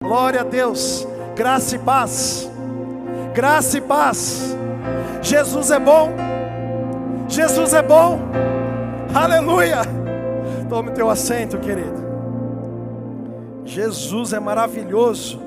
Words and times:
Glória 0.00 0.42
a 0.42 0.44
Deus, 0.44 1.06
graça 1.34 1.74
e 1.74 1.78
paz, 1.80 2.48
graça 3.34 3.78
e 3.78 3.80
paz. 3.80 4.56
Jesus 5.20 5.72
é 5.72 5.80
bom, 5.80 6.12
Jesus 7.28 7.74
é 7.74 7.82
bom, 7.82 8.20
aleluia. 9.12 9.80
Tome 10.68 10.92
teu 10.92 11.10
assento, 11.10 11.58
querido. 11.58 12.09
Jesus 13.70 14.32
é 14.32 14.40
maravilhoso. 14.40 15.40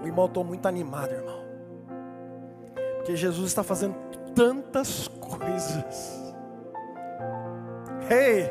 O 0.00 0.06
irmão, 0.06 0.26
estou 0.26 0.44
muito 0.44 0.66
animado, 0.66 1.10
irmão, 1.10 1.40
porque 2.96 3.16
Jesus 3.16 3.48
está 3.48 3.64
fazendo 3.64 3.96
tantas 4.32 5.08
coisas. 5.08 6.34
Hey! 8.08 8.48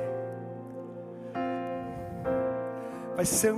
vai 3.16 3.26
ser 3.26 3.56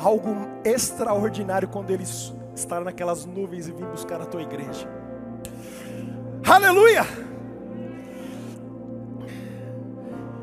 algo 0.00 0.30
extraordinário 0.64 1.68
quando 1.68 1.90
ele 1.90 2.04
estar 2.54 2.80
naquelas 2.80 3.26
nuvens 3.26 3.68
e 3.68 3.72
vir 3.72 3.84
buscar 3.84 4.22
a 4.22 4.24
tua 4.24 4.40
igreja. 4.40 4.88
Aleluia! 6.46 7.27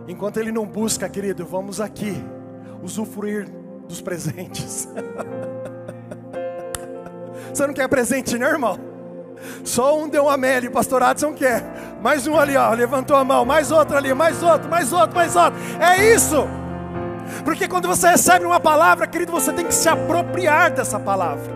Enquanto 0.08 0.38
ele 0.38 0.52
não 0.52 0.66
busca, 0.66 1.09
querido, 1.09 1.45
vamos 1.45 1.82
aqui 1.82 2.16
usufruir 2.82 3.50
dos 3.88 4.02
presentes. 4.02 4.88
Você 7.54 7.66
não 7.66 7.74
quer 7.74 7.88
presente, 7.88 8.38
né, 8.38 8.48
irmão? 8.48 8.77
Só 9.63 9.98
um 9.98 10.10
deu 10.10 10.26
uma 10.26 10.38
mele, 10.38 10.70
pastor 10.70 11.02
Adson 11.02 11.34
quer. 11.34 11.63
Mais 12.02 12.27
um 12.27 12.38
ali, 12.38 12.55
ó, 12.57 12.71
levantou 12.74 13.16
a 13.16 13.24
mão. 13.24 13.46
Mais 13.46 13.71
outro 13.71 13.98
ali, 13.98 14.13
mais 14.13 14.44
outro, 14.44 14.70
mais 14.70 14.91
outro, 14.91 15.16
mais 15.16 15.35
outro. 15.35 15.60
É 15.79 16.13
isso. 16.13 16.48
Porque 17.44 17.68
quando 17.68 17.88
você 17.88 18.10
recebe 18.10 18.46
uma 18.46 18.60
palavra, 18.60 19.07
querido, 19.07 19.32
você 19.32 19.51
tem 19.51 19.66
que 19.66 19.74
se 19.74 19.90
apropriar 19.90 20.72
dessa 20.72 20.99
palavra. 20.99 21.54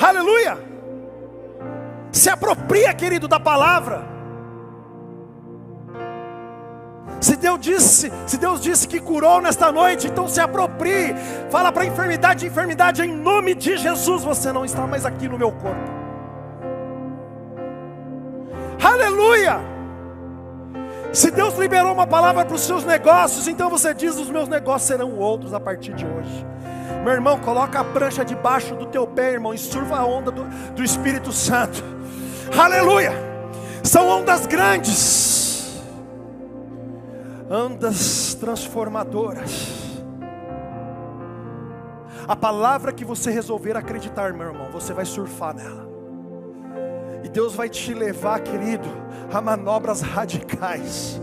Aleluia! 0.00 0.58
Se 2.12 2.30
apropria, 2.30 2.94
querido, 2.94 3.28
da 3.28 3.38
palavra. 3.38 4.17
Se 7.20 7.36
Deus 7.36 7.58
disse, 7.60 8.12
se 8.26 8.36
Deus 8.36 8.60
disse 8.60 8.86
que 8.86 9.00
curou 9.00 9.40
nesta 9.40 9.72
noite, 9.72 10.06
então 10.06 10.28
se 10.28 10.40
aproprie. 10.40 11.14
Fala 11.50 11.72
para 11.72 11.82
a 11.82 11.86
enfermidade, 11.86 12.46
enfermidade 12.46 13.02
em 13.02 13.12
nome 13.12 13.54
de 13.54 13.76
Jesus, 13.76 14.22
você 14.22 14.52
não 14.52 14.64
está 14.64 14.86
mais 14.86 15.04
aqui 15.04 15.28
no 15.28 15.38
meu 15.38 15.50
corpo. 15.50 15.98
Aleluia! 18.82 19.58
Se 21.12 21.30
Deus 21.30 21.58
liberou 21.58 21.92
uma 21.92 22.06
palavra 22.06 22.44
para 22.44 22.54
os 22.54 22.60
seus 22.60 22.84
negócios, 22.84 23.48
então 23.48 23.68
você 23.68 23.92
diz: 23.92 24.16
os 24.16 24.30
meus 24.30 24.48
negócios 24.48 24.86
serão 24.86 25.16
outros 25.18 25.52
a 25.52 25.58
partir 25.58 25.94
de 25.94 26.06
hoje. 26.06 26.46
Meu 27.02 27.12
irmão, 27.12 27.38
coloca 27.38 27.80
a 27.80 27.84
prancha 27.84 28.24
debaixo 28.24 28.74
do 28.74 28.86
teu 28.86 29.06
pé, 29.06 29.32
irmão, 29.32 29.52
e 29.52 29.58
surfa 29.58 29.96
a 29.96 30.06
onda 30.06 30.30
do, 30.30 30.44
do 30.74 30.84
Espírito 30.84 31.32
Santo. 31.32 31.82
Aleluia! 32.56 33.12
São 33.82 34.06
ondas 34.08 34.46
grandes, 34.46 34.92
ondas 37.50 38.34
transformadoras. 38.34 39.88
A 42.26 42.36
palavra 42.36 42.92
que 42.92 43.04
você 43.04 43.30
resolver 43.30 43.76
acreditar, 43.76 44.34
meu 44.34 44.48
irmão, 44.48 44.70
você 44.70 44.92
vai 44.92 45.06
surfar 45.06 45.54
nela. 45.54 45.88
E 47.24 47.28
Deus 47.28 47.54
vai 47.54 47.68
te 47.68 47.94
levar, 47.94 48.40
querido, 48.40 48.88
a 49.32 49.40
manobras 49.40 50.02
radicais. 50.02 51.20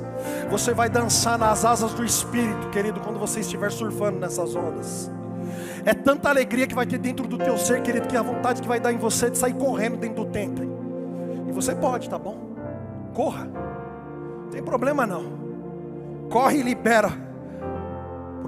Você 0.49 0.73
vai 0.73 0.89
dançar 0.89 1.38
nas 1.38 1.63
asas 1.63 1.94
do 1.94 2.03
Espírito, 2.03 2.69
querido, 2.69 2.99
quando 3.01 3.19
você 3.19 3.41
estiver 3.41 3.72
surfando 3.72 4.19
nessas 4.19 4.55
ondas. 4.55 5.11
É 5.85 5.94
tanta 5.94 6.29
alegria 6.29 6.66
que 6.66 6.73
vai 6.73 6.88
ter 6.88 6.97
dentro 6.97 7.28
do 7.28 7.38
teu 7.38 7.57
ser, 7.57 7.83
querido, 7.83 8.07
que 8.07 8.17
a 8.17 8.23
vontade 8.23 8.61
que 8.61 8.67
vai 8.67 8.79
dar 8.79 8.91
em 8.91 8.97
você 8.97 9.29
de 9.29 9.38
sair 9.38 9.53
correndo 9.53 9.97
dentro 9.97 10.25
do 10.25 10.31
templo. 10.31 10.66
E 11.47 11.51
você 11.51 11.75
pode, 11.75 12.09
tá 12.09 12.17
bom? 12.17 12.55
Corra. 13.13 13.45
Não 13.45 14.49
tem 14.49 14.63
problema 14.63 15.05
não. 15.05 15.44
Corre 16.29 16.59
e 16.59 16.63
libera 16.63 17.25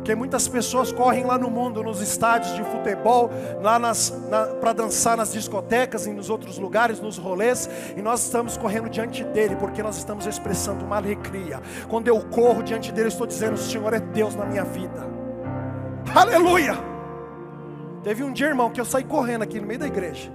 porque 0.08 0.16
muitas 0.16 0.48
pessoas 0.48 0.90
correm 0.90 1.26
lá 1.26 1.38
no 1.38 1.50
mundo, 1.50 1.84
nos 1.84 2.00
estádios 2.00 2.56
de 2.56 2.64
futebol, 2.64 3.30
lá 3.62 3.78
na, 3.78 3.92
para 4.62 4.72
dançar 4.72 5.18
nas 5.18 5.34
discotecas 5.34 6.08
e 6.08 6.14
nos 6.14 6.30
outros 6.30 6.58
lugares, 6.58 7.02
nos 7.02 7.18
rolês, 7.18 7.70
e 7.94 8.02
nós 8.02 8.24
estamos 8.24 8.56
correndo 8.56 8.90
diante 8.90 9.26
dele, 9.26 9.58
porque 9.58 9.84
nós 9.84 9.98
estamos 9.98 10.26
expressando 10.26 10.86
uma 10.86 10.96
alegria. 10.96 11.62
Quando 11.90 12.08
eu 12.08 12.22
corro 12.30 12.64
diante 12.64 12.90
dele, 12.90 13.08
eu 13.08 13.10
estou 13.10 13.28
dizendo: 13.28 13.56
O 13.56 13.58
Senhor 13.58 13.94
é 13.94 14.00
Deus 14.00 14.34
na 14.34 14.46
minha 14.46 14.64
vida. 14.64 15.06
Aleluia! 16.16 16.78
Teve 18.02 18.24
um 18.24 18.32
dia, 18.32 18.48
irmão, 18.48 18.70
que 18.70 18.80
eu 18.80 18.86
saí 18.86 19.04
correndo 19.04 19.42
aqui 19.42 19.60
no 19.60 19.68
meio 19.68 19.80
da 19.82 19.88
igreja. 19.88 20.32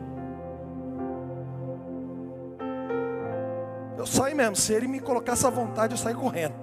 Eu 3.96 4.04
saí 4.04 4.34
mesmo, 4.34 4.54
se 4.54 4.74
ele 4.74 4.86
me 4.86 5.00
colocasse 5.00 5.46
à 5.46 5.50
vontade, 5.50 5.94
eu 5.94 5.98
saí 5.98 6.14
correndo. 6.14 6.61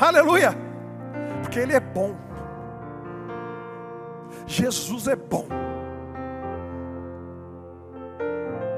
Aleluia! 0.00 0.72
porque 1.52 1.60
Ele 1.60 1.74
é 1.74 1.80
bom. 1.80 2.16
Jesus 4.46 5.06
é 5.06 5.14
bom. 5.14 5.46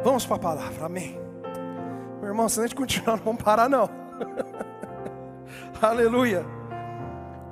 Vamos 0.02 0.26
para 0.26 0.36
a 0.36 0.40
palavra, 0.40 0.86
amém. 0.86 1.16
Meu 2.18 2.30
irmão, 2.30 2.48
se 2.48 2.58
a 2.58 2.62
gente 2.64 2.74
continuar, 2.74 3.16
não 3.16 3.24
vamos 3.24 3.42
parar, 3.42 3.68
não. 3.68 3.88
Aleluia. 5.80 6.44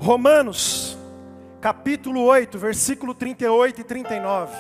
Romanos, 0.01 0.99
capítulo 1.61 2.25
8, 2.25 2.59
versículo 2.59 3.15
38 3.15 3.81
e 3.81 3.85
39. 3.85 4.53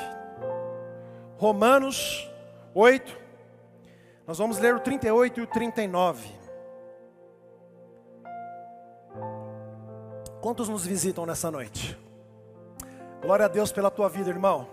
Romanos 1.39 2.31
8, 2.73 3.19
nós 4.29 4.39
vamos 4.39 4.61
ler 4.61 4.77
o 4.77 4.81
38 4.81 5.41
e 5.41 5.43
o 5.43 5.47
39. 5.49 6.42
Quantos 10.43 10.69
nos 10.69 10.85
visitam 10.85 11.25
nessa 11.25 11.53
noite? 11.53 11.97
Glória 13.23 13.45
a 13.45 13.49
Deus 13.49 13.71
pela 13.71 13.93
tua 13.93 14.09
vida, 14.09 14.29
irmão. 14.29 14.67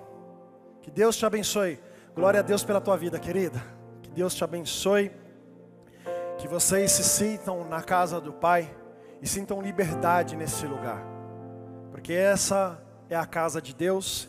Que 0.81 0.89
Deus 0.89 1.15
te 1.15 1.27
abençoe. 1.27 1.79
Glória 2.15 2.39
a 2.39 2.43
Deus 2.43 2.63
pela 2.63 2.81
tua 2.81 2.97
vida, 2.97 3.19
querida. 3.19 3.61
Que 4.01 4.09
Deus 4.09 4.33
te 4.33 4.43
abençoe. 4.43 5.11
Que 6.39 6.47
vocês 6.47 6.91
se 6.91 7.03
sintam 7.03 7.69
na 7.69 7.83
casa 7.83 8.19
do 8.19 8.33
Pai 8.33 8.75
e 9.21 9.27
sintam 9.27 9.61
liberdade 9.61 10.35
nesse 10.35 10.65
lugar. 10.65 11.05
Porque 11.91 12.13
essa 12.13 12.81
é 13.07 13.15
a 13.15 13.27
casa 13.27 13.61
de 13.61 13.75
Deus. 13.75 14.27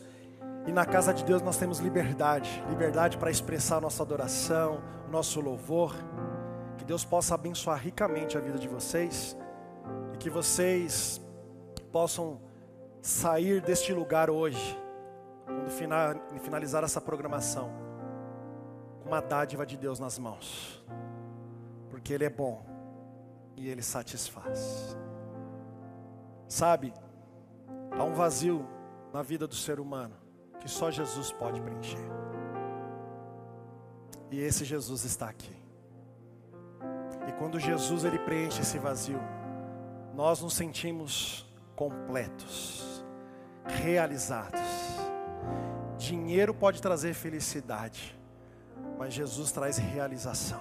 E 0.66 0.72
na 0.72 0.84
casa 0.84 1.14
de 1.14 1.24
Deus 1.24 1.40
nós 1.40 1.56
temos 1.56 1.78
liberdade, 1.78 2.62
liberdade 2.68 3.16
para 3.16 3.30
expressar 3.30 3.80
nossa 3.80 4.02
adoração, 4.02 4.82
nosso 5.10 5.40
louvor. 5.40 5.96
Que 6.76 6.84
Deus 6.84 7.02
possa 7.02 7.34
abençoar 7.34 7.78
ricamente 7.78 8.36
a 8.36 8.40
vida 8.42 8.58
de 8.58 8.68
vocês 8.68 9.34
e 10.12 10.18
que 10.18 10.28
vocês 10.28 11.18
possam 11.92 12.40
sair 13.02 13.60
deste 13.60 13.92
lugar 13.92 14.30
hoje, 14.30 14.78
quando 15.44 15.70
finalizar 16.40 16.84
essa 16.84 17.00
programação, 17.00 17.70
com 19.02 19.08
uma 19.08 19.20
dádiva 19.20 19.66
de 19.66 19.76
Deus 19.76 19.98
nas 19.98 20.18
mãos, 20.18 20.84
porque 21.88 22.12
Ele 22.12 22.24
é 22.24 22.30
bom 22.30 22.64
e 23.56 23.68
Ele 23.68 23.82
satisfaz. 23.82 24.96
Sabe, 26.46 26.92
há 27.90 28.04
um 28.04 28.14
vazio 28.14 28.66
na 29.12 29.22
vida 29.22 29.46
do 29.46 29.54
ser 29.54 29.80
humano 29.80 30.14
que 30.60 30.68
só 30.68 30.90
Jesus 30.90 31.32
pode 31.32 31.60
preencher. 31.60 31.98
E 34.30 34.38
esse 34.40 34.64
Jesus 34.64 35.04
está 35.04 35.28
aqui. 35.28 35.56
E 37.28 37.32
quando 37.32 37.58
Jesus 37.58 38.04
ele 38.04 38.18
preenche 38.18 38.60
esse 38.60 38.78
vazio, 38.78 39.20
nós 40.14 40.40
nos 40.40 40.54
sentimos 40.54 41.49
completos, 41.80 43.02
realizados. 43.64 44.60
Dinheiro 45.96 46.52
pode 46.52 46.82
trazer 46.82 47.14
felicidade, 47.14 48.14
mas 48.98 49.14
Jesus 49.14 49.50
traz 49.50 49.78
realização. 49.78 50.60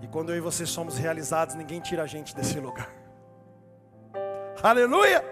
E 0.00 0.08
quando 0.08 0.30
eu 0.32 0.38
e 0.38 0.40
você 0.40 0.66
somos 0.66 0.98
realizados, 0.98 1.54
ninguém 1.54 1.80
tira 1.80 2.02
a 2.02 2.06
gente 2.08 2.34
desse 2.34 2.58
lugar. 2.58 2.92
Aleluia! 4.60 5.24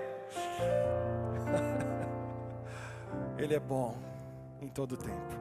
Ele 3.36 3.54
é 3.56 3.60
bom 3.60 3.96
em 4.60 4.68
todo 4.68 4.96
tempo. 4.96 5.34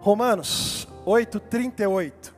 Romanos 0.00 0.86
8:38. 1.06 2.34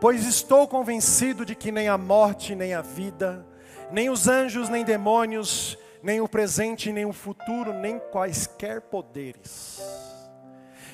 Pois 0.00 0.24
estou 0.24 0.68
convencido 0.68 1.44
de 1.44 1.56
que 1.56 1.72
nem 1.72 1.88
a 1.88 1.98
morte, 1.98 2.54
nem 2.54 2.72
a 2.72 2.82
vida, 2.82 3.44
nem 3.90 4.10
os 4.10 4.28
anjos, 4.28 4.68
nem 4.68 4.84
demônios, 4.84 5.78
nem 6.02 6.20
o 6.20 6.28
presente, 6.28 6.92
nem 6.92 7.04
o 7.04 7.12
futuro, 7.12 7.72
nem 7.72 7.98
quaisquer 7.98 8.80
poderes, 8.82 9.80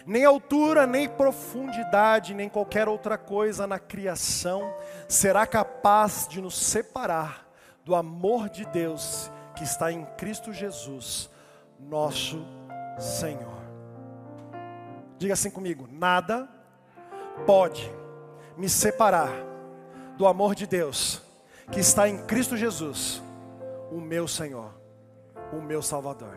nem 0.06 0.24
altura, 0.24 0.86
nem 0.86 1.08
profundidade, 1.08 2.34
nem 2.34 2.48
qualquer 2.48 2.88
outra 2.88 3.16
coisa 3.16 3.66
na 3.66 3.78
criação 3.78 4.74
será 5.08 5.46
capaz 5.46 6.26
de 6.28 6.40
nos 6.40 6.56
separar 6.56 7.46
do 7.84 7.94
amor 7.94 8.48
de 8.48 8.64
Deus 8.66 9.30
que 9.56 9.64
está 9.64 9.92
em 9.92 10.04
Cristo 10.16 10.52
Jesus, 10.52 11.30
nosso 11.78 12.44
Senhor. 12.98 13.62
Diga 15.18 15.34
assim 15.34 15.50
comigo: 15.50 15.88
nada 15.90 16.48
pode 17.46 17.90
me 18.56 18.68
separar 18.68 19.30
do 20.16 20.26
amor 20.26 20.54
de 20.54 20.66
Deus 20.66 21.22
que 21.70 21.80
está 21.80 22.08
em 22.08 22.18
Cristo 22.26 22.56
Jesus, 22.56 23.22
o 23.90 24.00
meu 24.00 24.26
Senhor, 24.26 24.72
o 25.52 25.60
meu 25.60 25.82
Salvador. 25.82 26.36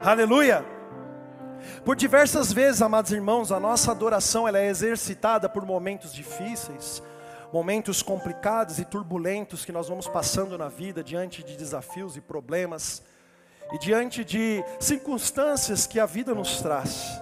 Aleluia! 0.00 0.64
Por 1.84 1.96
diversas 1.96 2.52
vezes, 2.52 2.82
amados 2.82 3.12
irmãos, 3.12 3.50
a 3.50 3.58
nossa 3.58 3.90
adoração 3.90 4.46
ela 4.46 4.58
é 4.58 4.68
exercitada 4.68 5.48
por 5.48 5.64
momentos 5.66 6.12
difíceis, 6.12 7.02
momentos 7.52 8.02
complicados 8.02 8.78
e 8.78 8.84
turbulentos 8.84 9.64
que 9.64 9.72
nós 9.72 9.88
vamos 9.88 10.06
passando 10.06 10.56
na 10.56 10.68
vida 10.68 11.02
diante 11.02 11.42
de 11.42 11.56
desafios 11.56 12.16
e 12.16 12.20
problemas 12.20 13.02
e 13.72 13.78
diante 13.78 14.24
de 14.24 14.62
circunstâncias 14.78 15.86
que 15.86 15.98
a 15.98 16.06
vida 16.06 16.34
nos 16.34 16.60
traz. 16.60 17.20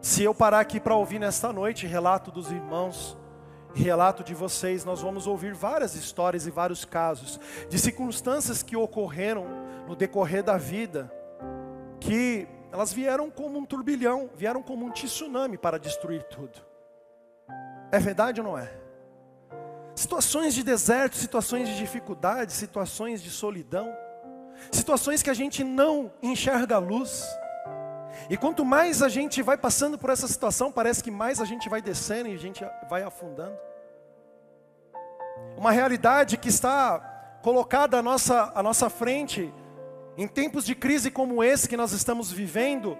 Se 0.00 0.22
eu 0.22 0.34
parar 0.34 0.60
aqui 0.60 0.80
para 0.80 0.96
ouvir 0.96 1.18
nesta 1.18 1.52
noite 1.52 1.86
relato 1.86 2.30
dos 2.30 2.50
irmãos, 2.50 3.16
relato 3.80 4.22
de 4.22 4.34
vocês, 4.34 4.84
nós 4.84 5.00
vamos 5.00 5.26
ouvir 5.26 5.54
várias 5.54 5.94
histórias 5.94 6.46
e 6.46 6.50
vários 6.50 6.84
casos 6.84 7.40
de 7.68 7.78
circunstâncias 7.78 8.62
que 8.62 8.76
ocorreram 8.76 9.46
no 9.86 9.96
decorrer 9.96 10.42
da 10.42 10.56
vida, 10.56 11.10
que 12.00 12.46
elas 12.70 12.92
vieram 12.92 13.30
como 13.30 13.58
um 13.58 13.64
turbilhão, 13.64 14.30
vieram 14.34 14.62
como 14.62 14.86
um 14.86 14.90
tsunami 14.90 15.58
para 15.58 15.78
destruir 15.78 16.22
tudo. 16.24 16.60
É 17.90 17.98
verdade 17.98 18.40
ou 18.40 18.46
não 18.46 18.58
é? 18.58 18.72
Situações 19.94 20.54
de 20.54 20.62
deserto, 20.62 21.16
situações 21.16 21.68
de 21.68 21.76
dificuldade, 21.76 22.52
situações 22.52 23.22
de 23.22 23.30
solidão, 23.30 23.94
situações 24.70 25.22
que 25.22 25.28
a 25.28 25.34
gente 25.34 25.62
não 25.62 26.10
enxerga 26.22 26.76
a 26.76 26.78
luz. 26.78 27.26
E 28.28 28.36
quanto 28.36 28.64
mais 28.64 29.02
a 29.02 29.08
gente 29.08 29.42
vai 29.42 29.56
passando 29.56 29.98
por 29.98 30.10
essa 30.10 30.28
situação, 30.28 30.70
parece 30.70 31.02
que 31.02 31.10
mais 31.10 31.40
a 31.40 31.44
gente 31.44 31.68
vai 31.68 31.80
descendo 31.80 32.28
e 32.28 32.34
a 32.34 32.38
gente 32.38 32.64
vai 32.88 33.02
afundando. 33.02 33.56
Uma 35.56 35.70
realidade 35.70 36.36
que 36.36 36.48
está 36.48 36.98
colocada 37.42 37.98
à 37.98 38.02
nossa, 38.02 38.52
à 38.54 38.62
nossa 38.62 38.88
frente, 38.88 39.52
em 40.16 40.28
tempos 40.28 40.64
de 40.64 40.74
crise 40.74 41.10
como 41.10 41.42
esse 41.42 41.68
que 41.68 41.76
nós 41.76 41.92
estamos 41.92 42.30
vivendo, 42.30 42.96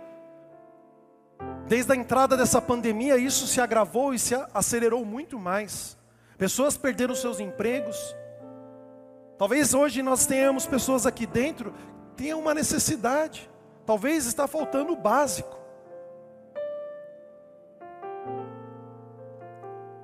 desde 1.66 1.92
a 1.92 1.96
entrada 1.96 2.36
dessa 2.36 2.60
pandemia, 2.60 3.16
isso 3.16 3.46
se 3.46 3.60
agravou 3.60 4.12
e 4.12 4.18
se 4.18 4.34
acelerou 4.52 5.04
muito 5.04 5.38
mais. 5.38 5.96
Pessoas 6.36 6.76
perderam 6.76 7.14
seus 7.14 7.38
empregos. 7.38 8.16
Talvez 9.38 9.74
hoje 9.74 10.02
nós 10.02 10.26
tenhamos 10.26 10.66
pessoas 10.66 11.06
aqui 11.06 11.26
dentro 11.26 11.72
que 12.10 12.24
tenham 12.24 12.40
uma 12.40 12.54
necessidade. 12.54 13.50
Talvez 13.84 14.26
está 14.26 14.46
faltando 14.46 14.93
o 14.93 14.96
básico. 14.96 15.58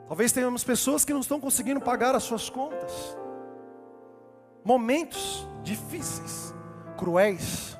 Talvez 0.08 0.32
tenhamos 0.32 0.64
pessoas 0.64 1.04
que 1.04 1.12
não 1.12 1.20
estão 1.20 1.38
conseguindo 1.38 1.80
pagar 1.80 2.14
as 2.14 2.24
suas 2.24 2.48
contas. 2.48 3.16
Momentos 4.64 5.46
difíceis, 5.62 6.52
cruéis. 6.96 7.76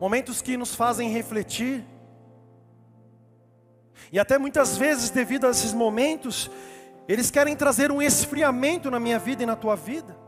Momentos 0.00 0.40
que 0.40 0.56
nos 0.56 0.74
fazem 0.74 1.10
refletir. 1.10 1.84
E 4.10 4.18
até 4.18 4.38
muitas 4.38 4.78
vezes, 4.78 5.10
devido 5.10 5.46
a 5.46 5.50
esses 5.50 5.74
momentos, 5.74 6.50
eles 7.06 7.30
querem 7.30 7.54
trazer 7.54 7.90
um 7.90 8.00
esfriamento 8.00 8.90
na 8.90 9.00
minha 9.00 9.18
vida 9.18 9.42
e 9.42 9.46
na 9.46 9.56
tua 9.56 9.76
vida 9.76 10.27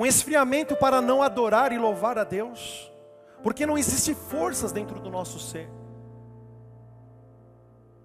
um 0.00 0.06
esfriamento 0.06 0.74
para 0.74 1.02
não 1.02 1.22
adorar 1.22 1.72
e 1.72 1.78
louvar 1.78 2.16
a 2.16 2.24
Deus, 2.24 2.90
porque 3.42 3.66
não 3.66 3.76
existe 3.76 4.14
forças 4.14 4.72
dentro 4.72 4.98
do 4.98 5.10
nosso 5.10 5.38
ser. 5.38 5.68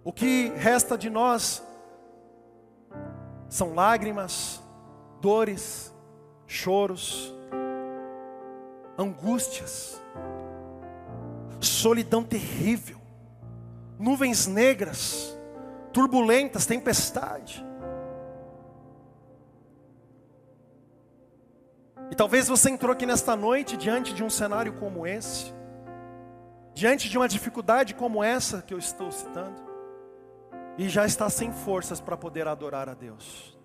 O 0.03 0.11
que 0.11 0.51
resta 0.57 0.97
de 0.97 1.09
nós 1.09 1.63
são 3.47 3.73
lágrimas, 3.73 4.61
dores, 5.21 5.89
choros, 6.45 7.33
angústias, 8.97 9.97
solidão 11.61 12.25
terrível, 12.25 12.99
nuvens 13.97 14.47
negras, 14.47 15.33
turbulentas, 15.93 16.65
tempestade. 16.65 17.65
E 22.11 22.15
talvez 22.15 22.47
você 22.47 22.69
entrou 22.69 22.91
aqui 22.91 23.05
nesta 23.05 23.35
noite 23.35 23.75
diante 23.75 24.13
de 24.13 24.23
um 24.23 24.29
cenário 24.29 24.73
como 24.73 25.07
esse, 25.07 25.53
diante 26.73 27.09
de 27.09 27.17
uma 27.17 27.27
dificuldade 27.27 27.95
como 27.95 28.23
essa 28.23 28.61
que 28.61 28.73
eu 28.73 28.77
estou 28.77 29.11
citando, 29.11 29.63
e 30.77 30.87
já 30.89 31.05
está 31.05 31.29
sem 31.29 31.51
forças 31.51 31.99
para 31.99 32.17
poder 32.17 32.47
adorar 32.47 32.89
a 32.89 32.93
Deus. 32.93 33.57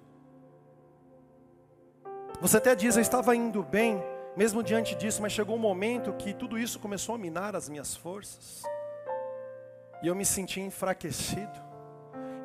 Você 2.41 2.57
até 2.57 2.75
diz, 2.75 2.97
eu 2.97 3.03
estava 3.03 3.35
indo 3.37 3.63
bem, 3.63 4.03
mesmo 4.37 4.63
diante 4.63 4.95
disso, 4.95 5.21
mas 5.21 5.33
chegou 5.33 5.57
um 5.57 5.59
momento 5.59 6.13
que 6.15 6.33
tudo 6.33 6.59
isso 6.59 6.79
começou 6.79 7.15
a 7.15 7.19
minar 7.19 7.55
as 7.55 7.69
minhas 7.69 7.95
forças, 7.95 8.63
e 10.03 10.07
eu 10.07 10.15
me 10.15 10.25
senti 10.25 10.61
enfraquecido, 10.61 11.61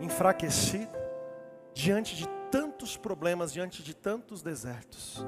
enfraquecido, 0.02 0.92
diante 1.74 2.16
de 2.16 2.28
tantos 2.52 2.98
problemas, 2.98 3.54
diante 3.54 3.82
de 3.82 3.94
tantos 3.96 4.42
desertos. 4.42 5.26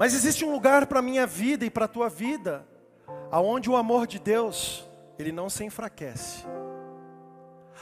Mas 0.00 0.14
existe 0.14 0.46
um 0.46 0.50
lugar 0.50 0.86
para 0.86 1.00
a 1.00 1.02
minha 1.02 1.26
vida 1.26 1.66
e 1.66 1.68
para 1.68 1.84
a 1.84 1.88
tua 1.88 2.08
vida, 2.08 2.66
aonde 3.30 3.68
o 3.68 3.76
amor 3.76 4.06
de 4.06 4.18
Deus, 4.18 4.88
ele 5.18 5.30
não 5.30 5.50
se 5.50 5.62
enfraquece. 5.62 6.42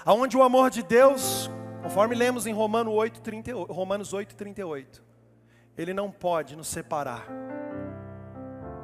Aonde 0.04 0.36
o 0.36 0.42
amor 0.42 0.68
de 0.68 0.82
Deus, 0.82 1.48
conforme 1.80 2.16
lemos 2.16 2.44
em 2.44 2.52
Romanos 2.52 2.92
8, 2.92 3.20
38, 3.20 3.72
Romanos 3.72 4.12
8, 4.12 4.34
38, 4.34 5.04
ele 5.76 5.94
não 5.94 6.10
pode 6.10 6.56
nos 6.56 6.66
separar 6.66 7.24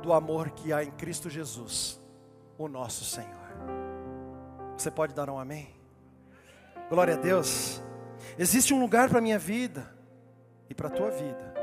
do 0.00 0.12
amor 0.12 0.50
que 0.50 0.73
há 0.73 0.85
em 0.85 0.93
Cristo 0.93 1.29
Jesus, 1.29 2.00
o 2.57 2.69
nosso 2.69 3.05
Senhor. 3.05 3.35
Você 4.76 4.93
pode 4.93 5.12
dar 5.12 5.29
um 5.29 5.41
amém? 5.41 5.75
Glória 6.88 7.14
a 7.14 7.19
Deus. 7.19 7.83
Existe 8.38 8.73
um 8.73 8.79
lugar 8.79 9.09
para 9.09 9.19
a 9.19 9.23
minha 9.23 9.41
vida 9.41 9.93
e 10.71 10.75
para 10.75 10.87
a 10.87 10.91
tua 10.93 11.11
vida 11.11 11.54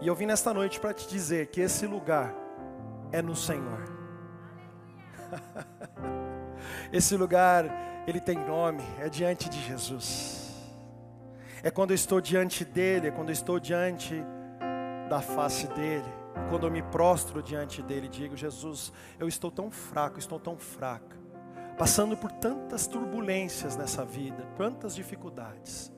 e 0.00 0.06
eu 0.06 0.14
vim 0.14 0.26
nesta 0.26 0.54
noite 0.54 0.78
para 0.78 0.94
te 0.94 1.08
dizer 1.08 1.48
que 1.48 1.60
esse 1.60 1.86
lugar 1.86 2.34
é 3.10 3.20
no 3.20 3.34
Senhor. 3.34 3.84
esse 6.92 7.16
lugar, 7.16 7.64
ele 8.06 8.20
tem 8.20 8.38
nome, 8.38 8.82
é 9.00 9.08
diante 9.08 9.48
de 9.48 9.60
Jesus. 9.60 10.54
É 11.64 11.70
quando 11.70 11.90
eu 11.90 11.96
estou 11.96 12.20
diante 12.20 12.64
dele, 12.64 13.08
é 13.08 13.10
quando 13.10 13.30
eu 13.30 13.32
estou 13.32 13.58
diante 13.58 14.14
da 15.08 15.20
face 15.20 15.66
dele, 15.68 16.06
quando 16.48 16.66
eu 16.66 16.70
me 16.70 16.82
prostro 16.82 17.42
diante 17.42 17.82
dele 17.82 18.08
digo: 18.08 18.36
Jesus, 18.36 18.92
eu 19.18 19.26
estou 19.26 19.50
tão 19.50 19.68
fraco, 19.68 20.18
estou 20.20 20.38
tão 20.38 20.56
fraca, 20.56 21.16
passando 21.76 22.16
por 22.16 22.30
tantas 22.30 22.86
turbulências 22.86 23.76
nessa 23.76 24.04
vida, 24.04 24.46
tantas 24.56 24.94
dificuldades 24.94 25.92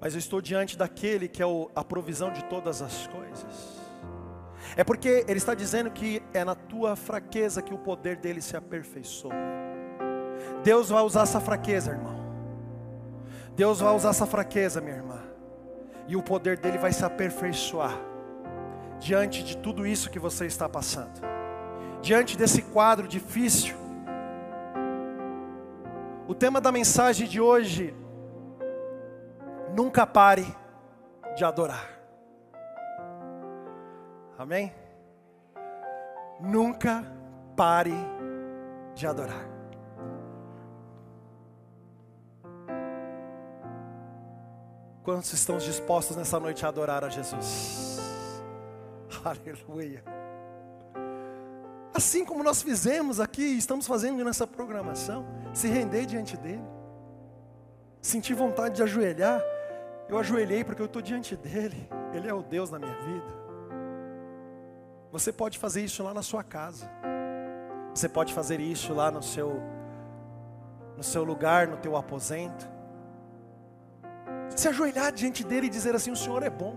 mas 0.00 0.14
eu 0.14 0.18
estou 0.18 0.40
diante 0.40 0.78
daquele 0.78 1.28
que 1.28 1.42
é 1.42 1.46
a 1.74 1.84
provisão 1.84 2.32
de 2.32 2.42
todas 2.44 2.80
as 2.80 3.06
coisas. 3.06 3.80
É 4.76 4.82
porque 4.82 5.24
ele 5.28 5.38
está 5.38 5.54
dizendo 5.54 5.90
que 5.90 6.22
é 6.32 6.44
na 6.44 6.54
tua 6.54 6.96
fraqueza 6.96 7.60
que 7.60 7.74
o 7.74 7.78
poder 7.78 8.16
dele 8.16 8.40
se 8.40 8.56
aperfeiçoa. 8.56 9.34
Deus 10.64 10.88
vai 10.88 11.02
usar 11.02 11.22
essa 11.22 11.40
fraqueza, 11.40 11.90
irmão. 11.90 12.18
Deus 13.54 13.80
vai 13.80 13.94
usar 13.94 14.10
essa 14.10 14.26
fraqueza, 14.26 14.80
minha 14.80 14.96
irmã. 14.96 15.20
E 16.08 16.16
o 16.16 16.22
poder 16.22 16.58
dele 16.58 16.78
vai 16.78 16.92
se 16.92 17.04
aperfeiçoar 17.04 17.98
diante 18.98 19.42
de 19.42 19.56
tudo 19.56 19.86
isso 19.86 20.10
que 20.10 20.18
você 20.18 20.46
está 20.46 20.68
passando. 20.68 21.20
Diante 22.00 22.36
desse 22.36 22.62
quadro 22.62 23.06
difícil. 23.06 23.76
O 26.26 26.34
tema 26.34 26.60
da 26.60 26.70
mensagem 26.70 27.26
de 27.26 27.40
hoje 27.40 27.94
nunca 29.74 30.06
pare 30.06 30.46
de 31.36 31.44
adorar. 31.44 31.88
Amém? 34.38 34.72
Nunca 36.40 37.04
pare 37.56 37.94
de 38.94 39.06
adorar. 39.06 39.48
Quantos 45.02 45.32
estão 45.32 45.58
dispostos 45.58 46.16
nessa 46.16 46.38
noite 46.38 46.64
a 46.64 46.68
adorar 46.68 47.04
a 47.04 47.08
Jesus? 47.08 48.00
Aleluia. 49.24 50.04
Assim 51.92 52.24
como 52.24 52.42
nós 52.42 52.62
fizemos 52.62 53.18
aqui, 53.20 53.42
estamos 53.42 53.86
fazendo 53.86 54.24
nessa 54.24 54.46
programação, 54.46 55.26
se 55.52 55.68
render 55.68 56.06
diante 56.06 56.36
dele, 56.36 56.64
sentir 58.00 58.34
vontade 58.34 58.76
de 58.76 58.82
ajoelhar, 58.82 59.42
eu 60.10 60.18
ajoelhei 60.18 60.64
porque 60.64 60.82
eu 60.82 60.86
estou 60.86 61.00
diante 61.00 61.36
dele. 61.36 61.88
Ele 62.12 62.28
é 62.28 62.34
o 62.34 62.42
Deus 62.42 62.68
na 62.68 62.80
minha 62.80 62.94
vida. 62.94 63.40
Você 65.12 65.32
pode 65.32 65.56
fazer 65.56 65.84
isso 65.84 66.02
lá 66.02 66.12
na 66.12 66.22
sua 66.22 66.42
casa. 66.42 66.90
Você 67.94 68.08
pode 68.08 68.34
fazer 68.34 68.60
isso 68.60 68.92
lá 68.92 69.10
no 69.10 69.22
seu 69.22 69.62
no 70.96 71.04
seu 71.04 71.22
lugar, 71.24 71.68
no 71.68 71.76
teu 71.76 71.96
aposento. 71.96 72.68
Se 74.54 74.68
ajoelhar 74.68 75.12
diante 75.12 75.44
dele 75.44 75.68
e 75.68 75.70
dizer 75.70 75.94
assim: 75.94 76.10
"O 76.10 76.16
Senhor 76.16 76.42
é 76.42 76.50
bom". 76.50 76.76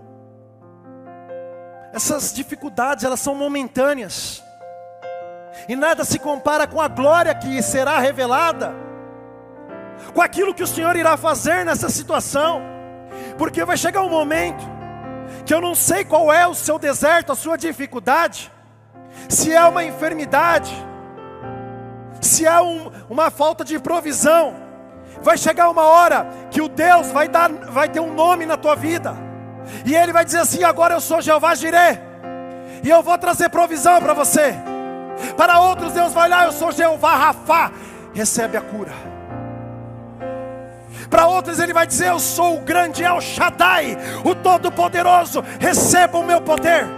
Essas 1.92 2.32
dificuldades, 2.32 3.02
elas 3.02 3.18
são 3.18 3.34
momentâneas. 3.34 4.42
E 5.68 5.74
nada 5.74 6.04
se 6.04 6.20
compara 6.20 6.68
com 6.68 6.80
a 6.80 6.86
glória 6.86 7.34
que 7.34 7.60
será 7.62 7.98
revelada, 7.98 8.72
com 10.12 10.22
aquilo 10.22 10.54
que 10.54 10.62
o 10.62 10.66
Senhor 10.66 10.94
irá 10.96 11.16
fazer 11.16 11.64
nessa 11.64 11.88
situação, 11.88 12.73
porque 13.36 13.64
vai 13.64 13.76
chegar 13.76 14.02
um 14.02 14.10
momento 14.10 14.64
que 15.44 15.52
eu 15.52 15.60
não 15.60 15.74
sei 15.74 16.04
qual 16.04 16.32
é 16.32 16.46
o 16.46 16.54
seu 16.54 16.78
deserto, 16.78 17.32
a 17.32 17.34
sua 17.34 17.56
dificuldade, 17.56 18.50
se 19.28 19.52
é 19.52 19.62
uma 19.64 19.84
enfermidade, 19.84 20.74
se 22.20 22.46
é 22.46 22.60
um, 22.60 22.90
uma 23.08 23.30
falta 23.30 23.64
de 23.64 23.78
provisão, 23.78 24.54
vai 25.22 25.36
chegar 25.36 25.68
uma 25.70 25.82
hora 25.82 26.26
que 26.50 26.60
o 26.60 26.68
Deus 26.68 27.10
vai 27.10 27.28
dar, 27.28 27.50
vai 27.50 27.88
ter 27.88 28.00
um 28.00 28.12
nome 28.12 28.46
na 28.46 28.56
tua 28.56 28.74
vida, 28.74 29.14
e 29.84 29.94
Ele 29.94 30.12
vai 30.12 30.24
dizer 30.24 30.38
assim: 30.38 30.62
agora 30.62 30.94
eu 30.94 31.00
sou 31.00 31.20
Jeová 31.20 31.54
Jireh, 31.54 32.00
e 32.82 32.90
eu 32.90 33.02
vou 33.02 33.16
trazer 33.18 33.48
provisão 33.48 34.00
para 34.00 34.14
você. 34.14 34.54
Para 35.36 35.60
outros, 35.60 35.92
Deus 35.92 36.12
vai 36.12 36.28
lá, 36.28 36.44
eu 36.44 36.52
sou 36.52 36.72
Jeová 36.72 37.16
Rafá, 37.16 37.70
recebe 38.12 38.56
a 38.56 38.60
cura. 38.60 39.13
Para 41.14 41.28
outros, 41.28 41.60
Ele 41.60 41.72
vai 41.72 41.86
dizer: 41.86 42.08
Eu 42.08 42.18
sou 42.18 42.56
o 42.56 42.60
grande 42.62 43.04
El 43.04 43.20
Shaddai, 43.20 43.96
o 44.24 44.34
Todo-Poderoso, 44.34 45.44
receba 45.60 46.18
o 46.18 46.24
meu 46.24 46.40
poder. 46.42 46.88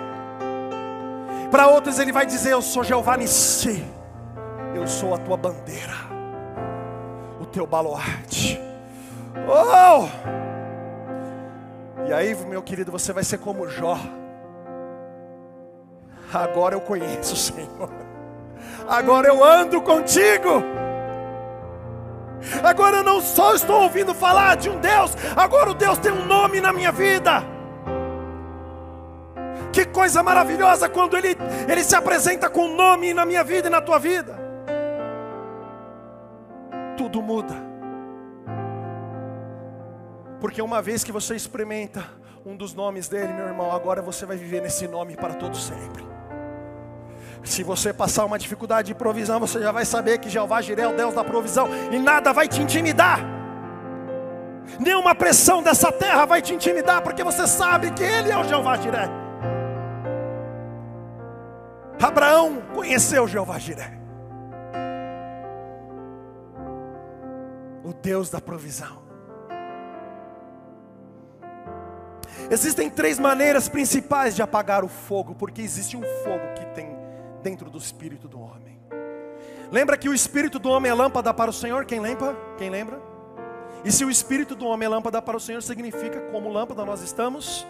Para 1.51 1.67
outros, 1.69 1.99
Ele 1.99 2.13
vai 2.13 2.25
dizer: 2.25 2.53
Eu 2.53 2.63
sou 2.63 2.83
Jeová 2.83 3.19
Nissi, 3.19 3.85
eu 4.75 4.87
sou 4.89 5.15
a 5.15 5.19
tua 5.19 5.37
bandeira, 5.37 5.93
o 7.39 7.45
teu 7.45 7.67
baluarte. 7.67 8.59
Oh! 9.47 10.09
E 12.09 12.13
aí, 12.15 12.35
meu 12.47 12.63
querido, 12.63 12.91
você 12.91 13.13
vai 13.13 13.23
ser 13.23 13.37
como 13.37 13.69
Jó. 13.69 13.99
Agora 16.33 16.75
eu 16.75 16.81
conheço 16.81 17.35
o 17.35 17.37
Senhor. 17.37 17.91
Agora 18.89 19.29
eu 19.29 19.45
ando 19.45 19.83
contigo. 19.83 20.86
Agora 22.63 22.99
eu 22.99 23.05
não 23.05 23.21
só 23.21 23.55
estou 23.55 23.83
ouvindo 23.83 24.15
falar 24.15 24.57
de 24.57 24.69
um 24.69 24.79
Deus, 24.79 25.17
agora 25.37 25.71
o 25.71 25.75
Deus 25.75 25.99
tem 25.99 26.13
um 26.13 26.25
nome 26.25 26.61
na 26.61 26.73
minha 26.73 26.93
vida. 26.93 27.43
Que 29.73 29.85
coisa 29.85 30.23
maravilhosa 30.23 30.89
quando 30.89 31.17
ele, 31.17 31.37
ele 31.69 31.85
se 31.85 31.95
apresenta 31.95 32.49
com 32.49 32.67
um 32.67 32.75
nome 32.75 33.13
na 33.13 33.27
minha 33.27 33.45
vida 33.45 33.69
e 33.69 33.71
na 33.71 33.81
tua 33.81 33.99
vida. 33.99 34.39
Tudo 36.97 37.21
muda. 37.21 37.55
Porque 40.41 40.63
uma 40.63 40.81
vez 40.81 41.05
que 41.05 41.13
você 41.13 41.35
experimenta 41.35 42.05
um 42.45 42.57
dos 42.57 42.75
nomes 42.75 43.09
dele, 43.09 43.33
meu 43.33 43.47
irmão, 43.47 43.73
agora 43.73 44.01
você 44.01 44.25
vai 44.25 44.37
viver 44.37 44.63
nesse 44.63 44.87
nome 44.87 45.17
para 45.17 45.35
todo 45.35 45.57
sempre. 45.57 46.16
Se 47.47 47.63
você 47.63 47.93
passar 47.93 48.25
uma 48.25 48.39
dificuldade 48.39 48.89
de 48.89 48.95
provisão, 48.95 49.39
você 49.39 49.61
já 49.61 49.71
vai 49.71 49.85
saber 49.85 50.19
que 50.19 50.29
Jeová 50.29 50.61
Jireh 50.61 50.83
é 50.83 50.89
o 50.89 50.97
Deus 50.97 51.15
da 51.15 51.23
provisão 51.23 51.69
e 51.93 51.99
nada 51.99 52.33
vai 52.33 52.49
te 52.49 52.61
intimidar. 52.61 53.21
Nenhuma 54.81 55.15
pressão 55.15 55.63
dessa 55.63 55.93
terra 55.93 56.25
vai 56.27 56.43
te 56.43 56.53
intimidar, 56.53 57.01
porque 57.03 57.23
você 57.23 57.47
sabe 57.47 57.93
que 57.93 58.03
Ele 58.03 58.33
é 58.33 58.37
o 58.37 58.43
Jeová 58.43 58.77
Jireh. 58.77 59.09
Abraão 62.03 62.61
conheceu 62.75 63.29
Jeová 63.29 63.59
Jireh, 63.59 63.97
o 67.85 67.93
Deus 67.95 68.29
da 68.29 68.41
provisão. 68.41 69.07
Existem 72.51 72.91
três 72.91 73.19
maneiras 73.19 73.69
principais 73.69 74.35
de 74.35 74.43
apagar 74.43 74.85
o 74.85 74.89
fogo, 74.89 75.35
porque 75.35 75.63
existe 75.63 75.97
um 75.97 76.03
fogo 76.23 76.53
que 76.55 76.67
tem 76.75 76.96
dentro 77.47 77.71
do 77.71 77.79
espírito 77.79 78.27
do 78.27 78.41
homem. 78.41 78.77
Lembra 79.71 79.97
que 79.97 80.09
o 80.09 80.15
espírito 80.15 80.59
do 80.59 80.69
homem 80.69 80.91
é 80.91 80.95
lâmpada 80.95 81.33
para 81.33 81.49
o 81.49 81.53
Senhor? 81.53 81.85
Quem 81.85 82.01
lembra? 82.01 82.37
Quem 82.59 82.69
lembra? 82.69 83.01
E 83.85 83.93
se 83.93 84.05
o 84.05 84.11
espírito 84.11 84.57
do 84.57 84.67
homem 84.67 84.85
é 84.85 84.89
lâmpada 84.89 85.23
para 85.23 85.37
o 85.37 85.41
Senhor, 85.41 85.63
significa 85.63 86.21
como 86.33 86.51
lâmpada 86.51 86.85
nós 86.85 87.03
estamos 87.03 87.65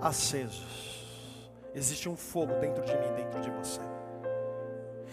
acesos. 0.00 1.48
Existe 1.72 2.08
um 2.08 2.16
fogo 2.16 2.52
dentro 2.54 2.84
de 2.84 2.92
mim, 2.96 3.12
dentro 3.14 3.40
de 3.40 3.50
você. 3.50 3.80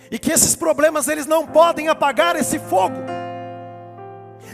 E 0.09 0.17
que 0.17 0.31
esses 0.31 0.55
problemas 0.55 1.07
eles 1.07 1.27
não 1.27 1.45
podem 1.45 1.87
apagar 1.87 2.35
esse 2.35 2.57
fogo. 2.57 2.97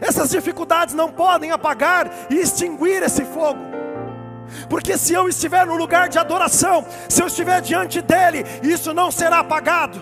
Essas 0.01 0.31
dificuldades 0.31 0.93
não 0.93 1.09
podem 1.09 1.51
apagar 1.51 2.11
e 2.29 2.35
extinguir 2.35 3.03
esse 3.03 3.23
fogo. 3.23 3.66
Porque 4.69 4.97
se 4.97 5.13
eu 5.13 5.27
estiver 5.27 5.65
no 5.65 5.75
lugar 5.75 6.09
de 6.09 6.17
adoração, 6.17 6.85
se 7.09 7.21
eu 7.21 7.27
estiver 7.27 7.61
diante 7.61 8.01
dele, 8.01 8.45
isso 8.63 8.93
não 8.93 9.11
será 9.11 9.39
apagado. 9.39 10.01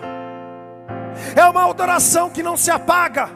É 1.35 1.45
uma 1.45 1.69
adoração 1.69 2.29
que 2.29 2.43
não 2.43 2.57
se 2.57 2.71
apaga. 2.71 3.29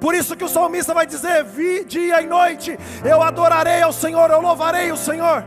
Por 0.00 0.14
isso 0.14 0.36
que 0.36 0.44
o 0.44 0.48
salmista 0.48 0.92
vai 0.92 1.06
dizer: 1.06 1.44
Vi 1.44 1.84
dia 1.84 2.20
e 2.20 2.26
noite, 2.26 2.78
eu 3.04 3.22
adorarei 3.22 3.82
ao 3.82 3.92
Senhor, 3.92 4.30
eu 4.30 4.40
louvarei 4.40 4.92
o 4.92 4.96
Senhor. 4.96 5.44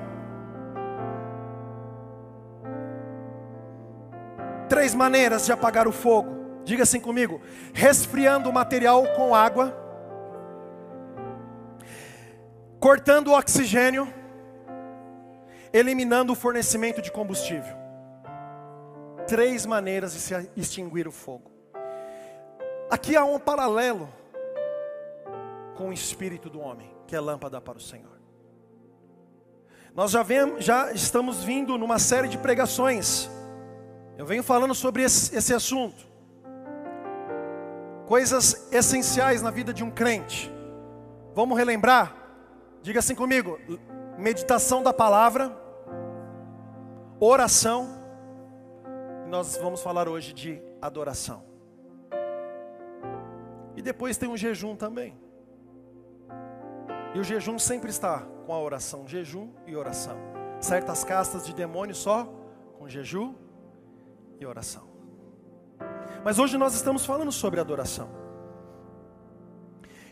Três 4.67 4.93
maneiras 4.93 5.45
de 5.45 5.51
apagar 5.51 5.87
o 5.87 5.91
fogo. 5.91 6.61
Diga 6.63 6.83
assim 6.83 6.99
comigo: 6.99 7.41
resfriando 7.73 8.49
o 8.49 8.53
material 8.53 9.03
com 9.15 9.33
água 9.35 9.78
cortando 12.79 13.27
o 13.27 13.37
oxigênio, 13.37 14.11
eliminando 15.73 16.33
o 16.33 16.35
fornecimento 16.35 17.01
de 17.01 17.11
combustível. 17.11 17.77
Três 19.27 19.65
maneiras 19.65 20.13
de 20.13 20.19
se 20.19 20.51
extinguir 20.55 21.07
o 21.07 21.11
fogo. 21.11 21.51
Aqui 22.89 23.15
há 23.15 23.23
um 23.23 23.37
paralelo 23.37 24.09
com 25.75 25.89
o 25.89 25.93
espírito 25.93 26.49
do 26.49 26.59
homem, 26.59 26.89
que 27.05 27.15
é 27.15 27.19
lâmpada 27.19 27.61
para 27.61 27.77
o 27.77 27.81
Senhor. 27.81 28.17
Nós 29.93 30.11
já, 30.11 30.23
vem, 30.23 30.59
já 30.59 30.91
estamos 30.91 31.43
vindo 31.43 31.77
numa 31.77 31.99
série 31.99 32.27
de 32.27 32.37
pregações. 32.37 33.29
Eu 34.17 34.25
venho 34.25 34.41
falando 34.41 34.73
sobre 34.73 35.03
esse, 35.03 35.35
esse 35.35 35.53
assunto. 35.53 36.07
Coisas 38.07 38.71
essenciais 38.71 39.41
na 39.41 39.51
vida 39.51 39.73
de 39.73 39.83
um 39.83 39.91
crente. 39.91 40.51
Vamos 41.35 41.57
relembrar? 41.57 42.18
Diga 42.81 42.99
assim 42.99 43.15
comigo: 43.15 43.59
meditação 44.17 44.81
da 44.81 44.93
palavra, 44.93 45.55
oração. 47.19 47.97
Nós 49.27 49.57
vamos 49.57 49.81
falar 49.81 50.07
hoje 50.07 50.33
de 50.33 50.61
adoração. 50.81 51.43
E 53.75 53.81
depois 53.81 54.17
tem 54.17 54.27
um 54.27 54.37
jejum 54.37 54.75
também. 54.75 55.17
E 57.13 57.19
o 57.19 57.23
jejum 57.23 57.57
sempre 57.57 57.89
está 57.89 58.25
com 58.45 58.53
a 58.53 58.59
oração, 58.59 59.07
jejum 59.07 59.49
e 59.67 59.75
oração. 59.75 60.17
Certas 60.59 61.03
castas 61.03 61.45
de 61.45 61.53
demônios 61.53 61.97
só 61.97 62.27
com 62.77 62.89
jejum 62.89 63.35
e 64.39 64.45
oração. 64.45 64.89
Mas 66.23 66.39
hoje 66.39 66.57
nós 66.57 66.73
estamos 66.73 67.05
falando 67.05 67.31
sobre 67.31 67.59
adoração. 67.59 68.09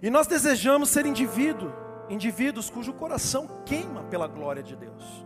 E 0.01 0.09
nós 0.09 0.27
desejamos 0.27 0.89
ser 0.89 1.05
indivíduo 1.05 1.71
indivíduos 2.09 2.69
cujo 2.69 2.93
coração 2.93 3.47
queima 3.65 4.03
pela 4.03 4.27
glória 4.27 4.63
de 4.63 4.75
Deus. 4.75 5.25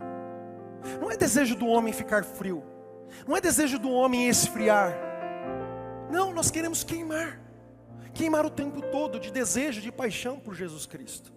Não 1.00 1.10
é 1.10 1.16
desejo 1.16 1.54
do 1.54 1.66
homem 1.66 1.92
ficar 1.92 2.24
frio, 2.24 2.62
não 3.26 3.36
é 3.36 3.40
desejo 3.40 3.78
do 3.78 3.90
homem 3.90 4.28
esfriar. 4.28 4.92
Não, 6.10 6.32
nós 6.32 6.50
queremos 6.50 6.84
queimar, 6.84 7.40
queimar 8.12 8.44
o 8.44 8.50
tempo 8.50 8.82
todo 8.82 9.18
de 9.18 9.30
desejo, 9.30 9.80
de 9.80 9.92
paixão 9.92 10.38
por 10.38 10.54
Jesus 10.54 10.86
Cristo. 10.86 11.32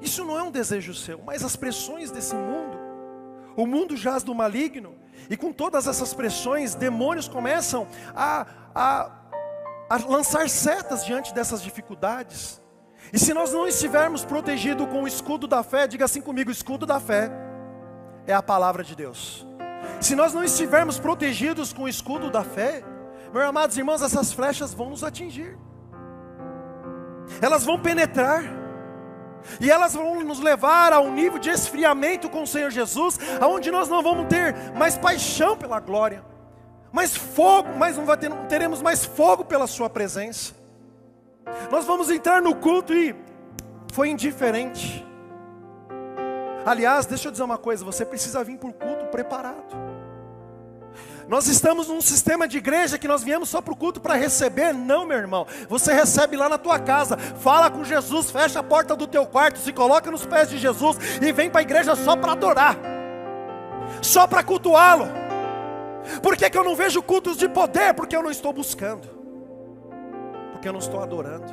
Isso 0.00 0.24
não 0.24 0.38
é 0.38 0.42
um 0.42 0.50
desejo 0.50 0.94
seu, 0.94 1.20
mas 1.24 1.42
as 1.42 1.56
pressões 1.56 2.10
desse 2.10 2.34
mundo, 2.34 2.78
o 3.56 3.66
mundo 3.66 3.96
jaz 3.96 4.22
do 4.22 4.34
maligno, 4.34 4.94
e 5.30 5.36
com 5.36 5.52
todas 5.52 5.86
essas 5.86 6.12
pressões, 6.12 6.74
demônios 6.74 7.26
começam 7.26 7.86
a, 8.14 8.46
a, 8.74 9.10
a 9.88 9.96
lançar 10.06 10.48
setas 10.50 11.04
diante 11.04 11.32
dessas 11.32 11.62
dificuldades 11.62 12.60
E 13.12 13.18
se 13.18 13.32
nós 13.32 13.52
não 13.52 13.66
estivermos 13.66 14.24
protegidos 14.24 14.88
com 14.88 15.02
o 15.02 15.08
escudo 15.08 15.46
da 15.46 15.62
fé, 15.62 15.86
diga 15.86 16.04
assim 16.04 16.20
comigo: 16.20 16.50
o 16.50 16.52
escudo 16.52 16.86
da 16.86 16.98
fé 16.98 17.30
é 18.26 18.34
a 18.34 18.42
palavra 18.42 18.82
de 18.82 18.94
Deus. 18.94 19.46
Se 20.00 20.14
nós 20.14 20.34
não 20.34 20.42
estivermos 20.42 20.98
protegidos 20.98 21.72
com 21.72 21.84
o 21.84 21.88
escudo 21.88 22.30
da 22.30 22.42
fé, 22.42 22.82
meus 23.32 23.46
amados 23.46 23.76
irmãos, 23.76 24.02
essas 24.02 24.32
flechas 24.32 24.74
vão 24.74 24.90
nos 24.90 25.04
atingir, 25.04 25.56
elas 27.40 27.64
vão 27.64 27.78
penetrar, 27.78 28.42
e 29.60 29.70
elas 29.70 29.94
vão 29.94 30.22
nos 30.22 30.40
levar 30.40 30.92
a 30.92 31.00
um 31.00 31.12
nível 31.12 31.38
de 31.38 31.50
esfriamento 31.50 32.28
com 32.28 32.42
o 32.42 32.46
Senhor 32.46 32.70
Jesus, 32.70 33.18
aonde 33.40 33.70
nós 33.70 33.88
não 33.88 34.02
vamos 34.02 34.26
ter 34.26 34.54
mais 34.76 34.98
paixão 34.98 35.56
pela 35.56 35.78
glória, 35.80 36.24
mais 36.92 37.16
fogo, 37.16 37.76
mais 37.76 37.96
não, 37.96 38.04
vai 38.04 38.16
ter, 38.16 38.30
teremos 38.48 38.82
mais 38.82 39.04
fogo 39.04 39.44
pela 39.44 39.66
Sua 39.66 39.88
presença. 39.88 40.54
Nós 41.70 41.84
vamos 41.84 42.10
entrar 42.10 42.42
no 42.42 42.54
culto 42.54 42.92
e 42.92 43.14
foi 43.92 44.08
indiferente. 44.08 45.04
Aliás, 46.64 47.06
deixa 47.06 47.28
eu 47.28 47.32
dizer 47.32 47.44
uma 47.44 47.58
coisa: 47.58 47.84
você 47.84 48.04
precisa 48.04 48.42
vir 48.42 48.58
para 48.58 48.68
o 48.68 48.72
culto 48.72 49.06
preparado. 49.06 49.86
Nós 51.28 51.48
estamos 51.48 51.88
num 51.88 52.00
sistema 52.00 52.46
de 52.46 52.58
igreja 52.58 52.98
que 52.98 53.08
nós 53.08 53.22
viemos 53.22 53.48
só 53.48 53.60
para 53.60 53.72
o 53.72 53.76
culto 53.76 54.00
para 54.00 54.14
receber. 54.14 54.72
Não, 54.72 55.04
meu 55.04 55.18
irmão. 55.18 55.46
Você 55.68 55.92
recebe 55.92 56.36
lá 56.36 56.48
na 56.48 56.56
tua 56.56 56.78
casa. 56.78 57.16
Fala 57.16 57.68
com 57.68 57.82
Jesus, 57.82 58.30
fecha 58.30 58.60
a 58.60 58.62
porta 58.62 58.94
do 58.94 59.08
teu 59.08 59.26
quarto, 59.26 59.58
se 59.58 59.72
coloca 59.72 60.10
nos 60.10 60.24
pés 60.24 60.48
de 60.48 60.58
Jesus 60.58 60.96
e 61.20 61.32
vem 61.32 61.50
para 61.50 61.60
a 61.60 61.62
igreja 61.62 61.96
só 61.96 62.16
para 62.16 62.32
adorar. 62.32 62.76
Só 64.02 64.26
para 64.26 64.44
cultuá-lo. 64.44 65.08
Por 66.22 66.36
que, 66.36 66.48
que 66.48 66.56
eu 66.56 66.62
não 66.62 66.76
vejo 66.76 67.02
cultos 67.02 67.36
de 67.36 67.48
poder? 67.48 67.92
Porque 67.94 68.14
eu 68.14 68.22
não 68.22 68.30
estou 68.30 68.52
buscando. 68.52 69.15
Porque 70.66 70.70
eu 70.70 70.72
não 70.72 70.80
estou 70.80 71.00
adorando. 71.00 71.46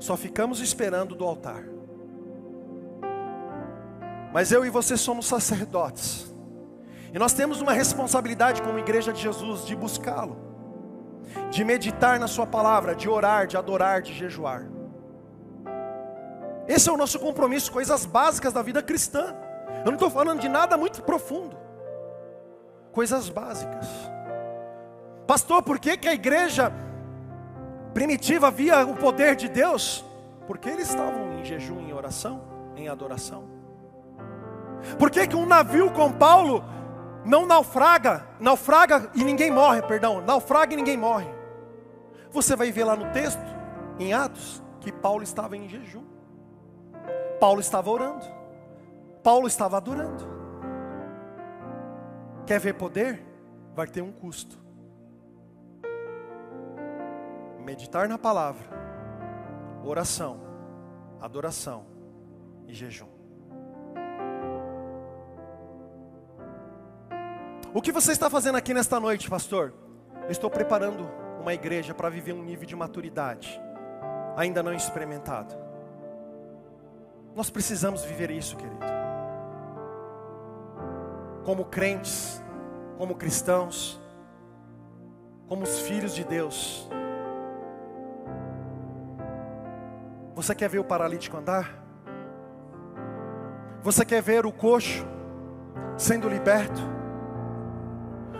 Só 0.00 0.16
ficamos 0.16 0.60
esperando 0.60 1.14
do 1.14 1.24
altar. 1.24 1.62
Mas 4.32 4.50
eu 4.50 4.66
e 4.66 4.70
você 4.70 4.96
somos 4.96 5.26
sacerdotes. 5.26 6.28
E 7.14 7.18
nós 7.18 7.32
temos 7.32 7.60
uma 7.60 7.72
responsabilidade 7.72 8.60
como 8.60 8.76
igreja 8.76 9.12
de 9.12 9.20
Jesus 9.20 9.64
de 9.64 9.76
buscá-lo, 9.76 10.36
de 11.48 11.62
meditar 11.62 12.18
na 12.18 12.26
Sua 12.26 12.46
palavra, 12.46 12.92
de 12.92 13.08
orar, 13.08 13.46
de 13.46 13.56
adorar, 13.56 14.02
de 14.02 14.12
jejuar. 14.12 14.68
Esse 16.66 16.88
é 16.88 16.92
o 16.92 16.96
nosso 16.96 17.20
compromisso, 17.20 17.70
coisas 17.70 18.04
básicas 18.04 18.52
da 18.52 18.62
vida 18.62 18.82
cristã. 18.82 19.32
Eu 19.84 19.86
não 19.86 19.94
estou 19.94 20.10
falando 20.10 20.40
de 20.40 20.48
nada 20.48 20.76
muito 20.76 21.02
profundo, 21.04 21.56
coisas 22.90 23.28
básicas. 23.28 23.86
Pastor, 25.30 25.62
por 25.62 25.78
que, 25.78 25.96
que 25.96 26.08
a 26.08 26.12
igreja 26.12 26.72
primitiva 27.94 28.50
via 28.50 28.84
o 28.84 28.96
poder 28.96 29.36
de 29.36 29.48
Deus? 29.48 30.04
Porque 30.44 30.68
eles 30.68 30.90
estavam 30.90 31.38
em 31.38 31.44
jejum, 31.44 31.78
em 31.78 31.92
oração, 31.92 32.42
em 32.74 32.88
adoração. 32.88 33.44
Por 34.98 35.08
que, 35.08 35.28
que 35.28 35.36
um 35.36 35.46
navio 35.46 35.88
com 35.92 36.10
Paulo 36.10 36.64
não 37.24 37.46
naufraga, 37.46 38.26
naufraga 38.40 39.08
e 39.14 39.22
ninguém 39.22 39.52
morre, 39.52 39.80
perdão, 39.82 40.20
naufraga 40.20 40.74
e 40.74 40.76
ninguém 40.76 40.96
morre. 40.96 41.28
Você 42.32 42.56
vai 42.56 42.72
ver 42.72 42.82
lá 42.82 42.96
no 42.96 43.12
texto, 43.12 43.38
em 44.00 44.12
Atos, 44.12 44.60
que 44.80 44.90
Paulo 44.90 45.22
estava 45.22 45.56
em 45.56 45.68
jejum. 45.68 46.02
Paulo 47.38 47.60
estava 47.60 47.88
orando. 47.88 48.26
Paulo 49.22 49.46
estava 49.46 49.76
adorando. 49.76 50.26
Quer 52.48 52.58
ver 52.58 52.74
poder? 52.74 53.24
Vai 53.76 53.86
ter 53.86 54.02
um 54.02 54.10
custo. 54.10 54.58
Meditar 57.70 58.08
na 58.08 58.18
palavra, 58.18 58.66
oração, 59.84 60.40
adoração 61.20 61.86
e 62.66 62.74
jejum. 62.74 63.06
O 67.72 67.80
que 67.80 67.92
você 67.92 68.10
está 68.10 68.28
fazendo 68.28 68.56
aqui 68.56 68.74
nesta 68.74 68.98
noite, 68.98 69.30
pastor? 69.30 69.72
Eu 70.24 70.32
estou 70.32 70.50
preparando 70.50 71.08
uma 71.40 71.54
igreja 71.54 71.94
para 71.94 72.08
viver 72.08 72.32
um 72.32 72.42
nível 72.42 72.66
de 72.66 72.74
maturidade 72.74 73.62
ainda 74.36 74.64
não 74.64 74.74
experimentado. 74.74 75.54
Nós 77.36 77.50
precisamos 77.50 78.02
viver 78.02 78.32
isso, 78.32 78.56
querido. 78.56 78.84
Como 81.44 81.66
crentes, 81.66 82.42
como 82.98 83.14
cristãos, 83.14 84.00
como 85.46 85.62
os 85.62 85.78
filhos 85.82 86.16
de 86.16 86.24
Deus. 86.24 86.90
Você 90.40 90.54
quer 90.54 90.70
ver 90.70 90.78
o 90.78 90.84
paralítico 90.84 91.36
andar? 91.36 91.84
Você 93.82 94.06
quer 94.06 94.22
ver 94.22 94.46
o 94.46 94.50
coxo 94.50 95.06
sendo 95.98 96.30
liberto? 96.30 96.80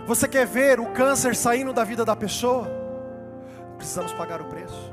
Você 0.07 0.27
quer 0.27 0.47
ver 0.47 0.79
o 0.79 0.91
câncer 0.93 1.35
saindo 1.35 1.71
da 1.71 1.83
vida 1.83 2.03
da 2.03 2.15
pessoa? 2.15 2.67
Precisamos 3.77 4.11
pagar 4.13 4.41
o 4.41 4.45
preço. 4.45 4.91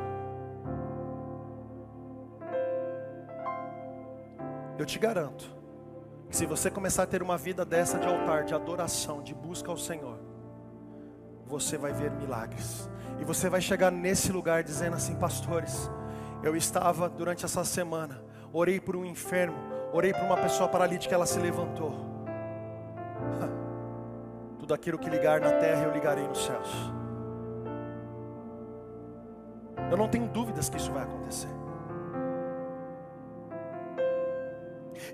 Eu 4.76 4.84
te 4.84 4.98
garanto, 4.98 5.50
que 6.28 6.36
se 6.36 6.44
você 6.44 6.70
começar 6.70 7.04
a 7.04 7.06
ter 7.06 7.22
uma 7.22 7.38
vida 7.38 7.64
dessa 7.64 7.98
de 7.98 8.06
altar, 8.06 8.44
de 8.44 8.54
adoração, 8.54 9.22
de 9.22 9.34
busca 9.34 9.70
ao 9.70 9.78
Senhor, 9.78 10.18
você 11.46 11.78
vai 11.78 11.90
ver 11.94 12.10
milagres. 12.10 12.86
E 13.18 13.24
você 13.24 13.48
vai 13.48 13.62
chegar 13.62 13.90
nesse 13.90 14.30
lugar 14.30 14.62
dizendo 14.62 14.94
assim, 14.94 15.16
pastores, 15.16 15.90
eu 16.42 16.56
estava 16.56 17.08
durante 17.08 17.44
essa 17.44 17.64
semana, 17.64 18.22
orei 18.52 18.80
por 18.80 18.96
um 18.96 19.04
enfermo, 19.04 19.56
orei 19.92 20.12
por 20.12 20.22
uma 20.22 20.36
pessoa 20.36 20.68
paralítica, 20.68 21.14
ela 21.14 21.26
se 21.26 21.38
levantou. 21.38 21.92
Tudo 24.58 24.74
aquilo 24.74 24.98
que 24.98 25.08
ligar 25.08 25.40
na 25.40 25.52
terra 25.52 25.84
eu 25.84 25.92
ligarei 25.92 26.26
nos 26.26 26.44
céus. 26.44 26.68
Eu 29.90 29.96
não 29.96 30.08
tenho 30.08 30.28
dúvidas 30.28 30.68
que 30.68 30.76
isso 30.76 30.92
vai 30.92 31.02
acontecer. 31.02 31.48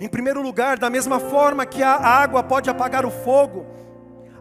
Em 0.01 0.09
primeiro 0.09 0.43
lugar, 0.43 0.77
da 0.79 0.91
mesma 0.91 1.21
forma 1.21 1.65
que 1.65 1.83
a 1.83 1.95
água 1.95 2.43
pode 2.43 2.69
apagar 2.69 3.07
o 3.07 3.11
fogo, 3.11 3.65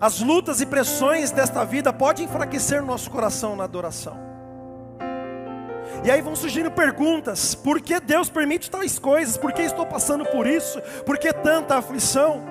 as 0.01 0.19
lutas 0.19 0.59
e 0.61 0.65
pressões 0.65 1.31
desta 1.31 1.63
vida 1.63 1.93
podem 1.93 2.25
enfraquecer 2.25 2.83
nosso 2.83 3.11
coração 3.11 3.55
na 3.55 3.65
adoração. 3.65 4.32
E 6.03 6.11
aí 6.11 6.21
vão 6.21 6.35
surgindo 6.35 6.71
perguntas: 6.71 7.53
por 7.55 7.81
que 7.81 7.99
Deus 7.99 8.29
permite 8.29 8.69
tais 8.69 8.97
coisas? 8.97 9.37
Por 9.37 9.53
que 9.53 9.61
estou 9.61 9.85
passando 9.85 10.25
por 10.25 10.47
isso? 10.47 10.81
Por 11.05 11.17
que 11.17 11.31
tanta 11.33 11.77
aflição? 11.77 12.43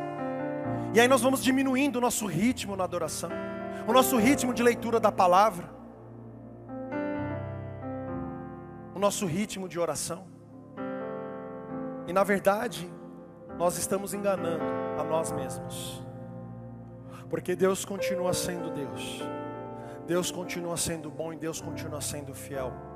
E 0.95 1.01
aí 1.01 1.09
nós 1.09 1.23
vamos 1.23 1.43
diminuindo 1.43 1.97
o 1.97 2.01
nosso 2.01 2.27
ritmo 2.27 2.77
na 2.77 2.85
adoração, 2.85 3.31
o 3.87 3.93
nosso 3.93 4.17
ritmo 4.19 4.53
de 4.53 4.63
leitura 4.63 5.01
da 5.01 5.11
palavra, 5.11 5.71
o 8.95 8.99
nosso 8.99 9.27
ritmo 9.27 9.69
de 9.69 9.79
oração. 9.79 10.27
E 12.07 12.13
na 12.13 12.23
verdade, 12.25 12.91
nós 13.59 13.79
estamos 13.79 14.13
enganando 14.13 14.65
a 14.99 15.05
nós 15.05 15.33
mesmos. 15.33 16.03
Porque 17.31 17.57
Deus 17.57 17.85
continua 17.85 18.35
sendo 18.35 18.71
Deus. 18.71 19.23
Deus 20.07 20.31
continua 20.31 20.77
sendo 20.77 21.11
bom 21.11 21.33
e 21.33 21.37
Deus 21.37 21.61
continua 21.61 22.01
sendo 22.01 22.35
fiel. 22.35 22.92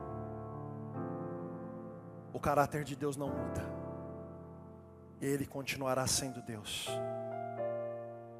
O 2.36 2.38
caráter 2.38 2.84
de 2.84 2.94
Deus 2.94 3.16
não 3.16 3.28
muda. 3.28 3.64
Ele 5.22 5.46
continuará 5.46 6.06
sendo 6.06 6.42
Deus 6.42 6.86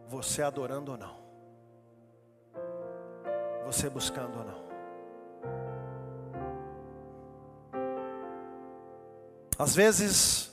você 0.06 0.42
adorando 0.42 0.92
ou 0.92 0.98
não, 0.98 1.16
você 3.64 3.88
buscando 3.88 4.38
ou 4.38 4.44
não. 4.44 4.66
Às 9.58 9.74
vezes, 9.74 10.52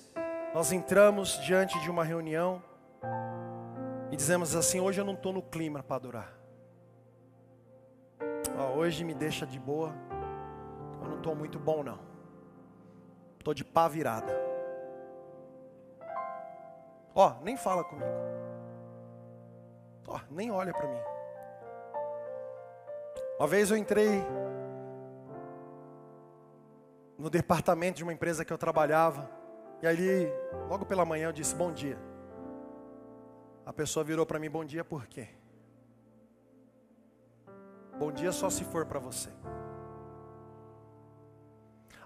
nós 0.53 0.71
entramos 0.71 1.37
diante 1.41 1.77
de 1.81 1.91
uma 1.91 2.05
reunião 2.05 2.63
e 4.09 4.15
dizemos 4.15 4.55
assim: 4.55 4.79
hoje 4.79 5.01
eu 5.01 5.05
não 5.05 5.15
estou 5.15 5.33
no 5.33 5.41
clima 5.41 5.83
para 5.83 5.97
adorar. 5.97 6.33
Oh, 8.57 8.77
hoje 8.79 9.03
me 9.03 9.13
deixa 9.13 9.45
de 9.45 9.59
boa, 9.59 9.93
eu 11.01 11.09
não 11.09 11.17
estou 11.17 11.35
muito 11.35 11.59
bom, 11.59 11.83
não. 11.83 12.12
Estou 13.43 13.53
de 13.53 13.65
pá 13.65 13.89
virada. 13.89 14.33
Ó, 17.13 17.33
nem 17.41 17.57
fala 17.57 17.83
comigo. 17.83 18.07
Oh, 20.07 20.17
nem 20.31 20.49
olha 20.49 20.71
para 20.71 20.87
mim. 20.87 21.01
Uma 23.37 23.45
vez 23.45 23.69
eu 23.69 23.75
entrei 23.75 24.23
no 27.17 27.29
departamento 27.29 27.97
de 27.97 28.03
uma 28.03 28.13
empresa 28.13 28.45
que 28.45 28.53
eu 28.53 28.57
trabalhava. 28.57 29.29
E 29.81 29.87
ali, 29.87 30.25
logo 30.69 30.85
pela 30.85 31.03
manhã, 31.03 31.27
eu 31.27 31.33
disse: 31.33 31.53
Bom 31.53 31.73
dia. 31.73 31.97
A 33.65 33.73
pessoa 33.73 34.05
virou 34.05 34.25
para 34.25 34.39
mim: 34.39 34.49
Bom 34.49 34.63
dia, 34.63 34.85
por 34.85 35.05
quê? 35.05 35.27
Bom 37.99 38.09
dia 38.09 38.31
só 38.31 38.49
se 38.49 38.63
for 38.63 38.85
para 38.85 38.99
você. 38.99 39.29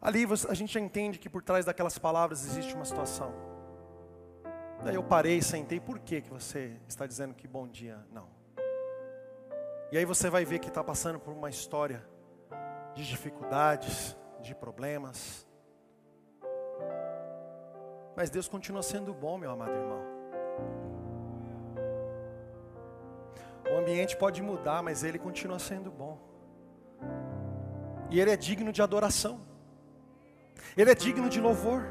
Ali 0.01 0.25
a 0.47 0.53
gente 0.53 0.73
já 0.73 0.79
entende 0.79 1.17
que 1.17 1.29
por 1.29 1.41
trás 1.41 1.65
daquelas 1.65 1.97
palavras 1.97 2.45
existe 2.45 2.75
uma 2.75 2.85
situação. 2.85 3.33
Daí 4.83 4.95
eu 4.95 5.03
parei, 5.03 5.41
sentei, 5.41 5.79
por 5.79 5.99
que, 5.99 6.21
que 6.21 6.29
você 6.29 6.79
está 6.87 7.07
dizendo 7.07 7.33
que 7.33 7.47
bom 7.47 7.67
dia? 7.67 8.05
Não. 8.11 8.27
E 9.91 9.97
aí 9.97 10.05
você 10.05 10.29
vai 10.29 10.45
ver 10.45 10.59
que 10.59 10.67
está 10.67 10.83
passando 10.83 11.19
por 11.19 11.33
uma 11.33 11.49
história 11.49 12.05
de 12.93 13.07
dificuldades, 13.07 14.15
de 14.41 14.53
problemas. 14.53 15.47
Mas 18.15 18.29
Deus 18.29 18.47
continua 18.47 18.83
sendo 18.83 19.13
bom, 19.13 19.37
meu 19.37 19.49
amado 19.51 19.71
irmão. 19.71 20.01
O 23.71 23.77
ambiente 23.77 24.17
pode 24.17 24.41
mudar, 24.41 24.81
mas 24.83 25.03
Ele 25.03 25.17
continua 25.17 25.59
sendo 25.59 25.91
bom. 25.91 26.19
E 28.09 28.19
Ele 28.19 28.31
é 28.31 28.37
digno 28.37 28.71
de 28.71 28.81
adoração. 28.81 29.46
Ele 30.75 30.91
é 30.91 30.95
digno 30.95 31.29
de 31.29 31.39
louvor. 31.41 31.83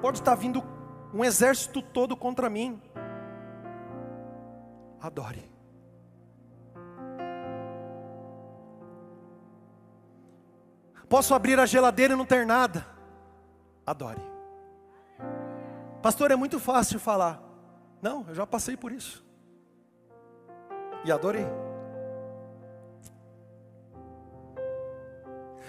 Pode 0.00 0.18
estar 0.18 0.34
vindo 0.34 0.62
um 1.12 1.24
exército 1.24 1.80
todo 1.80 2.16
contra 2.16 2.50
mim. 2.50 2.80
Adore. 5.00 5.50
Posso 11.08 11.34
abrir 11.34 11.60
a 11.60 11.66
geladeira 11.66 12.14
e 12.14 12.16
não 12.16 12.26
ter 12.26 12.44
nada. 12.44 12.86
Adore. 13.86 14.20
Pastor, 16.02 16.30
é 16.30 16.36
muito 16.36 16.58
fácil 16.58 16.98
falar. 16.98 17.40
Não, 18.02 18.26
eu 18.28 18.34
já 18.34 18.46
passei 18.46 18.76
por 18.76 18.92
isso. 18.92 19.24
E 21.04 21.12
adorei. 21.12 21.46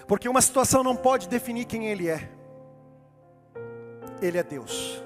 Porque 0.08 0.30
uma 0.30 0.41
situação 0.41 0.84
não 0.84 0.96
pode 0.96 1.28
definir 1.28 1.65
quem 1.65 1.88
Ele 1.88 2.10
é. 2.10 2.30
Ele 4.22 4.38
é 4.38 4.44
Deus. 4.44 5.04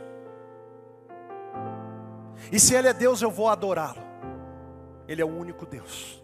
E 2.51 2.59
se 2.59 2.73
Ele 2.73 2.87
é 2.87 2.93
Deus, 2.93 3.21
eu 3.21 3.31
vou 3.31 3.47
adorá-lo. 3.47 4.01
Ele 5.07 5.21
é 5.21 5.25
o 5.25 5.27
único 5.27 5.65
Deus. 5.65 6.21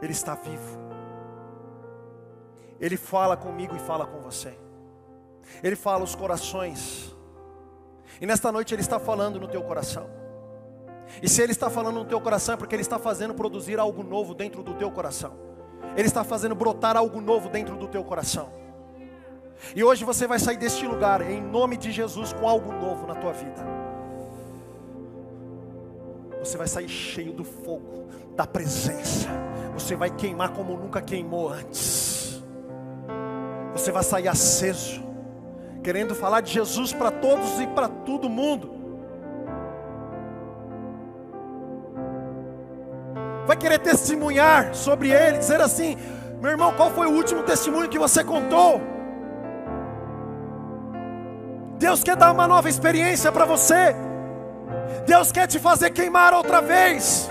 Ele 0.00 0.12
está 0.12 0.34
vivo. 0.34 0.78
Ele 2.78 2.96
fala 2.96 3.36
comigo 3.36 3.74
e 3.74 3.78
fala 3.78 4.06
com 4.06 4.20
você. 4.20 4.56
Ele 5.62 5.76
fala 5.76 6.04
os 6.04 6.14
corações. 6.14 7.14
E 8.20 8.26
nesta 8.26 8.52
noite 8.52 8.74
Ele 8.74 8.82
está 8.82 8.98
falando 8.98 9.40
no 9.40 9.48
teu 9.48 9.62
coração. 9.62 10.08
E 11.22 11.28
se 11.28 11.42
Ele 11.42 11.52
está 11.52 11.70
falando 11.70 11.96
no 11.96 12.04
teu 12.04 12.20
coração 12.20 12.54
é 12.54 12.56
porque 12.56 12.74
Ele 12.74 12.82
está 12.82 12.98
fazendo 12.98 13.34
produzir 13.34 13.78
algo 13.78 14.02
novo 14.02 14.34
dentro 14.34 14.62
do 14.62 14.74
teu 14.74 14.90
coração. 14.90 15.45
Ele 15.96 16.08
está 16.08 16.22
fazendo 16.22 16.54
brotar 16.54 16.96
algo 16.96 17.20
novo 17.20 17.48
dentro 17.48 17.76
do 17.76 17.88
teu 17.88 18.04
coração. 18.04 18.50
E 19.74 19.82
hoje 19.82 20.04
você 20.04 20.26
vai 20.26 20.38
sair 20.38 20.58
deste 20.58 20.86
lugar, 20.86 21.22
em 21.22 21.40
nome 21.40 21.76
de 21.76 21.90
Jesus, 21.90 22.32
com 22.32 22.46
algo 22.46 22.72
novo 22.72 23.06
na 23.06 23.14
tua 23.14 23.32
vida. 23.32 23.64
Você 26.38 26.58
vai 26.58 26.68
sair 26.68 26.88
cheio 26.88 27.32
do 27.32 27.42
fogo, 27.42 28.08
da 28.36 28.46
presença. 28.46 29.28
Você 29.74 29.96
vai 29.96 30.10
queimar 30.10 30.50
como 30.50 30.76
nunca 30.76 31.00
queimou 31.00 31.48
antes. 31.48 32.42
Você 33.72 33.90
vai 33.90 34.02
sair 34.02 34.28
aceso, 34.28 35.02
querendo 35.82 36.14
falar 36.14 36.42
de 36.42 36.52
Jesus 36.52 36.92
para 36.92 37.10
todos 37.10 37.58
e 37.58 37.66
para 37.66 37.88
todo 37.88 38.28
mundo. 38.28 38.75
Vai 43.46 43.56
querer 43.56 43.78
testemunhar 43.78 44.74
sobre 44.74 45.10
ele, 45.10 45.38
dizer 45.38 45.60
assim: 45.60 45.96
meu 46.40 46.50
irmão, 46.50 46.72
qual 46.72 46.90
foi 46.90 47.06
o 47.06 47.12
último 47.12 47.42
testemunho 47.42 47.88
que 47.88 47.98
você 47.98 48.22
contou? 48.22 48.80
Deus 51.78 52.02
quer 52.02 52.16
dar 52.16 52.32
uma 52.32 52.46
nova 52.46 52.68
experiência 52.68 53.30
para 53.30 53.44
você, 53.44 53.94
Deus 55.06 55.30
quer 55.30 55.46
te 55.46 55.58
fazer 55.58 55.90
queimar 55.90 56.34
outra 56.34 56.60
vez. 56.60 57.30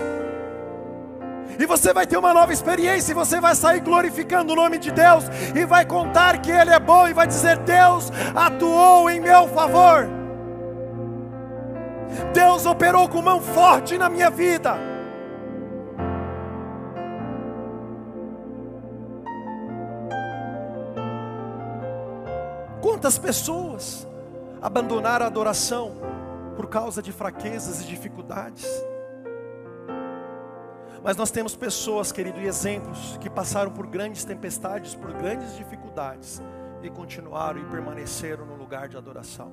E 1.58 1.64
você 1.64 1.92
vai 1.92 2.06
ter 2.06 2.18
uma 2.18 2.34
nova 2.34 2.52
experiência, 2.52 3.12
e 3.12 3.14
você 3.14 3.40
vai 3.40 3.54
sair 3.54 3.80
glorificando 3.80 4.52
o 4.52 4.56
nome 4.56 4.78
de 4.78 4.90
Deus, 4.90 5.24
e 5.54 5.64
vai 5.64 5.86
contar 5.86 6.38
que 6.38 6.50
Ele 6.50 6.70
é 6.70 6.78
bom, 6.78 7.08
e 7.08 7.14
vai 7.14 7.26
dizer: 7.26 7.58
Deus 7.58 8.12
atuou 8.34 9.08
em 9.08 9.20
meu 9.20 9.48
favor, 9.48 10.06
Deus 12.32 12.66
operou 12.66 13.08
com 13.08 13.22
mão 13.22 13.40
forte 13.40 13.96
na 13.96 14.08
minha 14.08 14.30
vida. 14.30 14.95
Quantas 22.96 23.18
pessoas 23.18 24.08
abandonaram 24.62 25.26
a 25.26 25.28
adoração 25.28 25.92
por 26.56 26.66
causa 26.66 27.02
de 27.02 27.12
fraquezas 27.12 27.82
e 27.82 27.84
dificuldades? 27.84 28.66
Mas 31.04 31.14
nós 31.14 31.30
temos 31.30 31.54
pessoas, 31.54 32.10
querido, 32.10 32.40
e 32.40 32.46
exemplos 32.46 33.18
que 33.20 33.28
passaram 33.28 33.70
por 33.70 33.86
grandes 33.86 34.24
tempestades, 34.24 34.94
por 34.94 35.12
grandes 35.12 35.54
dificuldades 35.58 36.40
e 36.82 36.88
continuaram 36.88 37.60
e 37.60 37.66
permaneceram 37.66 38.46
no 38.46 38.54
lugar 38.54 38.88
de 38.88 38.96
adoração. 38.96 39.52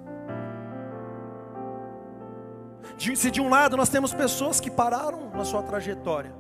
se 2.98 3.30
de 3.30 3.42
um 3.42 3.50
lado 3.50 3.76
nós 3.76 3.90
temos 3.90 4.14
pessoas 4.14 4.62
que 4.62 4.72
pararam 4.72 5.30
na 5.32 5.44
sua 5.44 5.62
trajetória, 5.62 6.34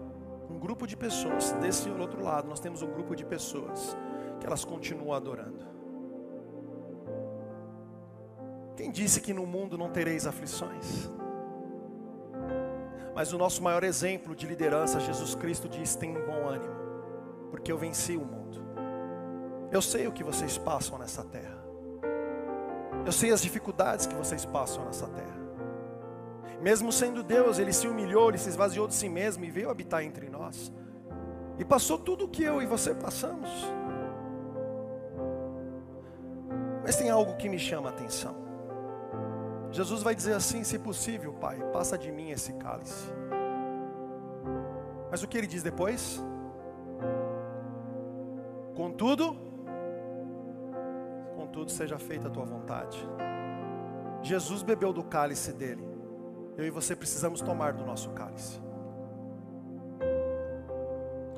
um 0.49 0.57
grupo 0.57 0.87
de 0.87 0.95
pessoas, 0.95 1.51
desse 1.59 1.89
outro 1.89 2.23
lado 2.23 2.47
nós 2.47 2.61
temos 2.61 2.81
um 2.81 2.89
grupo 2.89 3.13
de 3.13 3.25
pessoas 3.25 3.93
que 4.39 4.47
elas 4.47 4.63
continuam 4.63 5.11
adorando. 5.11 5.72
Quem 8.75 8.91
disse 8.91 9.21
que 9.21 9.33
no 9.33 9.45
mundo 9.45 9.77
não 9.77 9.89
tereis 9.89 10.25
aflições? 10.25 11.11
Mas 13.15 13.31
o 13.31 13.37
nosso 13.37 13.61
maior 13.61 13.83
exemplo 13.83 14.35
de 14.35 14.47
liderança, 14.47 14.99
Jesus 14.99 15.35
Cristo 15.35 15.69
diz: 15.69 15.95
tem 15.95 16.13
bom 16.13 16.47
ânimo, 16.47 16.73
porque 17.51 17.71
eu 17.71 17.77
venci 17.77 18.17
o 18.17 18.25
mundo. 18.25 18.63
Eu 19.71 19.81
sei 19.81 20.07
o 20.07 20.11
que 20.11 20.23
vocês 20.23 20.57
passam 20.57 20.97
nessa 20.97 21.23
terra. 21.23 21.63
Eu 23.05 23.11
sei 23.11 23.31
as 23.31 23.41
dificuldades 23.41 24.05
que 24.05 24.15
vocês 24.15 24.45
passam 24.45 24.85
nessa 24.85 25.07
terra. 25.07 25.43
Mesmo 26.61 26.91
sendo 26.91 27.21
Deus, 27.21 27.59
Ele 27.59 27.73
se 27.73 27.87
humilhou, 27.87 28.29
Ele 28.29 28.37
se 28.37 28.49
esvaziou 28.49 28.87
de 28.87 28.95
si 28.95 29.09
mesmo 29.09 29.43
e 29.43 29.51
veio 29.51 29.69
habitar 29.69 30.03
entre 30.03 30.29
nós. 30.29 30.71
E 31.59 31.65
passou 31.65 31.97
tudo 31.97 32.25
o 32.25 32.29
que 32.29 32.43
eu 32.43 32.61
e 32.61 32.65
você 32.65 32.95
passamos. 32.95 33.49
Mas 36.83 36.95
tem 36.95 37.09
algo 37.09 37.35
que 37.35 37.49
me 37.49 37.59
chama 37.59 37.89
a 37.89 37.91
atenção. 37.91 38.42
Jesus 39.73 40.03
vai 40.03 40.15
dizer 40.15 40.33
assim: 40.33 40.63
se 40.63 40.77
possível, 40.77 41.33
Pai, 41.33 41.57
passa 41.73 41.97
de 41.97 42.11
mim 42.11 42.29
esse 42.29 42.53
cálice. 42.53 43.11
Mas 45.09 45.23
o 45.23 45.27
que 45.27 45.37
ele 45.37 45.47
diz 45.47 45.63
depois? 45.63 46.23
Contudo, 48.75 49.35
contudo 51.35 51.71
seja 51.71 51.97
feita 51.97 52.27
a 52.27 52.31
tua 52.31 52.45
vontade. 52.45 52.97
Jesus 54.21 54.63
bebeu 54.63 54.93
do 54.93 55.03
cálice 55.03 55.51
dele. 55.51 55.87
Eu 56.55 56.65
e 56.65 56.69
você 56.69 56.95
precisamos 56.95 57.41
tomar 57.41 57.73
do 57.73 57.83
nosso 57.83 58.11
cálice. 58.11 58.61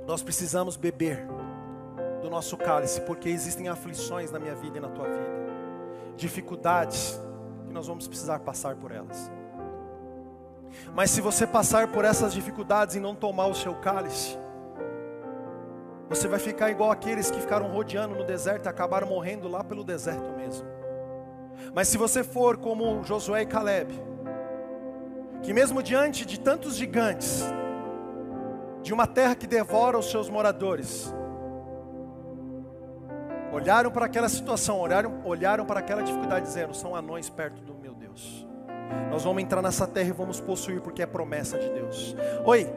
Nós 0.05 0.21
precisamos 0.21 0.75
beber 0.75 1.25
do 2.21 2.29
nosso 2.29 2.57
cálice, 2.57 3.01
porque 3.01 3.29
existem 3.29 3.69
aflições 3.69 4.29
na 4.29 4.39
minha 4.39 4.55
vida 4.55 4.77
e 4.77 4.81
na 4.81 4.89
tua 4.89 5.07
vida, 5.07 6.15
dificuldades, 6.15 7.19
nós 7.75 7.87
vamos 7.87 8.07
precisar 8.07 8.39
passar 8.39 8.75
por 8.75 8.91
elas. 8.91 9.29
Mas 10.93 11.11
se 11.11 11.19
você 11.19 11.45
passar 11.45 11.91
por 11.91 12.05
essas 12.05 12.33
dificuldades 12.33 12.95
e 12.95 12.99
não 12.99 13.13
tomar 13.13 13.47
o 13.47 13.53
seu 13.53 13.75
cálice, 13.75 14.37
você 16.07 16.27
vai 16.27 16.39
ficar 16.39 16.71
igual 16.71 16.89
aqueles 16.89 17.29
que 17.29 17.39
ficaram 17.39 17.67
rodeando 17.67 18.15
no 18.15 18.23
deserto 18.23 18.65
e 18.65 18.69
acabaram 18.69 19.07
morrendo 19.07 19.49
lá 19.49 19.63
pelo 19.63 19.83
deserto 19.83 20.31
mesmo. 20.37 20.65
Mas 21.73 21.89
se 21.89 21.97
você 21.97 22.23
for 22.23 22.57
como 22.57 23.03
Josué 23.03 23.41
e 23.41 23.45
Caleb, 23.45 23.93
que 25.43 25.53
mesmo 25.53 25.83
diante 25.83 26.25
de 26.25 26.39
tantos 26.39 26.75
gigantes, 26.75 27.43
de 28.81 28.93
uma 28.93 29.07
terra 29.07 29.35
que 29.35 29.47
devora 29.47 29.97
os 29.97 30.09
seus 30.09 30.29
moradores, 30.29 31.13
Olharam 33.55 33.89
para 33.89 34.05
aquela 34.05 34.27
situação, 34.27 34.79
olharam, 34.79 35.21
olharam 35.23 35.65
para 35.65 35.79
aquela 35.79 36.03
dificuldade, 36.03 36.45
dizendo: 36.45 36.75
são 36.75 36.93
anões 36.93 37.29
perto 37.29 37.61
do 37.61 37.73
meu 37.73 37.93
Deus. 37.93 38.45
Nós 39.09 39.23
vamos 39.23 39.41
entrar 39.41 39.61
nessa 39.61 39.87
terra 39.87 40.09
e 40.09 40.11
vamos 40.11 40.41
possuir, 40.41 40.81
porque 40.81 41.01
é 41.01 41.05
promessa 41.05 41.57
de 41.57 41.69
Deus. 41.69 42.13
Oi, 42.43 42.69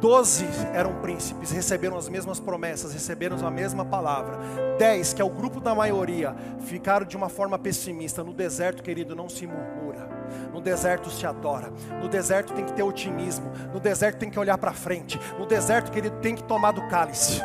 doze 0.00 0.46
eram 0.72 0.94
príncipes, 1.02 1.50
receberam 1.50 1.98
as 1.98 2.08
mesmas 2.08 2.40
promessas, 2.40 2.94
receberam 2.94 3.36
a 3.46 3.50
mesma 3.50 3.84
palavra. 3.84 4.38
Dez, 4.78 5.12
que 5.12 5.20
é 5.20 5.24
o 5.24 5.28
grupo 5.28 5.60
da 5.60 5.74
maioria, 5.74 6.34
ficaram 6.60 7.04
de 7.04 7.18
uma 7.18 7.28
forma 7.28 7.58
pessimista. 7.58 8.24
No 8.24 8.32
deserto, 8.32 8.82
querido, 8.82 9.14
não 9.14 9.28
se 9.28 9.46
murmura. 9.46 10.08
No 10.54 10.60
deserto 10.62 11.10
se 11.10 11.26
adora. 11.26 11.70
No 12.00 12.08
deserto 12.08 12.54
tem 12.54 12.64
que 12.64 12.72
ter 12.72 12.82
otimismo. 12.82 13.52
No 13.74 13.78
deserto 13.78 14.16
tem 14.16 14.30
que 14.30 14.38
olhar 14.38 14.56
para 14.56 14.72
frente. 14.72 15.20
No 15.38 15.44
deserto, 15.44 15.92
querido, 15.92 16.16
tem 16.20 16.34
que 16.34 16.44
tomar 16.44 16.72
do 16.72 16.88
cálice. 16.88 17.42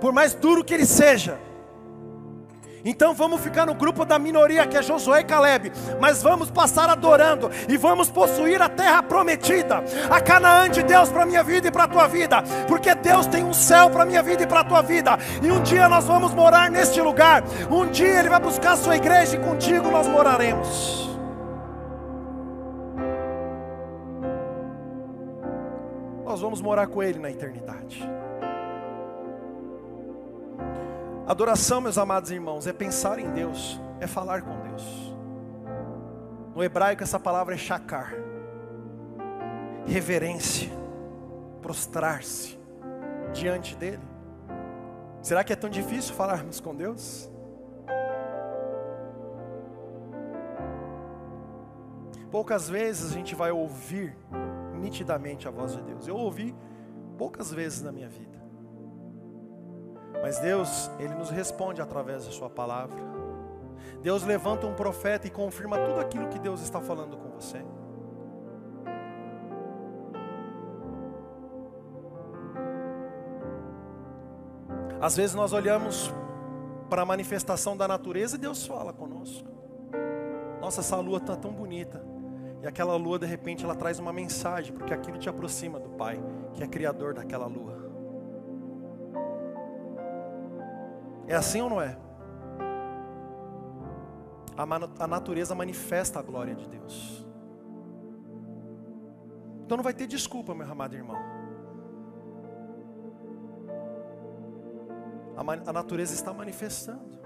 Por 0.00 0.12
mais 0.12 0.34
duro 0.34 0.64
que 0.64 0.74
ele 0.74 0.86
seja, 0.86 1.38
então 2.84 3.12
vamos 3.12 3.40
ficar 3.40 3.66
no 3.66 3.74
grupo 3.74 4.04
da 4.04 4.18
minoria 4.18 4.66
que 4.66 4.76
é 4.76 4.82
Josué 4.82 5.20
e 5.20 5.24
Caleb, 5.24 5.72
mas 6.00 6.22
vamos 6.22 6.50
passar 6.50 6.88
adorando 6.88 7.50
e 7.68 7.76
vamos 7.76 8.08
possuir 8.08 8.62
a 8.62 8.68
terra 8.68 9.02
prometida, 9.02 9.82
a 10.10 10.20
Canaã 10.20 10.70
de 10.70 10.82
Deus 10.82 11.08
para 11.08 11.26
minha 11.26 11.42
vida 11.42 11.68
e 11.68 11.70
para 11.70 11.84
a 11.84 11.88
tua 11.88 12.06
vida, 12.06 12.42
porque 12.66 12.94
Deus 12.94 13.26
tem 13.26 13.44
um 13.44 13.52
céu 13.52 13.90
para 13.90 14.04
minha 14.04 14.22
vida 14.22 14.44
e 14.44 14.46
para 14.46 14.60
a 14.60 14.64
tua 14.64 14.82
vida. 14.82 15.18
E 15.42 15.50
um 15.50 15.62
dia 15.62 15.88
nós 15.88 16.06
vamos 16.06 16.32
morar 16.32 16.70
neste 16.70 17.00
lugar. 17.00 17.42
Um 17.70 17.86
dia 17.90 18.20
ele 18.20 18.28
vai 18.28 18.40
buscar 18.40 18.72
a 18.72 18.76
sua 18.76 18.96
igreja 18.96 19.36
e 19.36 19.40
contigo 19.40 19.90
nós 19.90 20.06
moraremos. 20.06 21.08
Nós 26.24 26.40
vamos 26.40 26.62
morar 26.62 26.86
com 26.86 27.02
ele 27.02 27.18
na 27.18 27.30
eternidade. 27.30 28.08
Adoração, 31.26 31.80
meus 31.80 31.98
amados 31.98 32.30
irmãos, 32.30 32.66
é 32.66 32.72
pensar 32.72 33.18
em 33.18 33.30
Deus, 33.32 33.80
é 34.00 34.06
falar 34.06 34.42
com 34.42 34.58
Deus. 34.60 35.14
No 36.54 36.64
hebraico, 36.64 37.02
essa 37.02 37.20
palavra 37.20 37.54
é 37.54 37.58
shakar 37.58 38.28
reverência, 39.88 40.70
prostrar-se 41.62 42.58
diante 43.32 43.74
dEle. 43.74 44.06
Será 45.22 45.42
que 45.42 45.52
é 45.52 45.56
tão 45.56 45.70
difícil 45.70 46.14
falarmos 46.14 46.60
com 46.60 46.74
Deus? 46.74 47.30
Poucas 52.30 52.68
vezes 52.68 53.10
a 53.10 53.14
gente 53.14 53.34
vai 53.34 53.50
ouvir 53.50 54.14
nitidamente 54.74 55.48
a 55.48 55.50
voz 55.50 55.72
de 55.72 55.82
Deus. 55.82 56.06
Eu 56.06 56.16
ouvi 56.16 56.54
poucas 57.16 57.50
vezes 57.50 57.82
na 57.82 57.90
minha 57.90 58.08
vida. 58.08 58.37
Mas 60.22 60.38
Deus, 60.38 60.90
Ele 60.98 61.14
nos 61.14 61.30
responde 61.30 61.80
através 61.80 62.24
da 62.24 62.30
Sua 62.30 62.50
palavra. 62.50 62.98
Deus 64.02 64.22
levanta 64.22 64.66
um 64.66 64.74
profeta 64.74 65.26
e 65.26 65.30
confirma 65.30 65.78
tudo 65.78 66.00
aquilo 66.00 66.28
que 66.28 66.38
Deus 66.38 66.60
está 66.60 66.80
falando 66.80 67.16
com 67.16 67.30
você. 67.30 67.64
Às 75.00 75.16
vezes 75.16 75.34
nós 75.34 75.52
olhamos 75.52 76.12
para 76.90 77.02
a 77.02 77.04
manifestação 77.04 77.76
da 77.76 77.86
natureza 77.86 78.36
e 78.36 78.38
Deus 78.38 78.66
fala 78.66 78.92
conosco. 78.92 79.48
Nossa, 80.60 80.80
essa 80.80 80.96
lua 80.96 81.18
está 81.18 81.36
tão 81.36 81.52
bonita. 81.52 82.04
E 82.60 82.66
aquela 82.66 82.96
lua, 82.96 83.18
de 83.18 83.26
repente, 83.26 83.64
ela 83.64 83.76
traz 83.76 84.00
uma 84.00 84.12
mensagem, 84.12 84.74
porque 84.74 84.92
aquilo 84.92 85.16
te 85.16 85.28
aproxima 85.28 85.78
do 85.78 85.90
Pai, 85.90 86.20
que 86.54 86.64
é 86.64 86.66
criador 86.66 87.14
daquela 87.14 87.46
lua. 87.46 87.77
É 91.28 91.34
assim 91.34 91.60
ou 91.60 91.68
não 91.68 91.80
é? 91.80 91.96
A, 94.56 95.06
natureza 95.06 95.54
manifesta 95.54 96.18
a 96.18 96.22
glória 96.22 96.54
de 96.54 96.66
Deus. 96.66 97.24
Então 99.64 99.76
não 99.76 99.84
vai 99.84 99.92
ter 99.92 100.06
desculpa, 100.06 100.54
meu 100.54 100.66
amado 100.66 100.96
irmão. 100.96 101.16
A, 105.36 105.70
a 105.70 105.72
natureza 105.72 106.14
está 106.14 106.32
manifestando. 106.32 107.18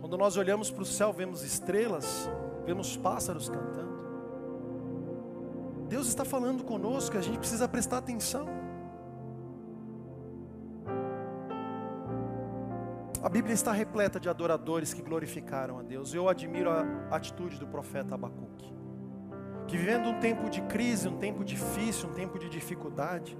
Quando 0.00 0.16
nós 0.16 0.36
olhamos 0.36 0.70
para 0.70 0.82
o 0.82 0.86
céu, 0.86 1.12
vemos 1.12 1.42
estrelas, 1.42 2.30
vemos 2.64 2.96
pássaros 2.96 3.48
cantando. 3.48 3.90
Deus 5.88 6.06
está 6.06 6.24
falando 6.24 6.64
conosco, 6.64 7.18
a 7.18 7.20
gente 7.20 7.38
precisa 7.38 7.68
prestar 7.68 7.98
atenção. 7.98 8.59
A 13.22 13.28
Bíblia 13.28 13.52
está 13.52 13.70
repleta 13.70 14.18
de 14.18 14.30
adoradores 14.30 14.94
que 14.94 15.02
glorificaram 15.02 15.78
a 15.78 15.82
Deus. 15.82 16.14
Eu 16.14 16.26
admiro 16.26 16.70
a 16.70 16.86
atitude 17.10 17.58
do 17.58 17.66
profeta 17.66 18.14
Abacuque, 18.14 18.72
que 19.66 19.76
vivendo 19.76 20.08
um 20.08 20.18
tempo 20.18 20.48
de 20.48 20.62
crise, 20.62 21.06
um 21.06 21.18
tempo 21.18 21.44
difícil, 21.44 22.08
um 22.08 22.14
tempo 22.14 22.38
de 22.38 22.48
dificuldade, 22.48 23.36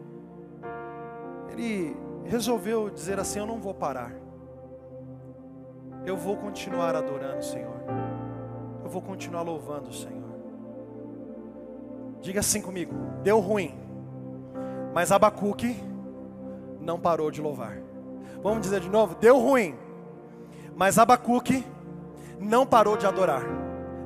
ele 1.50 1.96
resolveu 2.24 2.90
dizer 2.90 3.18
assim: 3.18 3.38
Eu 3.38 3.46
não 3.46 3.58
vou 3.58 3.72
parar, 3.72 4.12
eu 6.04 6.16
vou 6.16 6.36
continuar 6.36 6.94
adorando 6.94 7.38
o 7.38 7.42
Senhor, 7.42 7.80
eu 8.84 8.90
vou 8.90 9.00
continuar 9.00 9.40
louvando 9.40 9.88
o 9.88 9.94
Senhor. 9.94 10.20
Diga 12.20 12.40
assim 12.40 12.60
comigo: 12.60 12.94
deu 13.22 13.40
ruim, 13.40 13.74
mas 14.92 15.10
Abacuque 15.10 15.74
não 16.78 17.00
parou 17.00 17.30
de 17.30 17.40
louvar. 17.40 17.89
Vamos 18.42 18.62
dizer 18.62 18.80
de 18.80 18.88
novo: 18.88 19.14
deu 19.14 19.38
ruim. 19.38 19.78
Mas 20.76 20.98
Abacuque 20.98 21.64
não 22.38 22.66
parou 22.66 22.96
de 22.96 23.06
adorar, 23.06 23.42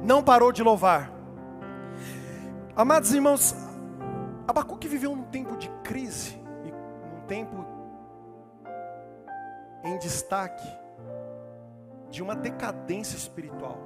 não 0.03 0.23
parou 0.23 0.51
de 0.51 0.63
louvar. 0.63 1.13
Amados 2.75 3.13
irmãos, 3.15 3.55
Abacuque 4.49 4.89
viveu 4.89 5.15
num 5.15 5.25
tempo 5.25 5.57
de 5.57 5.69
crise, 5.85 6.37
num 6.37 7.27
tempo 7.27 7.65
em 9.85 9.99
destaque 9.99 10.67
de 12.11 12.23
uma 12.23 12.35
decadência 12.35 13.17
espiritual. 13.17 13.79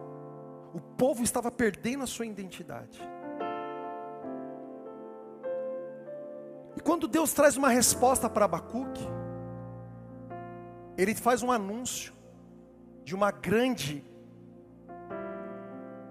O 0.72 0.80
povo 0.80 1.22
estava 1.22 1.50
perdendo 1.50 2.04
a 2.04 2.06
sua 2.06 2.24
identidade. 2.24 3.00
E 6.76 6.80
quando 6.80 7.08
Deus 7.08 7.32
traz 7.32 7.56
uma 7.56 7.68
resposta 7.68 8.30
para 8.30 8.44
Abacuque, 8.44 9.06
ele 10.98 11.14
faz 11.14 11.44
um 11.44 11.52
anúncio 11.52 12.12
de 13.04 13.14
uma 13.14 13.30
grande 13.30 14.04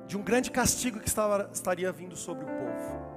de 0.07 0.17
um 0.17 0.23
grande 0.23 0.49
castigo 0.49 1.01
que 1.01 1.07
estava, 1.09 1.49
estaria 1.51 1.91
vindo 1.91 2.15
sobre 2.15 2.45
o 2.45 2.47
povo. 2.47 3.07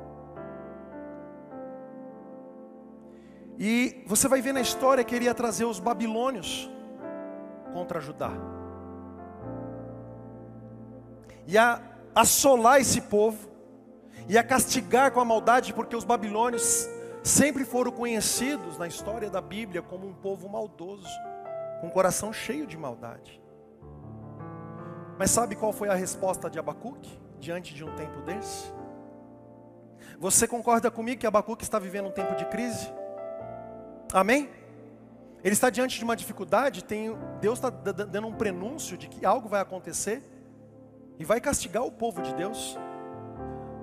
E 3.56 4.02
você 4.06 4.26
vai 4.26 4.42
ver 4.42 4.52
na 4.52 4.60
história 4.60 5.04
que 5.04 5.14
ele 5.14 5.26
ia 5.26 5.34
trazer 5.34 5.66
os 5.66 5.78
babilônios 5.78 6.68
contra 7.72 8.00
Judá. 8.00 8.32
E 11.46 11.56
a 11.56 11.80
assolar 12.12 12.80
esse 12.80 13.02
povo, 13.02 13.48
e 14.28 14.36
a 14.36 14.42
castigar 14.42 15.12
com 15.12 15.20
a 15.20 15.24
maldade, 15.24 15.72
porque 15.72 15.94
os 15.94 16.04
babilônios 16.04 16.88
sempre 17.22 17.64
foram 17.64 17.92
conhecidos 17.92 18.76
na 18.78 18.88
história 18.88 19.30
da 19.30 19.40
Bíblia 19.40 19.80
como 19.80 20.08
um 20.08 20.12
povo 20.12 20.48
maldoso 20.48 21.08
com 21.80 21.88
o 21.88 21.90
coração 21.90 22.32
cheio 22.32 22.66
de 22.66 22.76
maldade. 22.76 23.40
Mas 25.18 25.30
sabe 25.30 25.54
qual 25.54 25.72
foi 25.72 25.88
a 25.88 25.94
resposta 25.94 26.48
de 26.48 26.58
Abacuque 26.58 27.20
diante 27.38 27.74
de 27.74 27.84
um 27.84 27.94
tempo 27.94 28.20
desse? 28.22 28.72
Você 30.18 30.46
concorda 30.46 30.90
comigo 30.90 31.20
que 31.20 31.26
Abacuque 31.26 31.64
está 31.64 31.78
vivendo 31.78 32.08
um 32.08 32.12
tempo 32.12 32.34
de 32.36 32.44
crise? 32.46 32.92
Amém? 34.12 34.50
Ele 35.42 35.54
está 35.54 35.70
diante 35.70 35.98
de 35.98 36.04
uma 36.04 36.14
dificuldade, 36.14 36.84
tem, 36.84 37.16
Deus 37.40 37.58
está 37.58 37.70
dando 37.70 38.26
um 38.26 38.34
prenúncio 38.34 38.96
de 38.98 39.08
que 39.08 39.24
algo 39.24 39.48
vai 39.48 39.60
acontecer 39.60 40.22
e 41.18 41.24
vai 41.24 41.40
castigar 41.40 41.84
o 41.84 41.92
povo 41.92 42.20
de 42.20 42.34
Deus. 42.34 42.78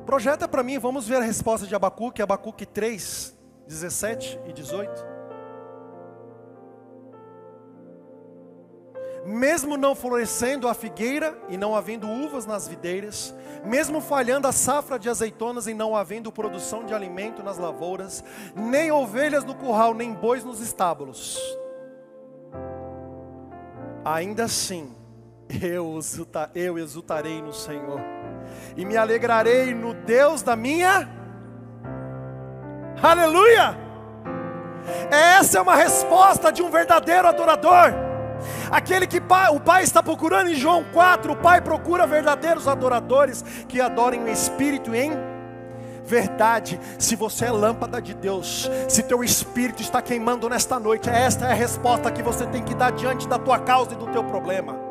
Projeta 0.05 0.47
para 0.47 0.63
mim, 0.63 0.77
vamos 0.77 1.07
ver 1.07 1.17
a 1.17 1.21
resposta 1.21 1.65
de 1.65 1.75
Abacuque, 1.75 2.21
Abacuque 2.21 2.65
3, 2.65 3.35
17 3.67 4.39
e 4.45 4.53
18. 4.53 5.16
Mesmo 9.27 9.75
não 9.75 9.93
florescendo 9.93 10.69
a 10.69 10.73
figueira 10.73 11.37
e 11.49 11.57
não 11.57 11.75
havendo 11.75 12.07
uvas 12.07 12.45
nas 12.45 12.65
videiras, 12.65 13.35
mesmo 13.65 13.99
falhando 13.99 14.47
a 14.47 14.53
safra 14.53 14.97
de 14.97 15.09
azeitonas 15.09 15.67
e 15.67 15.73
não 15.73 15.97
havendo 15.97 16.31
produção 16.31 16.85
de 16.85 16.93
alimento 16.93 17.43
nas 17.43 17.57
lavouras, 17.57 18.23
nem 18.55 18.89
ovelhas 18.89 19.43
no 19.43 19.53
curral, 19.53 19.93
nem 19.93 20.13
bois 20.13 20.45
nos 20.45 20.61
estábulos, 20.61 21.37
ainda 24.05 24.45
assim 24.45 24.95
eu, 25.61 25.99
eu 26.55 26.79
exultarei 26.79 27.41
no 27.41 27.51
Senhor 27.51 27.99
e 28.77 28.85
me 28.85 28.95
alegrarei 28.95 29.75
no 29.75 29.93
Deus 29.93 30.41
da 30.41 30.55
minha. 30.55 31.05
Aleluia! 33.03 33.77
Essa 35.11 35.57
é 35.57 35.61
uma 35.61 35.75
resposta 35.75 36.49
de 36.49 36.63
um 36.63 36.71
verdadeiro 36.71 37.27
adorador. 37.27 38.06
Aquele 38.71 39.07
que 39.07 39.17
o 39.17 39.59
Pai 39.59 39.83
está 39.83 40.01
procurando 40.01 40.49
em 40.49 40.55
João 40.55 40.83
4, 40.93 41.31
o 41.31 41.35
Pai 41.35 41.61
procura 41.61 42.07
verdadeiros 42.07 42.67
adoradores 42.67 43.43
que 43.67 43.81
adorem 43.81 44.23
o 44.23 44.29
Espírito 44.29 44.93
em 44.93 45.11
verdade. 46.07 46.79
Se 46.97 47.15
você 47.15 47.45
é 47.45 47.51
lâmpada 47.51 48.01
de 48.01 48.13
Deus, 48.13 48.69
se 48.87 49.03
teu 49.03 49.23
espírito 49.23 49.81
está 49.81 50.01
queimando 50.01 50.49
nesta 50.49 50.79
noite, 50.79 51.09
esta 51.09 51.45
é 51.45 51.51
a 51.51 51.55
resposta 51.55 52.09
que 52.09 52.23
você 52.23 52.47
tem 52.47 52.63
que 52.63 52.73
dar 52.73 52.91
diante 52.93 53.27
da 53.27 53.37
tua 53.37 53.59
causa 53.59 53.93
e 53.93 53.97
do 53.97 54.07
teu 54.07 54.23
problema. 54.23 54.87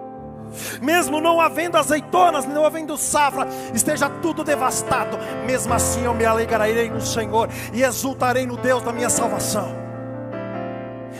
mesmo 0.80 1.20
não 1.20 1.40
havendo 1.40 1.76
azeitonas, 1.76 2.46
não 2.46 2.64
havendo 2.64 2.96
safra, 2.96 3.48
esteja 3.74 4.08
tudo 4.08 4.44
devastado, 4.44 5.18
mesmo 5.44 5.74
assim 5.74 6.04
eu 6.04 6.14
me 6.14 6.24
alegrarei 6.24 6.88
no 6.88 7.00
Senhor 7.00 7.48
e 7.72 7.82
exultarei 7.82 8.46
no 8.46 8.56
Deus 8.56 8.82
da 8.82 8.92
minha 8.92 9.10
salvação. 9.10 9.85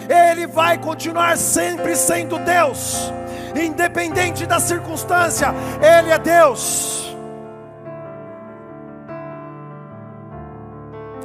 Ele 0.08 0.46
vai 0.46 0.78
continuar 0.78 1.36
sempre 1.36 1.96
sendo 1.96 2.38
Deus, 2.38 3.12
independente 3.54 4.46
da 4.46 4.60
circunstância, 4.60 5.48
Ele 5.80 6.10
é 6.10 6.18
Deus. 6.18 7.14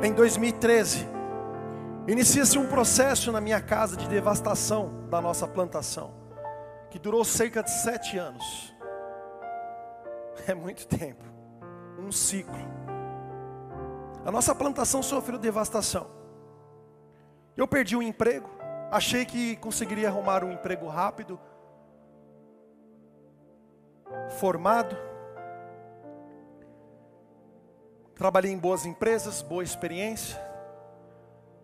Em 0.03 0.13
2013, 0.13 1.07
inicia-se 2.07 2.57
um 2.57 2.67
processo 2.67 3.31
na 3.31 3.39
minha 3.39 3.61
casa 3.61 3.95
de 3.95 4.07
devastação 4.07 5.07
da 5.09 5.21
nossa 5.21 5.47
plantação 5.47 6.21
que 6.89 6.99
durou 6.99 7.23
cerca 7.23 7.63
de 7.63 7.71
sete 7.71 8.17
anos. 8.17 8.75
É 10.47 10.53
muito 10.53 10.85
tempo. 10.87 11.23
Um 11.97 12.11
ciclo. 12.11 12.53
A 14.25 14.31
nossa 14.31 14.53
plantação 14.53 15.01
sofreu 15.01 15.39
devastação. 15.39 16.07
Eu 17.55 17.67
perdi 17.67 17.95
o 17.95 18.01
emprego. 18.01 18.49
Achei 18.91 19.25
que 19.25 19.55
conseguiria 19.55 20.09
arrumar 20.09 20.43
um 20.43 20.51
emprego 20.51 20.85
rápido. 20.85 21.39
Formado. 24.37 24.97
Trabalhei 28.13 28.51
em 28.51 28.57
boas 28.57 28.85
empresas, 28.85 29.41
boa 29.41 29.63
experiência. 29.63 30.37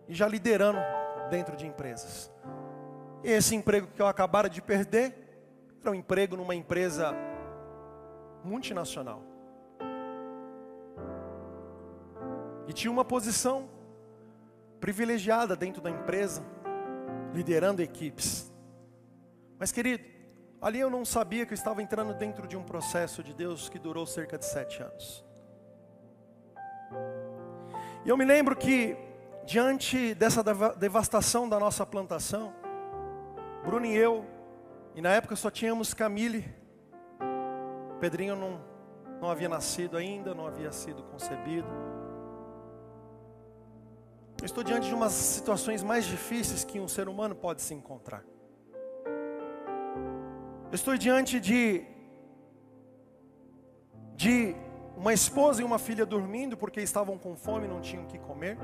E 0.08 0.14
já 0.14 0.26
liderando 0.26 0.80
dentro 1.28 1.54
de 1.54 1.66
empresas. 1.66 2.32
E 3.22 3.30
esse 3.30 3.54
emprego 3.54 3.88
que 3.88 4.00
eu 4.00 4.06
acabara 4.06 4.48
de 4.48 4.62
perder 4.62 5.14
era 5.82 5.90
um 5.90 5.94
emprego 5.94 6.34
numa 6.34 6.54
empresa 6.54 7.14
multinacional. 8.42 9.22
E 12.66 12.72
tinha 12.72 12.90
uma 12.90 13.04
posição 13.04 13.68
privilegiada 14.80 15.54
dentro 15.54 15.82
da 15.82 15.90
empresa, 15.90 16.42
liderando 17.34 17.82
equipes. 17.82 18.52
Mas, 19.58 19.72
querido, 19.72 20.04
ali 20.60 20.80
eu 20.80 20.90
não 20.90 21.04
sabia 21.04 21.44
que 21.44 21.52
eu 21.52 21.56
estava 21.56 21.82
entrando 21.82 22.14
dentro 22.14 22.46
de 22.46 22.56
um 22.56 22.62
processo 22.62 23.22
de 23.22 23.34
Deus 23.34 23.68
que 23.68 23.78
durou 23.78 24.06
cerca 24.06 24.38
de 24.38 24.46
sete 24.46 24.82
anos. 24.82 25.24
E 28.04 28.08
eu 28.08 28.16
me 28.16 28.24
lembro 28.24 28.56
que, 28.56 28.96
diante 29.44 30.14
dessa 30.14 30.42
devastação 30.76 31.48
da 31.48 31.58
nossa 31.58 31.84
plantação, 31.84 32.54
Bruno 33.64 33.86
e 33.86 33.94
eu, 33.94 34.24
e 34.94 35.02
na 35.02 35.10
época 35.10 35.36
só 35.36 35.50
tínhamos 35.50 35.92
Camille. 35.92 36.44
Pedrinho 38.00 38.36
não, 38.36 38.60
não 39.20 39.30
havia 39.30 39.48
nascido 39.48 39.96
ainda, 39.96 40.34
não 40.34 40.46
havia 40.46 40.70
sido 40.70 41.02
concebido. 41.02 41.68
Eu 44.40 44.46
estou 44.46 44.62
diante 44.62 44.86
de 44.86 44.94
umas 44.94 45.12
situações 45.12 45.82
mais 45.82 46.04
difíceis 46.04 46.62
que 46.62 46.78
um 46.78 46.86
ser 46.86 47.08
humano 47.08 47.34
pode 47.34 47.60
se 47.60 47.74
encontrar. 47.74 48.22
Eu 50.70 50.74
estou 50.74 50.96
diante 50.96 51.40
de 51.40 51.84
de 54.14 54.54
uma 54.96 55.12
esposa 55.12 55.62
e 55.62 55.64
uma 55.64 55.78
filha 55.78 56.04
dormindo 56.04 56.56
porque 56.56 56.80
estavam 56.80 57.16
com 57.18 57.36
fome 57.36 57.66
e 57.66 57.68
não 57.68 57.80
tinham 57.80 58.04
o 58.04 58.06
que 58.06 58.18
comer. 58.18 58.56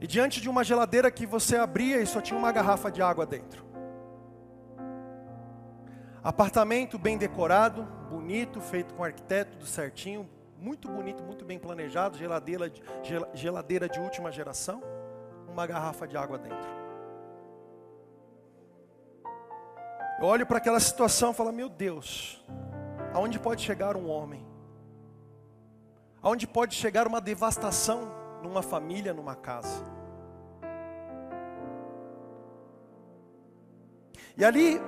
E 0.00 0.06
diante 0.06 0.40
de 0.40 0.48
uma 0.48 0.64
geladeira 0.64 1.10
que 1.10 1.26
você 1.26 1.56
abria 1.56 2.00
e 2.00 2.06
só 2.06 2.20
tinha 2.20 2.38
uma 2.38 2.52
garrafa 2.52 2.90
de 2.90 3.02
água 3.02 3.26
dentro. 3.26 3.66
Apartamento 6.22 6.98
bem 6.98 7.18
decorado, 7.18 7.82
bonito, 8.10 8.60
feito 8.60 8.94
com 8.94 9.04
arquiteto, 9.04 9.52
tudo 9.52 9.66
certinho, 9.66 10.28
muito 10.60 10.88
bonito, 10.88 11.22
muito 11.22 11.44
bem 11.44 11.58
planejado, 11.58 12.18
geladeira, 12.18 12.70
geladeira 13.32 13.88
de 13.88 14.00
última 14.00 14.30
geração, 14.32 14.82
uma 15.48 15.66
garrafa 15.66 16.06
de 16.06 16.16
água 16.16 16.38
dentro. 16.38 16.68
Eu 20.20 20.26
olho 20.26 20.46
para 20.46 20.58
aquela 20.58 20.80
situação 20.80 21.30
e 21.30 21.34
falo: 21.34 21.52
Meu 21.52 21.68
Deus, 21.68 22.44
aonde 23.14 23.38
pode 23.38 23.62
chegar 23.62 23.96
um 23.96 24.08
homem? 24.08 24.44
Aonde 26.20 26.46
pode 26.46 26.74
chegar 26.74 27.06
uma 27.06 27.20
devastação 27.20 28.12
numa 28.42 28.62
família, 28.62 29.14
numa 29.14 29.36
casa. 29.36 29.84
E 34.36 34.44
ali, 34.44 34.80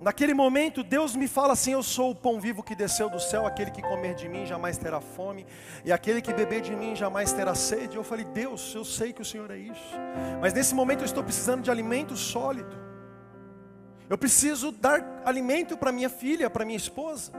naquele 0.00 0.34
momento, 0.34 0.82
Deus 0.82 1.14
me 1.14 1.28
fala 1.28 1.52
assim: 1.52 1.72
Eu 1.72 1.82
sou 1.82 2.10
o 2.10 2.14
pão 2.14 2.40
vivo 2.40 2.62
que 2.62 2.74
desceu 2.74 3.10
do 3.10 3.20
céu, 3.20 3.46
aquele 3.46 3.70
que 3.70 3.82
comer 3.82 4.14
de 4.14 4.28
mim 4.28 4.46
jamais 4.46 4.78
terá 4.78 5.00
fome, 5.00 5.46
e 5.84 5.92
aquele 5.92 6.22
que 6.22 6.32
beber 6.32 6.60
de 6.60 6.74
mim 6.74 6.96
jamais 6.96 7.32
terá 7.32 7.54
sede. 7.54 7.96
Eu 7.96 8.04
falei: 8.04 8.24
Deus, 8.24 8.74
eu 8.74 8.84
sei 8.84 9.12
que 9.12 9.22
o 9.22 9.24
Senhor 9.24 9.50
é 9.50 9.58
isso, 9.58 9.96
mas 10.40 10.52
nesse 10.52 10.74
momento 10.74 11.00
eu 11.00 11.06
estou 11.06 11.22
precisando 11.22 11.62
de 11.62 11.70
alimento 11.70 12.16
sólido. 12.16 12.90
Eu 14.08 14.18
preciso 14.18 14.72
dar 14.72 15.22
alimento 15.24 15.76
para 15.76 15.92
minha 15.92 16.10
filha, 16.10 16.50
para 16.50 16.64
minha 16.64 16.76
esposa. 16.76 17.30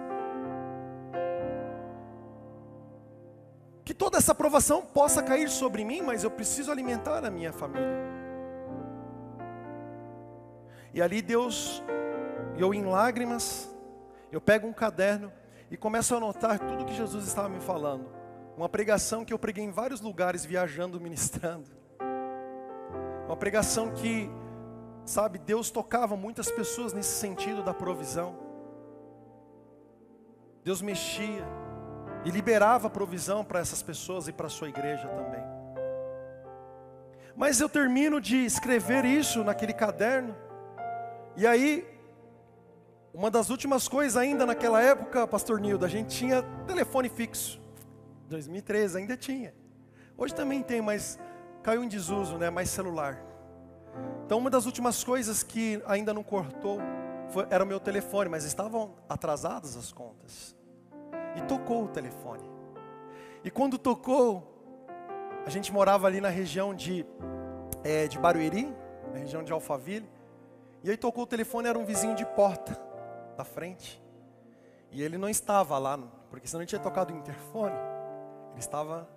Que 3.83 3.93
toda 3.93 4.17
essa 4.17 4.33
provação 4.33 4.81
possa 4.81 5.21
cair 5.21 5.49
sobre 5.49 5.83
mim, 5.83 6.01
mas 6.01 6.23
eu 6.23 6.31
preciso 6.31 6.71
alimentar 6.71 7.25
a 7.25 7.29
minha 7.29 7.51
família. 7.51 8.21
E 10.93 11.01
ali 11.01 11.21
Deus, 11.21 11.83
eu 12.57 12.73
em 12.73 12.83
lágrimas, 12.83 13.69
eu 14.31 14.41
pego 14.41 14.67
um 14.67 14.73
caderno 14.73 15.31
e 15.69 15.77
começo 15.77 16.13
a 16.13 16.17
anotar 16.17 16.59
tudo 16.59 16.85
que 16.85 16.93
Jesus 16.93 17.25
estava 17.27 17.49
me 17.49 17.59
falando. 17.59 18.09
Uma 18.57 18.69
pregação 18.69 19.23
que 19.23 19.33
eu 19.33 19.39
preguei 19.39 19.63
em 19.63 19.71
vários 19.71 20.01
lugares, 20.01 20.45
viajando, 20.45 20.99
ministrando. 20.99 21.69
Uma 23.25 23.37
pregação 23.37 23.91
que, 23.91 24.29
sabe, 25.05 25.39
Deus 25.39 25.71
tocava 25.71 26.17
muitas 26.17 26.51
pessoas 26.51 26.93
nesse 26.93 27.17
sentido 27.17 27.63
da 27.63 27.73
provisão. 27.73 28.35
Deus 30.63 30.81
mexia 30.81 31.45
e 32.25 32.29
liberava 32.29 32.89
provisão 32.89 33.43
para 33.43 33.59
essas 33.59 33.81
pessoas 33.81 34.27
e 34.27 34.33
para 34.33 34.47
a 34.47 34.49
sua 34.49 34.69
igreja 34.69 35.07
também. 35.07 35.43
Mas 37.35 37.59
eu 37.59 37.69
termino 37.69 38.19
de 38.19 38.45
escrever 38.45 39.05
isso 39.05 39.43
naquele 39.43 39.73
caderno, 39.73 40.35
e 41.35 41.47
aí, 41.47 41.87
uma 43.13 43.29
das 43.29 43.49
últimas 43.49 43.87
coisas 43.87 44.15
ainda 44.15 44.45
naquela 44.45 44.81
época, 44.81 45.27
Pastor 45.27 45.59
Nildo, 45.59 45.85
a 45.85 45.89
gente 45.89 46.15
tinha 46.15 46.43
telefone 46.65 47.09
fixo. 47.09 47.59
2013 48.29 48.99
ainda 48.99 49.17
tinha. 49.17 49.53
Hoje 50.17 50.33
também 50.33 50.63
tem, 50.63 50.81
mas 50.81 51.19
caiu 51.61 51.83
em 51.83 51.89
desuso, 51.89 52.37
né? 52.37 52.49
Mais 52.49 52.69
celular. 52.69 53.21
Então, 54.25 54.37
uma 54.37 54.49
das 54.49 54.65
últimas 54.65 55.03
coisas 55.03 55.43
que 55.43 55.81
ainda 55.85 56.13
não 56.13 56.23
cortou 56.23 56.79
foi, 57.29 57.45
era 57.49 57.61
o 57.61 57.67
meu 57.67 57.81
telefone, 57.81 58.29
mas 58.29 58.45
estavam 58.45 58.93
atrasadas 59.09 59.75
as 59.75 59.91
contas. 59.91 60.55
E 61.35 61.41
tocou 61.41 61.83
o 61.83 61.87
telefone. 61.89 62.49
E 63.43 63.51
quando 63.51 63.77
tocou, 63.77 64.47
a 65.45 65.49
gente 65.49 65.69
morava 65.73 66.07
ali 66.07 66.21
na 66.21 66.29
região 66.29 66.73
de, 66.73 67.05
é, 67.83 68.07
de 68.07 68.17
Barueri, 68.17 68.73
na 69.11 69.19
região 69.19 69.43
de 69.43 69.51
Alphaville. 69.51 70.09
E 70.81 70.89
aí 70.89 70.95
tocou 70.95 71.25
o 71.25 71.27
telefone, 71.27 71.67
era 71.67 71.77
um 71.77 71.83
vizinho 71.83 72.15
de 72.15 72.25
porta 72.25 72.90
da 73.35 73.43
frente. 73.43 74.01
E 74.91 75.01
ele 75.01 75.17
não 75.17 75.29
estava 75.29 75.77
lá, 75.77 75.97
porque 76.29 76.47
senão 76.47 76.61
ele 76.61 76.67
tinha 76.67 76.81
tocado 76.81 77.13
o 77.13 77.17
interfone. 77.17 77.75
Ele 78.51 78.59
estava 78.59 79.07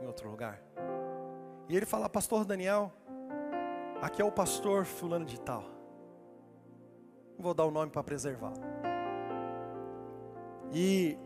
em 0.00 0.06
outro 0.06 0.28
lugar. 0.28 0.60
E 1.68 1.76
ele 1.76 1.86
fala, 1.86 2.08
pastor 2.08 2.44
Daniel, 2.44 2.92
aqui 4.00 4.20
é 4.20 4.24
o 4.24 4.32
pastor 4.32 4.84
fulano 4.84 5.24
de 5.24 5.40
tal. 5.40 5.64
Vou 7.38 7.54
dar 7.54 7.64
o 7.64 7.70
nome 7.70 7.90
para 7.90 8.02
preservá-lo. 8.02 8.60
E 10.72 11.16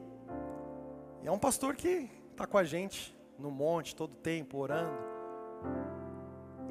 e 1.27 1.29
é 1.29 1.33
um 1.33 1.41
pastor 1.41 1.75
que 1.75 2.09
está 2.31 2.47
com 2.47 2.57
a 2.57 2.63
gente 2.63 3.13
no 3.37 3.51
monte 3.51 3.97
todo 3.97 4.15
tempo, 4.15 4.59
orando. 4.59 4.97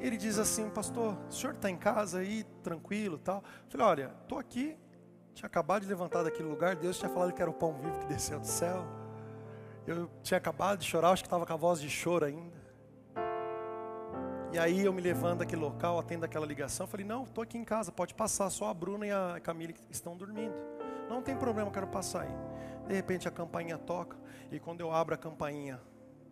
E 0.00 0.06
ele 0.06 0.16
diz 0.16 0.38
assim, 0.38 0.70
pastor, 0.70 1.14
o 1.28 1.30
senhor 1.30 1.54
está 1.54 1.68
em 1.68 1.76
casa 1.76 2.20
aí, 2.20 2.42
tranquilo 2.62 3.18
tal? 3.18 3.44
Eu 3.44 3.70
falei, 3.70 3.86
olha, 3.86 4.14
estou 4.22 4.38
aqui, 4.38 4.74
tinha 5.36 5.46
acabado 5.46 5.82
de 5.82 5.88
levantar 5.88 6.22
daquele 6.22 6.48
lugar, 6.48 6.74
Deus 6.74 6.98
tinha 6.98 7.10
falado 7.10 7.30
que 7.30 7.42
era 7.42 7.50
o 7.50 7.54
pão 7.54 7.74
vivo 7.74 7.98
que 7.98 8.06
desceu 8.06 8.40
do 8.40 8.46
céu. 8.46 8.86
Eu 9.86 10.10
tinha 10.22 10.38
acabado 10.38 10.78
de 10.78 10.86
chorar, 10.86 11.10
acho 11.10 11.22
que 11.22 11.26
estava 11.26 11.44
com 11.44 11.52
a 11.52 11.56
voz 11.56 11.78
de 11.78 11.90
choro 11.90 12.24
ainda. 12.24 12.56
E 14.50 14.58
aí 14.58 14.82
eu 14.82 14.94
me 14.94 15.02
levanto 15.02 15.40
daquele 15.40 15.60
local, 15.60 15.98
atendo 15.98 16.24
aquela 16.24 16.46
ligação, 16.46 16.86
falei, 16.86 17.04
não, 17.04 17.24
estou 17.24 17.44
aqui 17.44 17.58
em 17.58 17.64
casa, 17.64 17.92
pode 17.92 18.14
passar, 18.14 18.48
só 18.48 18.70
a 18.70 18.74
Bruna 18.74 19.06
e 19.06 19.12
a 19.12 19.38
Camila 19.42 19.74
estão 19.90 20.16
dormindo. 20.16 20.54
Não 21.06 21.20
tem 21.20 21.36
problema, 21.36 21.70
quero 21.70 21.86
passar 21.86 22.22
aí. 22.22 22.34
De 22.88 22.94
repente 22.94 23.28
a 23.28 23.30
campainha 23.30 23.76
toca 23.76 24.16
e 24.50 24.58
quando 24.58 24.80
eu 24.80 24.90
abro 24.90 25.14
a 25.14 25.18
campainha, 25.18 25.78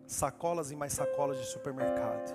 sacolas 0.07 0.71
e 0.71 0.75
mais 0.75 0.93
sacolas 0.93 1.37
de 1.37 1.45
supermercado. 1.45 2.33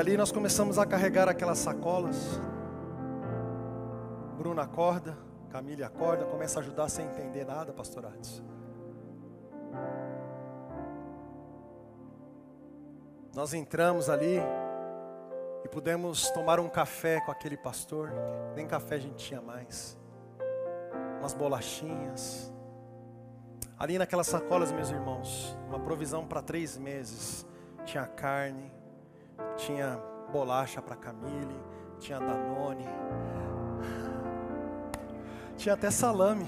Ali 0.00 0.16
nós 0.16 0.32
começamos 0.32 0.78
a 0.78 0.86
carregar 0.86 1.28
aquelas 1.28 1.58
sacolas. 1.58 2.40
Bruna 4.38 4.62
acorda, 4.62 5.16
Camila 5.50 5.86
acorda, 5.86 6.24
começa 6.24 6.58
a 6.58 6.62
ajudar 6.62 6.88
sem 6.88 7.04
entender 7.06 7.44
nada, 7.44 7.70
pastorados. 7.70 8.42
Nós 13.34 13.52
entramos 13.52 14.08
ali 14.08 14.40
e 15.64 15.68
pudemos 15.68 16.30
tomar 16.30 16.58
um 16.58 16.68
café 16.68 17.20
com 17.20 17.30
aquele 17.30 17.58
pastor, 17.58 18.10
nem 18.56 18.66
café 18.66 18.94
a 18.94 18.98
gente 18.98 19.16
tinha 19.16 19.42
mais. 19.42 19.98
Umas 21.18 21.34
bolachinhas. 21.34 22.50
Ali 23.78 23.98
naquelas 23.98 24.28
sacolas, 24.28 24.72
meus 24.72 24.90
irmãos, 24.90 25.56
uma 25.68 25.78
provisão 25.78 26.26
para 26.26 26.40
três 26.40 26.78
meses. 26.78 27.46
Tinha 27.84 28.06
carne, 28.06 28.72
tinha 29.56 30.00
bolacha 30.32 30.80
para 30.80 30.96
Camille, 30.96 31.60
tinha 31.98 32.18
Danone, 32.18 32.86
tinha 35.56 35.74
até 35.74 35.90
salame. 35.90 36.46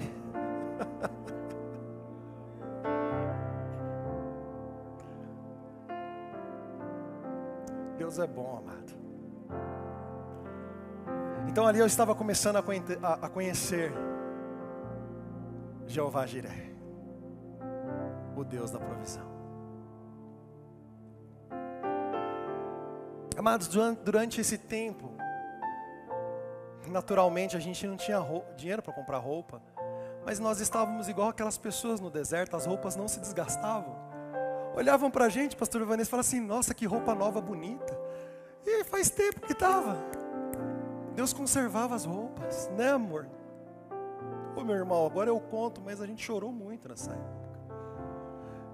Deus 7.99 8.19
é 8.19 8.27
bom, 8.27 8.59
amado. 8.59 8.93
Então 11.49 11.67
ali 11.67 11.79
eu 11.79 11.87
estava 11.87 12.15
começando 12.15 12.57
a 12.57 13.29
conhecer 13.29 13.93
Jeová 15.87 16.25
Jiré, 16.27 16.73
o 18.35 18.43
Deus 18.43 18.71
da 18.71 18.79
provisão. 18.79 19.32
Amados, 23.37 23.69
durante 24.05 24.41
esse 24.41 24.59
tempo, 24.59 25.11
naturalmente 26.89 27.57
a 27.57 27.61
gente 27.61 27.87
não 27.87 27.97
tinha 27.97 28.19
dinheiro 28.57 28.83
para 28.83 28.93
comprar 28.93 29.19
roupa, 29.19 29.63
mas 30.25 30.39
nós 30.39 30.61
estávamos 30.61 31.09
igual 31.09 31.29
aquelas 31.29 31.57
pessoas 31.57 31.99
no 31.99 32.11
deserto, 32.11 32.57
as 32.57 32.67
roupas 32.67 32.95
não 32.95 33.09
se 33.09 33.19
desgastavam. 33.21 33.97
Olhavam 34.75 35.11
para 35.11 35.27
a 35.27 35.29
gente, 35.29 35.57
pastor 35.57 35.83
Ivanês, 35.83 36.09
e 36.09 36.11
falavam 36.11 36.29
assim: 36.29 36.41
Nossa, 36.41 36.75
que 36.75 36.87
roupa 36.87 37.15
nova, 37.15 37.41
bonita. 37.41 37.99
E 38.65 38.85
faz 38.85 39.11
tempo 39.11 39.41
que 39.41 39.53
estava. 39.53 39.97
Deus 41.15 41.33
conservava 41.33 41.95
as 41.95 42.05
roupas, 42.05 42.71
né, 42.77 42.91
amor? 42.91 43.27
Ô 44.57 44.63
meu 44.63 44.77
irmão, 44.77 45.05
agora 45.05 45.29
eu 45.29 45.41
conto, 45.41 45.81
mas 45.81 46.01
a 46.01 46.07
gente 46.07 46.25
chorou 46.25 46.53
muito 46.53 46.89
nessa 46.89 47.11
época. 47.11 47.43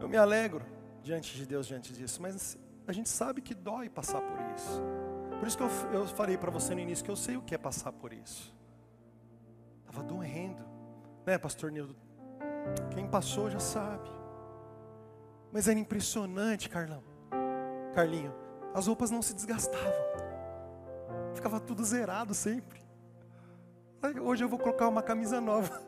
Eu 0.00 0.08
me 0.08 0.16
alegro 0.16 0.64
diante 1.02 1.34
de 1.34 1.46
Deus 1.46 1.66
diante 1.66 1.92
disso, 1.92 2.20
mas 2.20 2.56
a 2.88 2.92
gente 2.92 3.08
sabe 3.10 3.42
que 3.42 3.54
dói 3.54 3.90
passar 3.90 4.22
por 4.22 4.40
isso. 4.56 4.82
Por 5.38 5.46
isso 5.46 5.56
que 5.58 5.62
eu, 5.62 5.70
eu 5.92 6.06
falei 6.06 6.38
para 6.38 6.50
você 6.50 6.74
no 6.74 6.80
início 6.80 7.04
que 7.04 7.10
eu 7.10 7.16
sei 7.16 7.36
o 7.36 7.42
que 7.42 7.54
é 7.54 7.58
passar 7.58 7.92
por 7.92 8.14
isso. 8.14 8.56
Estava 9.80 10.02
doendo, 10.02 10.64
né, 11.26 11.36
Pastor 11.36 11.70
Nildo? 11.70 11.94
Quem 12.90 13.06
passou 13.06 13.50
já 13.50 13.60
sabe. 13.60 14.08
Mas 15.52 15.68
era 15.68 15.78
impressionante, 15.78 16.70
Carlão. 16.70 17.02
Carlinho, 17.94 18.34
as 18.74 18.86
roupas 18.86 19.10
não 19.10 19.20
se 19.20 19.34
desgastavam. 19.34 20.08
Ficava 21.34 21.60
tudo 21.60 21.84
zerado 21.84 22.34
sempre. 22.34 22.80
Hoje 24.22 24.44
eu 24.44 24.48
vou 24.48 24.58
colocar 24.58 24.88
uma 24.88 25.02
camisa 25.02 25.42
nova. 25.42 25.82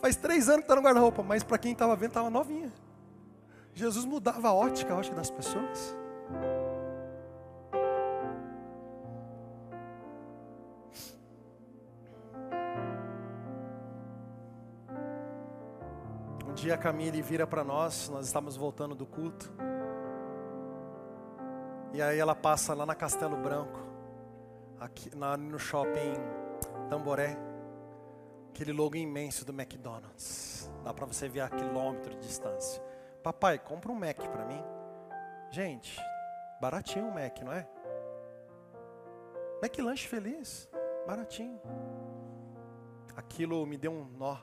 Faz 0.00 0.14
três 0.14 0.48
anos 0.48 0.60
que 0.60 0.64
está 0.64 0.76
no 0.76 0.82
guarda-roupa, 0.82 1.24
mas 1.24 1.42
para 1.42 1.58
quem 1.58 1.72
estava 1.72 1.96
vendo, 1.96 2.10
estava 2.10 2.30
novinha. 2.30 2.72
Jesus 3.76 4.06
mudava 4.06 4.48
a 4.48 4.54
ótica, 4.54 4.94
a 4.94 4.96
ótica 4.96 5.14
das 5.14 5.30
pessoas. 5.30 5.94
Um 16.48 16.54
dia 16.54 16.72
a 16.72 16.78
Camille 16.78 17.20
vira 17.20 17.46
para 17.46 17.62
nós, 17.62 18.08
nós 18.08 18.24
estávamos 18.24 18.56
voltando 18.56 18.94
do 18.94 19.04
culto. 19.04 19.52
E 21.92 22.00
aí 22.00 22.18
ela 22.18 22.34
passa 22.34 22.72
lá 22.72 22.86
na 22.86 22.94
Castelo 22.94 23.36
Branco, 23.36 23.78
aqui 24.80 25.14
na, 25.14 25.36
no 25.36 25.58
shopping 25.58 26.14
Tamboré, 26.88 27.36
aquele 28.48 28.72
logo 28.72 28.96
imenso 28.96 29.44
do 29.44 29.52
McDonald's. 29.52 30.70
Dá 30.82 30.94
para 30.94 31.04
você 31.04 31.28
ver 31.28 31.40
a 31.40 31.50
quilômetro 31.50 32.14
de 32.14 32.26
distância. 32.26 32.95
Papai, 33.26 33.58
compra 33.58 33.90
um 33.90 33.96
Mac 33.96 34.18
para 34.18 34.44
mim. 34.44 34.62
Gente, 35.50 36.00
baratinho 36.60 37.08
o 37.08 37.12
Mac, 37.12 37.40
não 37.40 37.52
é? 37.52 37.68
Mac 39.60 39.76
lanche 39.80 40.06
feliz, 40.06 40.70
baratinho. 41.04 41.60
Aquilo 43.16 43.66
me 43.66 43.76
deu 43.76 43.90
um 43.90 44.04
nó. 44.04 44.38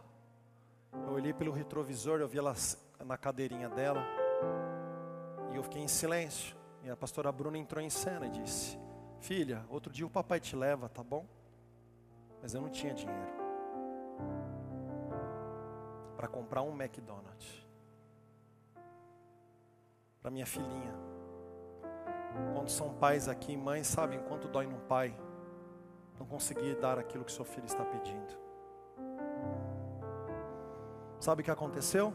Eu 0.91 1.13
olhei 1.13 1.34
pelo 1.34 1.53
retrovisor, 1.53 2.19
eu 2.19 2.27
vi 2.27 2.39
ela 2.39 2.53
na 3.05 3.17
cadeirinha 3.17 3.69
dela. 3.69 4.05
E 5.53 5.55
eu 5.55 5.63
fiquei 5.63 5.81
em 5.81 5.88
silêncio. 5.88 6.53
E 6.84 6.89
a 6.89 6.97
pastora 6.97 7.31
Bruna 7.31 7.57
entrou 7.57 7.81
em 7.81 7.89
cena 7.89 8.25
e 8.25 8.31
disse: 8.31 8.77
Filha, 9.21 9.63
outro 9.69 9.93
dia 9.93 10.05
o 10.05 10.09
papai 10.09 10.41
te 10.41 10.57
leva, 10.57 10.89
tá 10.89 11.01
bom? 11.01 11.25
Mas 12.41 12.53
eu 12.53 12.59
não 12.59 12.69
tinha 12.69 12.93
dinheiro 12.93 13.31
para 16.17 16.27
comprar 16.27 16.63
um 16.63 16.73
McDonald's 16.73 17.62
para 20.24 20.32
minha 20.32 20.45
filhinha. 20.45 20.95
Quando 22.53 22.69
são 22.69 22.93
pais 22.93 23.28
aqui, 23.28 23.57
mães, 23.57 23.86
sabem 23.86 24.19
quanto 24.21 24.47
dói 24.47 24.65
num 24.65 24.80
pai 24.88 25.13
não 26.17 26.26
conseguir 26.26 26.76
dar 26.76 26.97
aquilo 26.97 27.26
que 27.26 27.32
seu 27.32 27.43
filho 27.43 27.65
está 27.65 27.84
pedindo. 27.84 28.34
Sabe 31.19 31.41
o 31.41 31.45
que 31.45 31.51
aconteceu? 31.51 32.13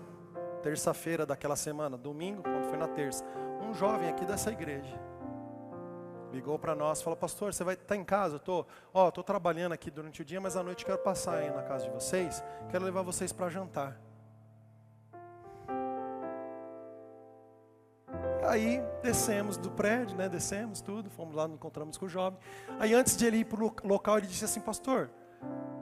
Terça-feira 0.62 1.26
daquela 1.26 1.54
semana, 1.54 1.98
domingo, 1.98 2.42
quando 2.42 2.64
foi 2.68 2.78
na 2.78 2.88
terça, 2.88 3.24
um 3.60 3.74
jovem 3.74 4.08
aqui 4.08 4.24
dessa 4.24 4.50
igreja 4.50 4.98
ligou 6.32 6.58
para 6.58 6.74
nós, 6.74 7.00
falou: 7.00 7.16
"Pastor, 7.16 7.52
você 7.52 7.64
vai 7.64 7.74
estar 7.74 7.86
tá 7.86 7.96
em 7.96 8.04
casa? 8.04 8.36
Eu 8.36 8.40
tô, 8.40 8.66
ó, 8.92 9.10
tô 9.10 9.22
trabalhando 9.22 9.72
aqui 9.72 9.90
durante 9.90 10.22
o 10.22 10.24
dia, 10.24 10.40
mas 10.40 10.56
à 10.56 10.62
noite 10.62 10.84
quero 10.84 10.98
passar 10.98 11.38
aí 11.38 11.50
na 11.50 11.62
casa 11.62 11.84
de 11.84 11.90
vocês, 11.90 12.44
quero 12.70 12.84
levar 12.84 13.02
vocês 13.02 13.32
para 13.32 13.48
jantar". 13.48 14.07
Aí 18.48 18.82
descemos 19.02 19.58
do 19.58 19.70
prédio, 19.70 20.16
né? 20.16 20.28
Descemos 20.28 20.80
tudo, 20.80 21.10
fomos 21.10 21.34
lá, 21.34 21.46
nos 21.46 21.56
encontramos 21.56 21.98
com 21.98 22.06
o 22.06 22.08
jovem. 22.08 22.38
Aí 22.78 22.94
antes 22.94 23.16
de 23.16 23.26
ele 23.26 23.38
ir 23.38 23.44
para 23.44 23.62
o 23.62 23.72
local, 23.84 24.18
ele 24.18 24.26
disse 24.26 24.44
assim, 24.44 24.60
pastor, 24.60 25.10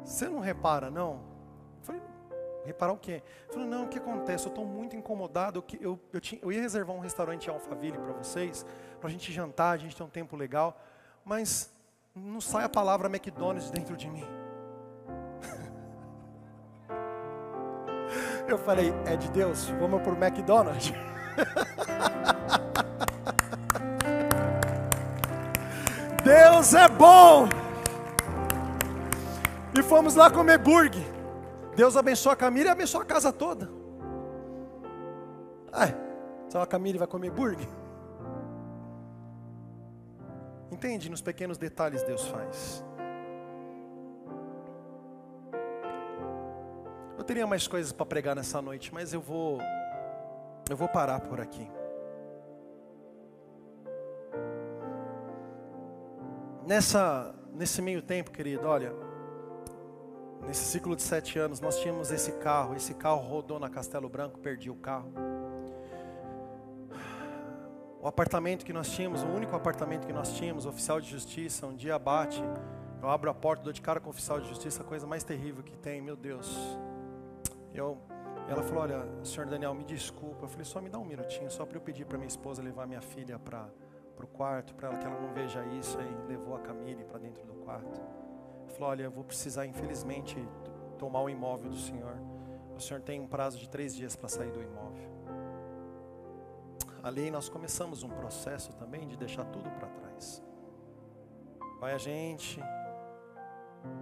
você 0.04 0.28
não 0.28 0.40
repara, 0.40 0.90
não? 0.90 1.12
Eu 1.12 1.20
falei, 1.82 2.02
reparar 2.64 2.92
o 2.92 2.98
quê? 2.98 3.22
Ele 3.44 3.52
falou, 3.52 3.68
não, 3.68 3.84
o 3.84 3.88
que 3.88 3.98
acontece? 3.98 4.46
Eu 4.46 4.50
estou 4.50 4.66
muito 4.66 4.96
incomodado. 4.96 5.58
Eu, 5.58 5.64
eu, 5.80 6.00
eu, 6.12 6.20
tinha, 6.20 6.40
eu 6.42 6.50
ia 6.50 6.60
reservar 6.60 6.96
um 6.96 7.00
restaurante 7.00 7.46
em 7.46 7.50
Alphaville 7.50 7.98
para 7.98 8.12
vocês, 8.12 8.66
para 8.98 9.08
a 9.08 9.12
gente 9.12 9.32
jantar, 9.32 9.72
a 9.72 9.76
gente 9.76 9.94
ter 9.94 10.02
um 10.02 10.08
tempo 10.08 10.36
legal, 10.36 10.80
mas 11.24 11.70
não 12.14 12.40
sai 12.40 12.64
a 12.64 12.68
palavra 12.68 13.08
McDonald's 13.08 13.70
dentro 13.70 13.96
de 13.96 14.08
mim. 14.08 14.24
Eu 18.48 18.58
falei, 18.58 18.92
é 19.06 19.16
de 19.16 19.28
Deus, 19.30 19.66
vamos 19.80 20.02
por 20.02 20.20
McDonald's. 20.20 20.92
Deus 26.24 26.74
é 26.74 26.88
bom. 26.88 27.48
E 29.78 29.82
fomos 29.82 30.14
lá 30.14 30.30
comer 30.30 30.58
burger. 30.58 31.04
Deus 31.76 31.96
abençoa 31.96 32.32
a 32.32 32.36
Camila 32.36 32.68
e 32.68 32.70
abençoa 32.70 33.02
a 33.02 33.04
casa 33.04 33.32
toda. 33.32 33.70
Ai, 35.72 35.94
só 36.48 36.62
a 36.62 36.66
Camila 36.66 37.00
vai 37.00 37.06
comer 37.06 37.30
burger? 37.30 37.68
Entende? 40.72 41.10
Nos 41.10 41.20
pequenos 41.20 41.58
detalhes 41.58 42.02
Deus 42.02 42.26
faz. 42.26 42.82
Eu 47.18 47.24
teria 47.24 47.46
mais 47.46 47.68
coisas 47.68 47.92
para 47.92 48.06
pregar 48.06 48.34
nessa 48.34 48.62
noite, 48.62 48.92
mas 48.92 49.12
eu 49.12 49.20
vou 49.20 49.58
eu 50.68 50.76
vou 50.76 50.88
parar 50.88 51.20
por 51.20 51.40
aqui. 51.40 51.68
Nessa, 56.66 57.32
nesse 57.52 57.80
meio 57.80 58.02
tempo, 58.02 58.32
querido, 58.32 58.66
olha, 58.66 58.92
nesse 60.48 60.64
ciclo 60.64 60.96
de 60.96 61.02
sete 61.02 61.38
anos, 61.38 61.60
nós 61.60 61.78
tínhamos 61.78 62.10
esse 62.10 62.32
carro, 62.32 62.74
esse 62.74 62.92
carro 62.92 63.20
rodou 63.20 63.60
na 63.60 63.70
Castelo 63.70 64.08
Branco, 64.08 64.36
perdi 64.40 64.68
o 64.68 64.74
carro. 64.74 65.12
O 68.02 68.08
apartamento 68.08 68.64
que 68.64 68.72
nós 68.72 68.90
tínhamos, 68.90 69.22
o 69.22 69.28
único 69.28 69.54
apartamento 69.54 70.08
que 70.08 70.12
nós 70.12 70.32
tínhamos, 70.32 70.66
oficial 70.66 71.00
de 71.00 71.08
justiça, 71.08 71.68
um 71.68 71.76
dia 71.76 71.96
bate, 72.00 72.42
eu 73.00 73.08
abro 73.08 73.30
a 73.30 73.34
porta, 73.34 73.62
dou 73.62 73.72
de 73.72 73.80
cara 73.80 74.00
com 74.00 74.08
o 74.08 74.10
oficial 74.10 74.40
de 74.40 74.48
justiça, 74.48 74.82
a 74.82 74.84
coisa 74.84 75.06
mais 75.06 75.22
terrível 75.22 75.62
que 75.62 75.76
tem, 75.76 76.02
meu 76.02 76.16
Deus. 76.16 76.52
Eu 77.72 77.96
Ela 78.48 78.64
falou: 78.64 78.82
Olha, 78.82 79.06
senhor 79.22 79.46
Daniel, 79.46 79.72
me 79.72 79.84
desculpa. 79.84 80.44
Eu 80.44 80.48
falei: 80.48 80.64
Só 80.64 80.80
me 80.80 80.88
dá 80.88 80.98
um 80.98 81.04
minutinho, 81.04 81.48
só 81.48 81.64
para 81.64 81.76
eu 81.76 81.80
pedir 81.80 82.06
para 82.06 82.18
minha 82.18 82.26
esposa 82.26 82.60
levar 82.60 82.88
minha 82.88 83.00
filha 83.00 83.38
para 83.38 83.68
o 84.24 84.28
quarto, 84.28 84.74
para 84.74 84.88
ela 84.88 84.98
que 84.98 85.06
ela 85.06 85.20
não 85.20 85.32
veja 85.32 85.64
isso. 85.66 85.98
Aí 85.98 86.16
levou 86.28 86.54
a 86.54 86.60
Camille 86.60 87.04
para 87.04 87.18
dentro 87.18 87.44
do 87.44 87.54
quarto. 87.54 88.00
Falou: 88.68 88.90
Olha, 88.90 89.02
eu 89.02 89.10
vou 89.10 89.24
precisar, 89.24 89.66
infelizmente, 89.66 90.36
tomar 90.98 91.22
o 91.22 91.28
imóvel 91.28 91.70
do 91.70 91.76
senhor. 91.76 92.16
O 92.76 92.80
senhor 92.80 93.00
tem 93.00 93.20
um 93.20 93.26
prazo 93.26 93.58
de 93.58 93.68
três 93.68 93.94
dias 93.94 94.16
para 94.16 94.28
sair 94.28 94.50
do 94.50 94.62
imóvel. 94.62 95.16
Ali 97.02 97.30
nós 97.30 97.48
começamos 97.48 98.02
um 98.02 98.08
processo 98.08 98.72
também 98.74 99.06
de 99.06 99.16
deixar 99.16 99.44
tudo 99.44 99.70
para 99.70 99.88
trás. 99.88 100.42
Vai 101.78 101.92
a 101.92 101.98
gente 101.98 102.60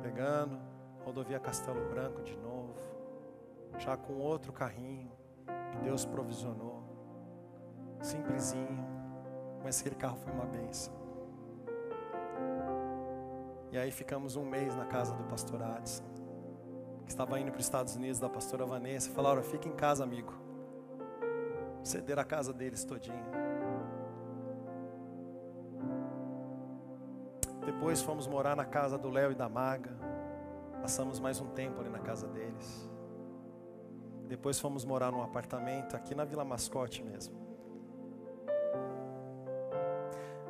pegando 0.03 0.59
rodovia 1.05 1.39
Castelo 1.39 1.87
Branco 1.91 2.23
de 2.23 2.37
novo, 2.37 2.75
já 3.79 3.97
com 3.97 4.15
outro 4.15 4.53
carrinho 4.53 5.13
que 5.71 5.79
Deus 5.85 6.05
provisionou, 6.07 6.83
simplesinho, 8.01 8.85
mas 9.65 9.81
aquele 9.81 9.95
carro 9.97 10.19
foi 10.19 10.33
uma 10.33 10.45
benção. 10.45 10.93
E 13.73 13.79
aí 13.79 13.91
ficamos 13.91 14.37
um 14.37 14.45
mês 14.45 14.77
na 14.77 14.85
casa 14.85 15.15
do 15.15 15.25
pastor 15.25 15.61
Adson, 15.63 16.05
que 17.05 17.11
estava 17.11 17.41
indo 17.41 17.51
para 17.51 17.59
os 17.59 17.65
Estados 17.65 17.97
Unidos, 17.97 18.21
da 18.21 18.29
pastora 18.29 18.65
Vanessa, 18.67 19.11
falaram, 19.11 19.43
fica 19.43 19.67
em 19.67 19.73
casa, 19.73 20.05
amigo. 20.05 20.33
Ceder 21.83 22.19
a 22.19 22.25
casa 22.25 22.53
deles 22.53 22.85
todinha. 22.85 23.25
Depois 27.65 28.03
fomos 28.03 28.27
morar 28.27 28.55
na 28.55 28.65
casa 28.65 28.99
do 28.99 29.09
Léo 29.09 29.33
e 29.33 29.35
da 29.35 29.49
Maga. 29.49 29.99
Passamos 30.83 31.19
mais 31.19 31.41
um 31.41 31.49
tempo 31.49 31.81
ali 31.81 31.89
na 31.89 31.99
casa 31.99 32.29
deles. 32.29 32.89
Depois 34.29 34.61
fomos 34.61 34.85
morar 34.85 35.11
num 35.11 35.23
apartamento 35.23 35.97
aqui 35.97 36.15
na 36.15 36.25
Vila 36.25 36.45
Mascote 36.45 37.03
mesmo. 37.03 37.44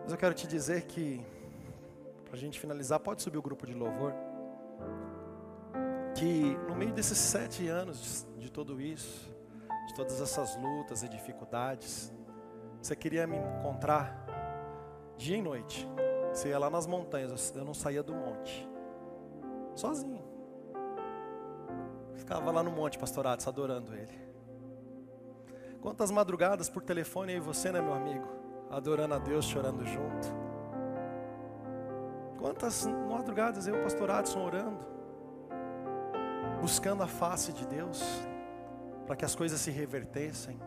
Mas 0.04 0.12
eu 0.12 0.18
quero 0.18 0.34
te 0.34 0.46
dizer 0.46 0.82
que 0.82 1.24
para 2.34 2.40
a 2.40 2.40
gente 2.40 2.58
finalizar, 2.58 2.98
pode 2.98 3.22
subir 3.22 3.38
o 3.38 3.42
grupo 3.42 3.64
de 3.64 3.74
louvor. 3.74 4.12
Que 6.16 6.56
no 6.68 6.74
meio 6.74 6.92
desses 6.92 7.16
sete 7.16 7.68
anos 7.68 8.26
de, 8.36 8.40
de 8.40 8.50
tudo 8.50 8.80
isso, 8.80 9.32
de 9.86 9.94
todas 9.94 10.20
essas 10.20 10.56
lutas 10.56 11.04
e 11.04 11.08
dificuldades, 11.08 12.12
você 12.82 12.96
queria 12.96 13.24
me 13.24 13.36
encontrar 13.36 14.26
dia 15.16 15.36
e 15.36 15.42
noite. 15.42 15.88
Você 16.32 16.48
ia 16.48 16.58
lá 16.58 16.68
nas 16.68 16.88
montanhas, 16.88 17.54
eu 17.54 17.64
não 17.64 17.72
saía 17.72 18.02
do 18.02 18.12
monte, 18.12 18.68
sozinho. 19.76 20.24
Ficava 22.16 22.50
lá 22.50 22.64
no 22.64 22.72
monte, 22.72 22.98
pastorados, 22.98 23.46
adorando 23.46 23.94
Ele. 23.94 24.18
Quantas 25.80 26.10
madrugadas 26.10 26.68
por 26.68 26.82
telefone 26.82 27.34
aí 27.34 27.38
você, 27.38 27.70
né, 27.70 27.80
meu 27.80 27.94
amigo? 27.94 28.43
Adorando 28.74 29.14
a 29.14 29.18
Deus, 29.18 29.44
chorando 29.44 29.84
junto. 29.86 30.34
Quantas 32.38 32.84
madrugadas 33.08 33.68
eu, 33.68 33.80
pastor 33.80 34.10
Adson, 34.10 34.44
orando, 34.44 34.84
buscando 36.60 37.04
a 37.04 37.06
face 37.06 37.52
de 37.52 37.64
Deus, 37.68 38.02
para 39.06 39.14
que 39.14 39.24
as 39.24 39.36
coisas 39.36 39.60
se 39.60 39.70
revertessem. 39.70 40.58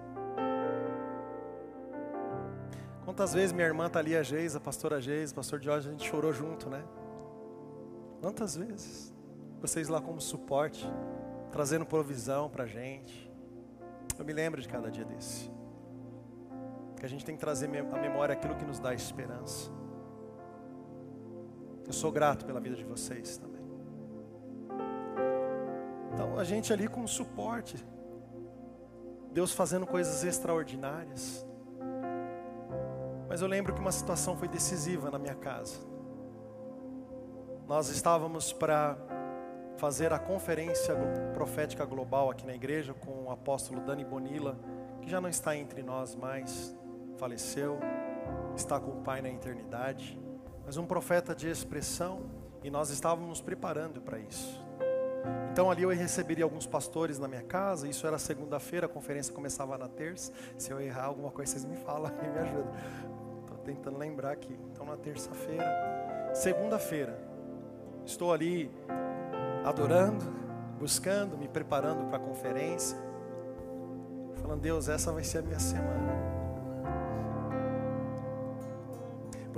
Quantas 3.03 3.33
vezes 3.33 3.51
minha 3.51 3.67
irmã 3.67 3.89
Thalia 3.89 4.23
Geis, 4.23 4.55
a 4.55 4.59
pastora 4.61 5.01
Geis, 5.01 5.31
o 5.31 5.35
pastor 5.35 5.61
Jorge, 5.61 5.89
a 5.89 5.91
gente 5.91 6.07
chorou 6.07 6.31
junto, 6.31 6.69
né? 6.69 6.85
Quantas 8.21 8.55
vezes? 8.55 9.13
Vocês 9.59 9.89
lá 9.89 9.99
como 9.99 10.21
suporte, 10.21 10.89
trazendo 11.51 11.85
provisão 11.85 12.49
para 12.49 12.63
a 12.63 12.67
gente. 12.67 13.29
Eu 14.17 14.23
me 14.23 14.31
lembro 14.31 14.61
de 14.61 14.69
cada 14.69 14.89
dia 14.89 15.03
desse. 15.03 15.56
Que 16.97 17.05
a 17.05 17.09
gente 17.09 17.23
tem 17.23 17.35
que 17.35 17.41
trazer 17.41 17.67
à 17.67 17.97
memória 17.99 18.33
aquilo 18.33 18.55
que 18.55 18.65
nos 18.65 18.79
dá 18.79 18.93
esperança. 18.93 19.71
Eu 21.85 21.93
sou 21.93 22.11
grato 22.11 22.45
pela 22.45 22.59
vida 22.59 22.75
de 22.75 22.83
vocês 22.83 23.37
também. 23.37 23.61
Então, 26.13 26.37
a 26.37 26.43
gente 26.43 26.73
ali 26.73 26.87
com 26.87 27.05
suporte, 27.07 27.77
Deus 29.31 29.53
fazendo 29.53 29.85
coisas 29.85 30.23
extraordinárias. 30.23 31.45
Mas 33.29 33.41
eu 33.41 33.47
lembro 33.47 33.73
que 33.73 33.79
uma 33.79 33.91
situação 33.91 34.35
foi 34.35 34.47
decisiva 34.47 35.11
na 35.11 35.19
minha 35.19 35.35
casa. 35.35 35.77
Nós 37.67 37.89
estávamos 37.89 38.51
para 38.51 38.97
fazer 39.77 40.11
a 40.11 40.17
conferência 40.17 40.95
profética 41.33 41.85
global 41.85 42.31
aqui 42.31 42.47
na 42.47 42.55
igreja 42.55 42.93
com 42.93 43.25
o 43.25 43.31
apóstolo 43.31 43.81
Dani 43.81 44.03
Bonilla, 44.03 44.57
que 45.01 45.09
já 45.09 45.21
não 45.21 45.29
está 45.29 45.55
entre 45.55 45.83
nós 45.83 46.15
mais, 46.15 46.75
faleceu, 47.17 47.79
está 48.55 48.79
com 48.79 48.91
o 48.91 49.01
Pai 49.01 49.21
na 49.21 49.29
eternidade 49.29 50.17
mas 50.67 50.75
um 50.75 50.85
profeta 50.85 51.33
de 51.33 51.49
expressão, 51.49 52.29
e 52.61 52.69
nós 52.69 52.89
estávamos 52.89 53.39
preparando 53.39 54.01
para 54.01 54.19
isso. 54.19 54.61
Então 55.49 55.71
ali 55.71 55.83
eu 55.83 55.89
receberia 55.89 56.43
alguns 56.43 56.67
pastores 56.67 57.17
na 57.17 57.25
minha 57.25 57.41
casa, 57.41 57.87
isso 57.87 58.05
era 58.05 58.19
segunda-feira, 58.19 58.85
a 58.85 58.89
conferência 58.89 59.33
começava 59.33 59.77
na 59.77 59.87
terça. 59.87 60.33
Se 60.57 60.69
eu 60.69 60.81
errar 60.81 61.05
alguma 61.05 61.31
coisa, 61.31 61.53
vocês 61.53 61.63
me 61.63 61.77
falam 61.77 62.11
e 62.21 62.27
me 62.27 62.39
ajudam. 62.39 62.73
Estou 63.39 63.57
tentando 63.59 63.97
lembrar 63.97 64.31
aqui. 64.31 64.59
Então 64.73 64.85
na 64.85 64.97
terça-feira, 64.97 66.31
segunda-feira, 66.33 67.17
estou 68.05 68.33
ali 68.33 68.69
adorando, 69.63 70.25
buscando, 70.77 71.37
me 71.37 71.47
preparando 71.47 72.09
para 72.09 72.17
a 72.17 72.19
conferência, 72.19 72.97
falando, 74.41 74.59
Deus, 74.59 74.89
essa 74.89 75.13
vai 75.13 75.23
ser 75.23 75.37
a 75.37 75.41
minha 75.43 75.59
semana. 75.59 76.26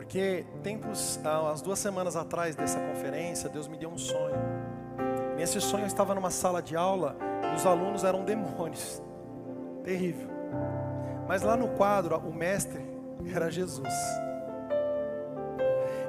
Porque 0.09 0.43
tempos, 0.63 1.19
as 1.51 1.61
duas 1.61 1.77
semanas 1.77 2.15
atrás 2.15 2.55
dessa 2.55 2.79
conferência, 2.79 3.47
Deus 3.47 3.67
me 3.67 3.77
deu 3.77 3.91
um 3.91 3.97
sonho. 3.99 4.35
Nesse 5.37 5.61
sonho 5.61 5.83
eu 5.83 5.87
estava 5.87 6.15
numa 6.15 6.31
sala 6.31 6.63
de 6.63 6.75
aula 6.75 7.15
e 7.53 7.55
os 7.55 7.63
alunos 7.63 8.03
eram 8.03 8.25
demônios. 8.25 9.03
Terrível. 9.83 10.27
Mas 11.27 11.43
lá 11.43 11.55
no 11.55 11.67
quadro, 11.67 12.17
o 12.17 12.33
mestre 12.33 12.83
era 13.31 13.51
Jesus. 13.51 13.93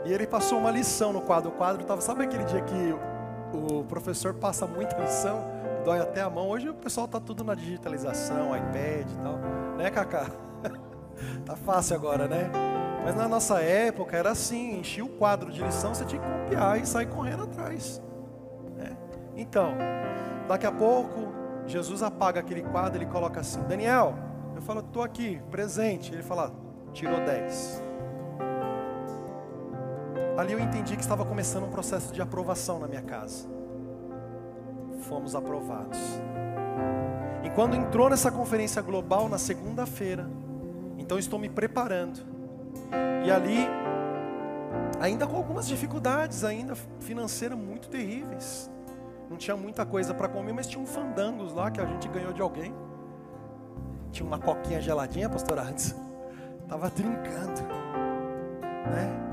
E 0.06 0.14
ele 0.14 0.26
passou 0.26 0.58
uma 0.58 0.70
lição 0.70 1.12
no 1.12 1.20
quadro. 1.20 1.50
O 1.50 1.52
quadro 1.52 1.82
estava, 1.82 2.00
sabe 2.00 2.24
aquele 2.24 2.44
dia 2.44 2.62
que 2.62 2.94
o 3.54 3.84
professor 3.84 4.32
passa 4.32 4.66
muita 4.66 4.96
lição, 4.96 5.44
dói 5.84 6.00
até 6.00 6.22
a 6.22 6.30
mão. 6.30 6.48
Hoje 6.48 6.70
o 6.70 6.74
pessoal 6.74 7.04
está 7.04 7.20
tudo 7.20 7.44
na 7.44 7.54
digitalização, 7.54 8.56
iPad 8.56 9.10
e 9.10 9.22
tal. 9.22 9.36
Né, 9.76 9.90
Cacá? 9.90 10.30
tá 11.44 11.54
fácil 11.54 11.96
agora, 11.96 12.26
né? 12.26 12.69
Mas 13.04 13.14
na 13.14 13.26
nossa 13.26 13.60
época 13.60 14.16
era 14.16 14.30
assim, 14.30 14.78
enchia 14.78 15.04
o 15.04 15.08
quadro 15.08 15.50
de 15.50 15.62
lição, 15.62 15.94
você 15.94 16.04
tinha 16.04 16.20
que 16.20 16.28
copiar 16.28 16.80
e 16.80 16.86
sair 16.86 17.06
correndo 17.06 17.44
atrás. 17.44 18.00
Né? 18.76 18.96
Então, 19.36 19.74
daqui 20.46 20.66
a 20.66 20.72
pouco, 20.72 21.32
Jesus 21.66 22.02
apaga 22.02 22.40
aquele 22.40 22.62
quadro, 22.62 22.98
ele 22.98 23.10
coloca 23.10 23.40
assim, 23.40 23.62
Daniel, 23.62 24.14
eu 24.54 24.62
falo, 24.62 24.80
estou 24.80 25.02
aqui, 25.02 25.40
presente. 25.50 26.12
Ele 26.12 26.22
fala, 26.22 26.52
tirou 26.92 27.18
10. 27.24 27.82
Ali 30.36 30.52
eu 30.52 30.60
entendi 30.60 30.96
que 30.96 31.02
estava 31.02 31.24
começando 31.24 31.64
um 31.64 31.70
processo 31.70 32.12
de 32.12 32.20
aprovação 32.20 32.78
na 32.78 32.86
minha 32.86 33.02
casa. 33.02 33.48
Fomos 35.02 35.34
aprovados. 35.34 35.98
E 37.42 37.50
quando 37.50 37.74
entrou 37.74 38.10
nessa 38.10 38.30
conferência 38.30 38.82
global 38.82 39.28
na 39.28 39.38
segunda-feira, 39.38 40.28
então 40.98 41.18
estou 41.18 41.38
me 41.38 41.48
preparando 41.48 42.29
e 43.24 43.30
ali, 43.30 43.68
ainda 45.00 45.26
com 45.26 45.36
algumas 45.36 45.66
dificuldades, 45.66 46.44
ainda 46.44 46.74
financeiras 47.00 47.58
muito 47.58 47.88
terríveis. 47.88 48.70
Não 49.28 49.36
tinha 49.36 49.56
muita 49.56 49.86
coisa 49.86 50.12
para 50.12 50.28
comer, 50.28 50.52
mas 50.52 50.66
tinha 50.66 50.82
um 50.82 50.86
fandangos 50.86 51.52
lá 51.52 51.70
que 51.70 51.80
a 51.80 51.86
gente 51.86 52.08
ganhou 52.08 52.32
de 52.32 52.42
alguém. 52.42 52.74
Tinha 54.10 54.26
uma 54.26 54.38
coquinha 54.38 54.80
geladinha, 54.80 55.28
pastor 55.28 55.58
Antes. 55.58 55.94
Tava 56.68 56.90
trincando. 56.90 57.62
Né? 58.90 59.30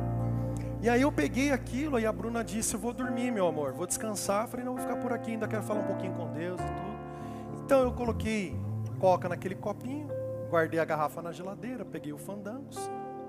E 0.81 0.89
aí 0.89 1.01
eu 1.01 1.11
peguei 1.11 1.51
aquilo 1.51 1.99
e 1.99 2.05
a 2.05 2.11
Bruna 2.11 2.43
disse: 2.43 2.75
Eu 2.75 2.79
vou 2.79 2.93
dormir, 2.93 3.31
meu 3.31 3.47
amor, 3.47 3.73
vou 3.73 3.87
descansar. 3.87 4.43
Eu 4.43 4.47
falei: 4.47 4.65
Não, 4.65 4.73
vou 4.73 4.81
ficar 4.81 4.97
por 4.97 5.11
aqui, 5.11 5.31
ainda 5.31 5.47
quero 5.47 5.63
falar 5.63 5.79
um 5.79 5.87
pouquinho 5.87 6.13
com 6.13 6.31
Deus 6.31 6.61
e 6.61 6.63
tudo. 6.63 7.63
Então 7.65 7.81
eu 7.81 7.91
coloquei 7.91 8.55
coca 8.99 9.27
naquele 9.27 9.55
copinho, 9.55 10.07
guardei 10.49 10.79
a 10.79 10.85
garrafa 10.85 11.21
na 11.21 11.31
geladeira, 11.31 11.83
peguei 11.83 12.13
o 12.13 12.17
fandangos. 12.17 12.77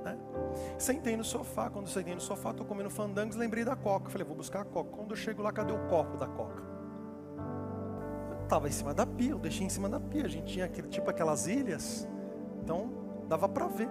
Né? 0.08 0.18
Sentei 0.78 1.16
no 1.16 1.24
sofá, 1.24 1.70
quando 1.70 1.88
sentei 1.88 2.14
no 2.14 2.20
sofá, 2.20 2.50
estou 2.50 2.66
comendo 2.66 2.90
fandangos, 2.90 3.36
lembrei 3.36 3.64
da 3.64 3.76
coca. 3.76 4.10
Falei, 4.10 4.26
vou 4.26 4.36
buscar 4.36 4.62
a 4.62 4.64
coca. 4.64 4.90
Quando 4.90 5.10
eu 5.10 5.16
chego 5.16 5.42
lá, 5.42 5.52
cadê 5.52 5.72
o 5.72 5.78
copo 5.88 6.16
da 6.16 6.26
coca? 6.26 6.62
Estava 8.42 8.66
em 8.66 8.72
cima 8.72 8.94
da 8.94 9.06
pia, 9.06 9.32
eu 9.32 9.38
deixei 9.38 9.66
em 9.66 9.70
cima 9.70 9.88
da 9.88 10.00
pia. 10.00 10.24
A 10.24 10.28
gente 10.28 10.52
tinha 10.52 10.64
aquele, 10.64 10.88
tipo 10.88 11.10
aquelas 11.10 11.46
ilhas, 11.46 12.08
então 12.62 12.90
dava 13.28 13.48
para 13.48 13.66
ver. 13.66 13.88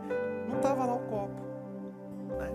Não 0.50 0.58
estava 0.58 0.86
lá 0.86 0.96
o 0.96 1.00
copo. 1.02 1.42
Né? 2.40 2.52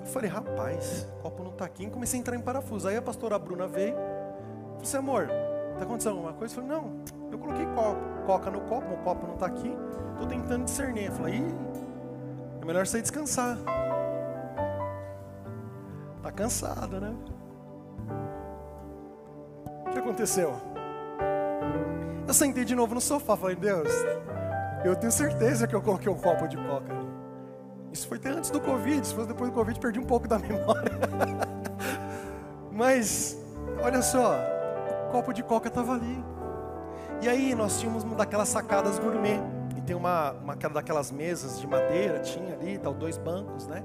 Eu 0.00 0.06
falei, 0.06 0.30
rapaz, 0.30 1.06
o 1.18 1.22
copo 1.22 1.42
não 1.42 1.50
está 1.50 1.66
aqui. 1.66 1.84
E 1.84 1.90
comecei 1.90 2.18
a 2.18 2.20
entrar 2.20 2.36
em 2.36 2.40
parafuso. 2.40 2.88
Aí 2.88 2.96
a 2.96 3.02
pastora 3.02 3.38
Bruna 3.38 3.66
veio, 3.66 3.94
falei 3.94 4.82
assim, 4.82 4.96
amor, 4.96 5.28
Está 5.76 5.84
acontecendo 5.84 6.12
alguma 6.12 6.32
coisa? 6.32 6.54
Eu 6.54 6.62
falei, 6.62 6.78
não, 6.78 7.04
eu 7.30 7.38
coloquei 7.38 7.66
copo, 7.66 8.00
coca 8.24 8.50
no 8.50 8.62
copo, 8.62 8.94
o 8.94 8.96
copo 9.04 9.26
não 9.26 9.34
está 9.34 9.44
aqui. 9.44 9.76
Estou 10.12 10.26
tentando 10.26 10.64
discernir. 10.64 11.06
Eu 11.06 11.12
falei, 11.12 11.44
é 12.66 12.72
melhor 12.72 12.84
você 12.84 13.00
descansar. 13.00 13.56
Está 16.16 16.32
cansado, 16.32 17.00
né? 17.00 17.14
O 19.86 19.90
que 19.90 19.98
aconteceu? 20.00 20.52
Eu 22.26 22.34
sentei 22.34 22.64
de 22.64 22.74
novo 22.74 22.92
no 22.92 23.00
sofá, 23.00 23.36
falei, 23.36 23.54
Deus, 23.54 23.88
eu 24.84 24.96
tenho 24.96 25.12
certeza 25.12 25.68
que 25.68 25.76
eu 25.76 25.80
coloquei 25.80 26.10
um 26.10 26.16
copo 26.16 26.48
de 26.48 26.56
coca. 26.56 26.92
Isso 27.92 28.08
foi 28.08 28.18
até 28.18 28.30
antes 28.30 28.50
do 28.50 28.60
Covid, 28.60 29.06
se 29.06 29.14
fosse 29.14 29.28
depois 29.28 29.48
do 29.48 29.54
Covid, 29.54 29.78
perdi 29.78 30.00
um 30.00 30.04
pouco 30.04 30.26
da 30.26 30.36
memória. 30.40 30.90
Mas, 32.72 33.38
olha 33.80 34.02
só, 34.02 34.40
o 35.06 35.12
copo 35.12 35.32
de 35.32 35.44
coca 35.44 35.68
estava 35.68 35.94
ali. 35.94 36.24
E 37.22 37.28
aí 37.28 37.54
nós 37.54 37.78
tínhamos 37.78 38.02
uma 38.02 38.16
daquelas 38.16 38.48
sacadas 38.48 38.98
gourmet. 38.98 39.40
Tem 39.86 39.94
uma, 39.94 40.32
uma 40.32 40.56
daquelas 40.56 41.10
mesas 41.10 41.60
de 41.60 41.66
madeira, 41.66 42.18
tinha 42.18 42.54
ali, 42.54 42.76
tal, 42.76 42.92
dois 42.92 43.16
bancos, 43.16 43.66
né? 43.66 43.82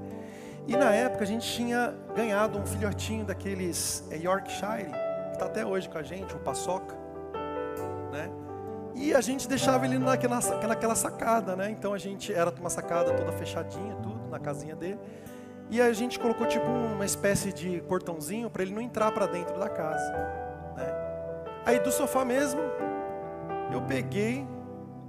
E 0.66 0.76
na 0.76 0.92
época 0.92 1.24
a 1.24 1.26
gente 1.26 1.46
tinha 1.46 1.94
ganhado 2.14 2.58
um 2.58 2.66
filhotinho 2.66 3.24
daqueles 3.24 4.04
é, 4.10 4.16
Yorkshire, 4.16 4.90
que 4.90 5.32
está 5.32 5.46
até 5.46 5.64
hoje 5.64 5.88
com 5.88 5.98
a 5.98 6.02
gente, 6.02 6.34
o 6.34 6.38
Paçoca, 6.38 6.96
né? 8.12 8.30
E 8.94 9.14
a 9.14 9.20
gente 9.20 9.48
deixava 9.48 9.86
ele 9.86 9.98
naquela, 9.98 10.38
naquela 10.66 10.94
sacada, 10.94 11.56
né? 11.56 11.70
Então 11.70 11.94
a 11.94 11.98
gente 11.98 12.32
era 12.32 12.52
uma 12.60 12.70
sacada 12.70 13.12
toda 13.12 13.32
fechadinha, 13.32 13.94
tudo, 13.96 14.28
na 14.28 14.38
casinha 14.38 14.76
dele. 14.76 14.98
E 15.70 15.80
a 15.80 15.92
gente 15.92 16.18
colocou 16.18 16.46
tipo 16.46 16.66
uma 16.66 17.04
espécie 17.04 17.52
de 17.52 17.80
portãozinho 17.82 18.50
para 18.50 18.62
ele 18.62 18.74
não 18.74 18.82
entrar 18.82 19.10
para 19.12 19.26
dentro 19.26 19.58
da 19.58 19.68
casa. 19.68 20.12
Né? 20.76 20.86
Aí 21.64 21.80
do 21.80 21.90
sofá 21.90 22.24
mesmo, 22.24 22.60
eu 23.72 23.80
peguei, 23.82 24.46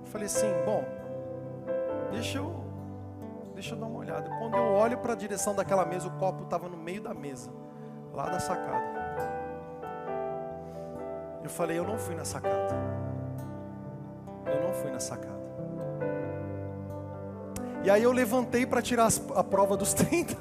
falei 0.06 0.28
assim, 0.28 0.52
bom, 0.66 0.84
deixa 2.12 2.38
eu, 2.38 2.54
deixa 3.54 3.76
eu 3.76 3.80
dar 3.80 3.86
uma 3.86 4.00
olhada. 4.00 4.30
Quando 4.40 4.56
eu 4.56 4.64
olho 4.64 4.98
para 4.98 5.14
a 5.14 5.16
direção 5.16 5.56
daquela 5.56 5.86
mesa, 5.86 6.08
o 6.08 6.12
copo 6.12 6.44
estava 6.44 6.68
no 6.70 6.78
meio 6.78 7.02
da 7.02 7.14
mesa, 7.14 7.52
lá 8.14 8.30
da 8.30 8.40
sacada. 8.40 9.04
Eu 11.44 11.50
falei, 11.50 11.78
eu 11.78 11.84
não 11.84 11.98
fui 11.98 12.16
na 12.16 12.24
sacada. 12.24 12.74
Eu 14.46 14.62
não 14.62 14.74
fui 14.74 14.92
na 14.92 15.00
sacada. 15.00 15.44
E 17.84 17.90
aí 17.90 18.02
eu 18.02 18.14
levantei 18.14 18.66
para 18.66 18.82
tirar 18.82 19.10
a 19.36 19.44
prova 19.44 19.76
dos 19.76 19.92
30, 19.94 20.38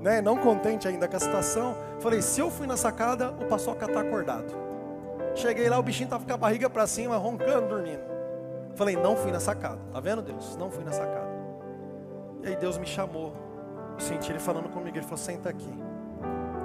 né? 0.00 0.22
não 0.22 0.38
contente 0.38 0.88
ainda 0.88 1.06
com 1.06 1.16
a 1.16 1.20
situação. 1.20 1.76
Falei, 2.00 2.22
se 2.22 2.40
eu 2.40 2.50
fui 2.50 2.66
na 2.66 2.76
sacada, 2.76 3.32
o 3.32 3.46
paçoca 3.46 3.84
está 3.84 4.00
acordado. 4.00 4.54
Cheguei 5.34 5.68
lá, 5.68 5.78
o 5.78 5.82
bichinho 5.82 6.06
estava 6.06 6.24
com 6.24 6.32
a 6.32 6.36
barriga 6.36 6.70
para 6.70 6.86
cima, 6.86 7.16
roncando, 7.16 7.68
dormindo. 7.68 8.13
Falei, 8.74 8.96
não 8.96 9.16
fui 9.16 9.30
na 9.30 9.40
sacada. 9.40 9.78
Tá 9.92 10.00
vendo, 10.00 10.22
Deus? 10.22 10.56
Não 10.56 10.70
fui 10.70 10.84
na 10.84 10.92
sacada. 10.92 11.28
E 12.42 12.48
aí 12.48 12.56
Deus 12.56 12.76
me 12.76 12.86
chamou. 12.86 13.32
Eu 13.94 14.00
senti 14.00 14.30
ele 14.30 14.40
falando 14.40 14.68
comigo. 14.68 14.96
Ele 14.96 15.04
falou, 15.04 15.18
senta 15.18 15.48
aqui. 15.48 15.72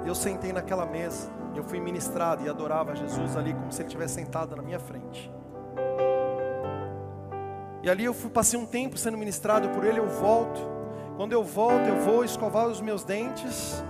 Eu 0.04 0.14
sentei 0.14 0.52
naquela 0.52 0.84
mesa. 0.84 1.30
Eu 1.54 1.64
fui 1.64 1.80
ministrado 1.80 2.44
e 2.44 2.48
adorava 2.48 2.94
Jesus 2.94 3.36
ali 3.36 3.54
como 3.54 3.72
se 3.72 3.82
ele 3.82 3.88
tivesse 3.88 4.14
sentado 4.14 4.56
na 4.56 4.62
minha 4.62 4.78
frente. 4.78 5.30
E 7.82 7.88
ali 7.88 8.04
eu 8.04 8.12
fui, 8.12 8.30
passei 8.30 8.58
um 8.58 8.66
tempo 8.66 8.98
sendo 8.98 9.16
ministrado 9.16 9.68
por 9.70 9.84
ele, 9.84 9.98
eu 9.98 10.06
volto. 10.06 10.60
Quando 11.16 11.32
eu 11.32 11.42
volto, 11.42 11.86
eu 11.86 11.96
vou 11.96 12.24
escovar 12.24 12.66
os 12.66 12.80
meus 12.80 13.04
dentes. 13.04 13.82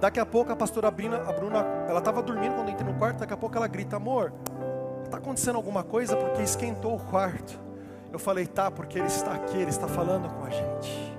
Daqui 0.00 0.20
a 0.20 0.26
pouco 0.26 0.52
a 0.52 0.56
pastora 0.56 0.88
a 0.88 0.90
Bruna 0.90 1.58
ela 1.88 1.98
estava 1.98 2.22
dormindo 2.22 2.54
quando 2.54 2.68
eu 2.68 2.74
entrei 2.74 2.92
no 2.92 2.98
quarto, 2.98 3.18
daqui 3.18 3.34
a 3.34 3.36
pouco 3.36 3.56
ela 3.56 3.66
grita, 3.66 3.96
amor, 3.96 4.32
está 5.08 5.16
acontecendo 5.16 5.56
alguma 5.56 5.82
coisa 5.82 6.14
porque 6.16 6.42
esquentou 6.42 6.94
o 6.94 7.00
quarto. 7.00 7.58
Eu 8.12 8.18
falei, 8.18 8.46
tá, 8.46 8.70
porque 8.70 8.98
ele 8.98 9.08
está 9.08 9.32
aqui, 9.32 9.56
ele 9.56 9.70
está 9.70 9.88
falando 9.88 10.28
com 10.28 10.44
a 10.44 10.50
gente. 10.50 11.18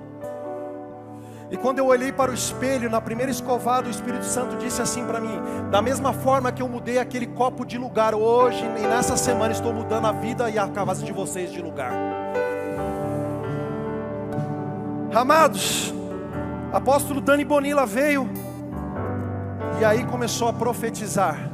E 1.50 1.56
quando 1.56 1.80
eu 1.80 1.86
olhei 1.86 2.12
para 2.12 2.30
o 2.30 2.34
espelho, 2.34 2.88
na 2.88 3.00
primeira 3.00 3.30
escovada, 3.30 3.88
o 3.88 3.90
Espírito 3.90 4.24
Santo 4.24 4.56
disse 4.56 4.80
assim 4.80 5.04
para 5.04 5.20
mim: 5.20 5.36
da 5.68 5.82
mesma 5.82 6.12
forma 6.12 6.52
que 6.52 6.62
eu 6.62 6.68
mudei 6.68 6.98
aquele 6.98 7.26
copo 7.26 7.64
de 7.64 7.76
lugar 7.76 8.14
hoje, 8.14 8.64
e 8.64 8.86
nessa 8.86 9.16
semana 9.16 9.52
estou 9.52 9.72
mudando 9.72 10.06
a 10.06 10.12
vida 10.12 10.48
e 10.48 10.56
a 10.56 10.68
casa 10.68 11.04
de 11.04 11.12
vocês 11.12 11.50
de 11.50 11.60
lugar. 11.60 11.92
Amados, 15.12 15.92
apóstolo 16.72 17.20
Dani 17.20 17.44
Bonilla 17.44 17.84
veio 17.84 18.30
e 19.80 19.84
aí 19.84 20.04
começou 20.04 20.46
a 20.46 20.52
profetizar. 20.52 21.50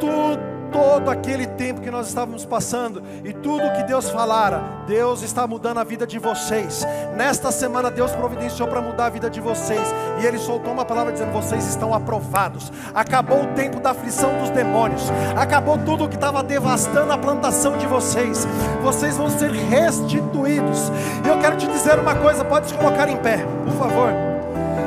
Tudo 0.00 0.55
todo 0.76 1.10
aquele 1.10 1.46
tempo 1.46 1.80
que 1.80 1.90
nós 1.90 2.06
estávamos 2.06 2.44
passando 2.44 3.02
e 3.24 3.32
tudo 3.32 3.72
que 3.72 3.82
Deus 3.84 4.10
falara, 4.10 4.62
Deus 4.86 5.22
está 5.22 5.46
mudando 5.46 5.78
a 5.78 5.84
vida 5.84 6.06
de 6.06 6.18
vocês. 6.18 6.86
Nesta 7.16 7.50
semana 7.50 7.90
Deus 7.90 8.12
providenciou 8.12 8.68
para 8.68 8.82
mudar 8.82 9.06
a 9.06 9.08
vida 9.08 9.30
de 9.30 9.40
vocês 9.40 9.80
e 10.20 10.26
Ele 10.26 10.38
soltou 10.38 10.74
uma 10.74 10.84
palavra 10.84 11.14
dizendo: 11.14 11.32
vocês 11.32 11.66
estão 11.66 11.94
aprovados. 11.94 12.70
Acabou 12.94 13.44
o 13.44 13.46
tempo 13.54 13.80
da 13.80 13.92
aflição 13.92 14.38
dos 14.38 14.50
demônios, 14.50 15.02
acabou 15.34 15.78
tudo 15.78 16.10
que 16.10 16.14
estava 16.14 16.42
devastando 16.42 17.10
a 17.10 17.16
plantação 17.16 17.78
de 17.78 17.86
vocês. 17.86 18.46
Vocês 18.82 19.16
vão 19.16 19.30
ser 19.30 19.50
restituídos. 19.50 20.92
E 21.24 21.28
eu 21.28 21.38
quero 21.38 21.56
te 21.56 21.66
dizer 21.68 21.98
uma 21.98 22.16
coisa, 22.16 22.44
pode 22.44 22.68
se 22.68 22.74
colocar 22.74 23.08
em 23.08 23.16
pé, 23.16 23.46
por 23.64 23.72
favor. 23.78 24.10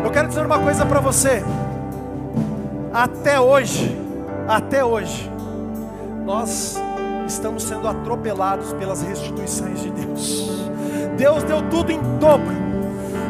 Eu 0.03 0.11
quero 0.11 0.27
dizer 0.27 0.45
uma 0.45 0.59
coisa 0.59 0.85
para 0.85 0.99
você. 0.99 1.43
Até 2.93 3.39
hoje, 3.39 3.99
até 4.47 4.85
hoje, 4.85 5.38
nós 6.29 6.79
estamos 7.27 7.63
sendo 7.63 7.87
atropelados 7.87 8.71
pelas 8.73 9.01
restituições 9.01 9.81
de 9.81 9.89
Deus. 9.89 10.47
Deus 11.17 11.43
deu 11.43 11.59
tudo 11.71 11.91
em 11.91 11.99
dobro. 12.19 12.69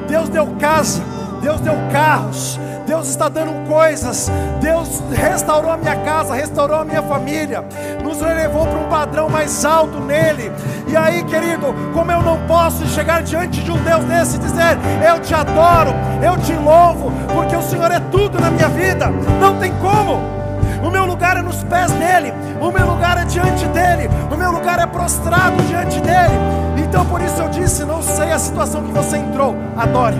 Deus 0.05 0.27
deu 0.27 0.45
casa, 0.59 1.01
Deus 1.41 1.61
deu 1.61 1.75
carros, 1.93 2.59
Deus 2.85 3.07
está 3.07 3.29
dando 3.29 3.65
coisas. 3.69 4.29
Deus 4.59 5.01
restaurou 5.11 5.71
a 5.71 5.77
minha 5.77 5.95
casa, 5.95 6.33
restaurou 6.33 6.79
a 6.79 6.83
minha 6.83 7.01
família, 7.01 7.63
nos 8.03 8.21
elevou 8.21 8.67
para 8.67 8.79
um 8.79 8.89
padrão 8.89 9.29
mais 9.29 9.63
alto 9.63 9.97
nele. 10.01 10.51
E 10.85 10.97
aí, 10.97 11.23
querido, 11.23 11.73
como 11.93 12.11
eu 12.11 12.21
não 12.21 12.37
posso 12.47 12.85
chegar 12.87 13.23
diante 13.23 13.63
de 13.63 13.71
um 13.71 13.81
Deus 13.81 14.03
desse 14.03 14.35
e 14.35 14.39
dizer: 14.39 14.77
Eu 15.07 15.21
te 15.21 15.33
adoro, 15.33 15.91
eu 16.21 16.37
te 16.43 16.53
louvo, 16.53 17.13
porque 17.33 17.55
o 17.55 17.61
Senhor 17.61 17.91
é 17.91 17.99
tudo 18.11 18.41
na 18.41 18.51
minha 18.51 18.67
vida. 18.67 19.07
Não 19.39 19.57
tem 19.57 19.71
como. 19.77 20.38
O 20.83 20.89
meu 20.89 21.05
lugar 21.05 21.37
é 21.37 21.41
nos 21.41 21.63
pés 21.63 21.91
dele, 21.91 22.33
o 22.61 22.71
meu 22.71 22.87
lugar 22.87 23.17
é 23.17 23.25
diante 23.25 23.65
dele, 23.67 24.09
o 24.31 24.37
meu 24.37 24.51
lugar 24.51 24.79
é 24.79 24.85
prostrado 24.85 25.61
diante 25.63 25.99
dele. 25.99 26.33
Então 26.77 27.05
por 27.05 27.21
isso 27.21 27.41
eu 27.41 27.49
disse: 27.49 27.83
não 27.83 28.01
sei 28.01 28.31
a 28.31 28.39
situação 28.39 28.83
que 28.83 28.91
você 28.91 29.17
entrou, 29.17 29.55
adore, 29.77 30.17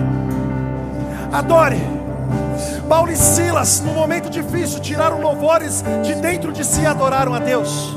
adore. 1.32 2.00
Paulo 2.88 3.10
e 3.10 3.16
Silas, 3.16 3.80
no 3.80 3.92
momento 3.92 4.28
difícil, 4.28 4.80
tiraram 4.80 5.20
louvores 5.20 5.84
de 6.02 6.14
dentro 6.16 6.52
de 6.52 6.64
si 6.64 6.82
e 6.82 6.86
adoraram 6.86 7.32
a 7.32 7.38
Deus. 7.38 7.96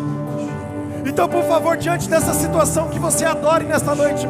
Então, 1.05 1.28
por 1.28 1.43
favor, 1.43 1.76
diante 1.76 2.07
dessa 2.07 2.34
situação, 2.34 2.89
que 2.89 2.99
você 2.99 3.26
adore 3.26 3.66
nesta 3.66 3.93
noite. 3.93 4.28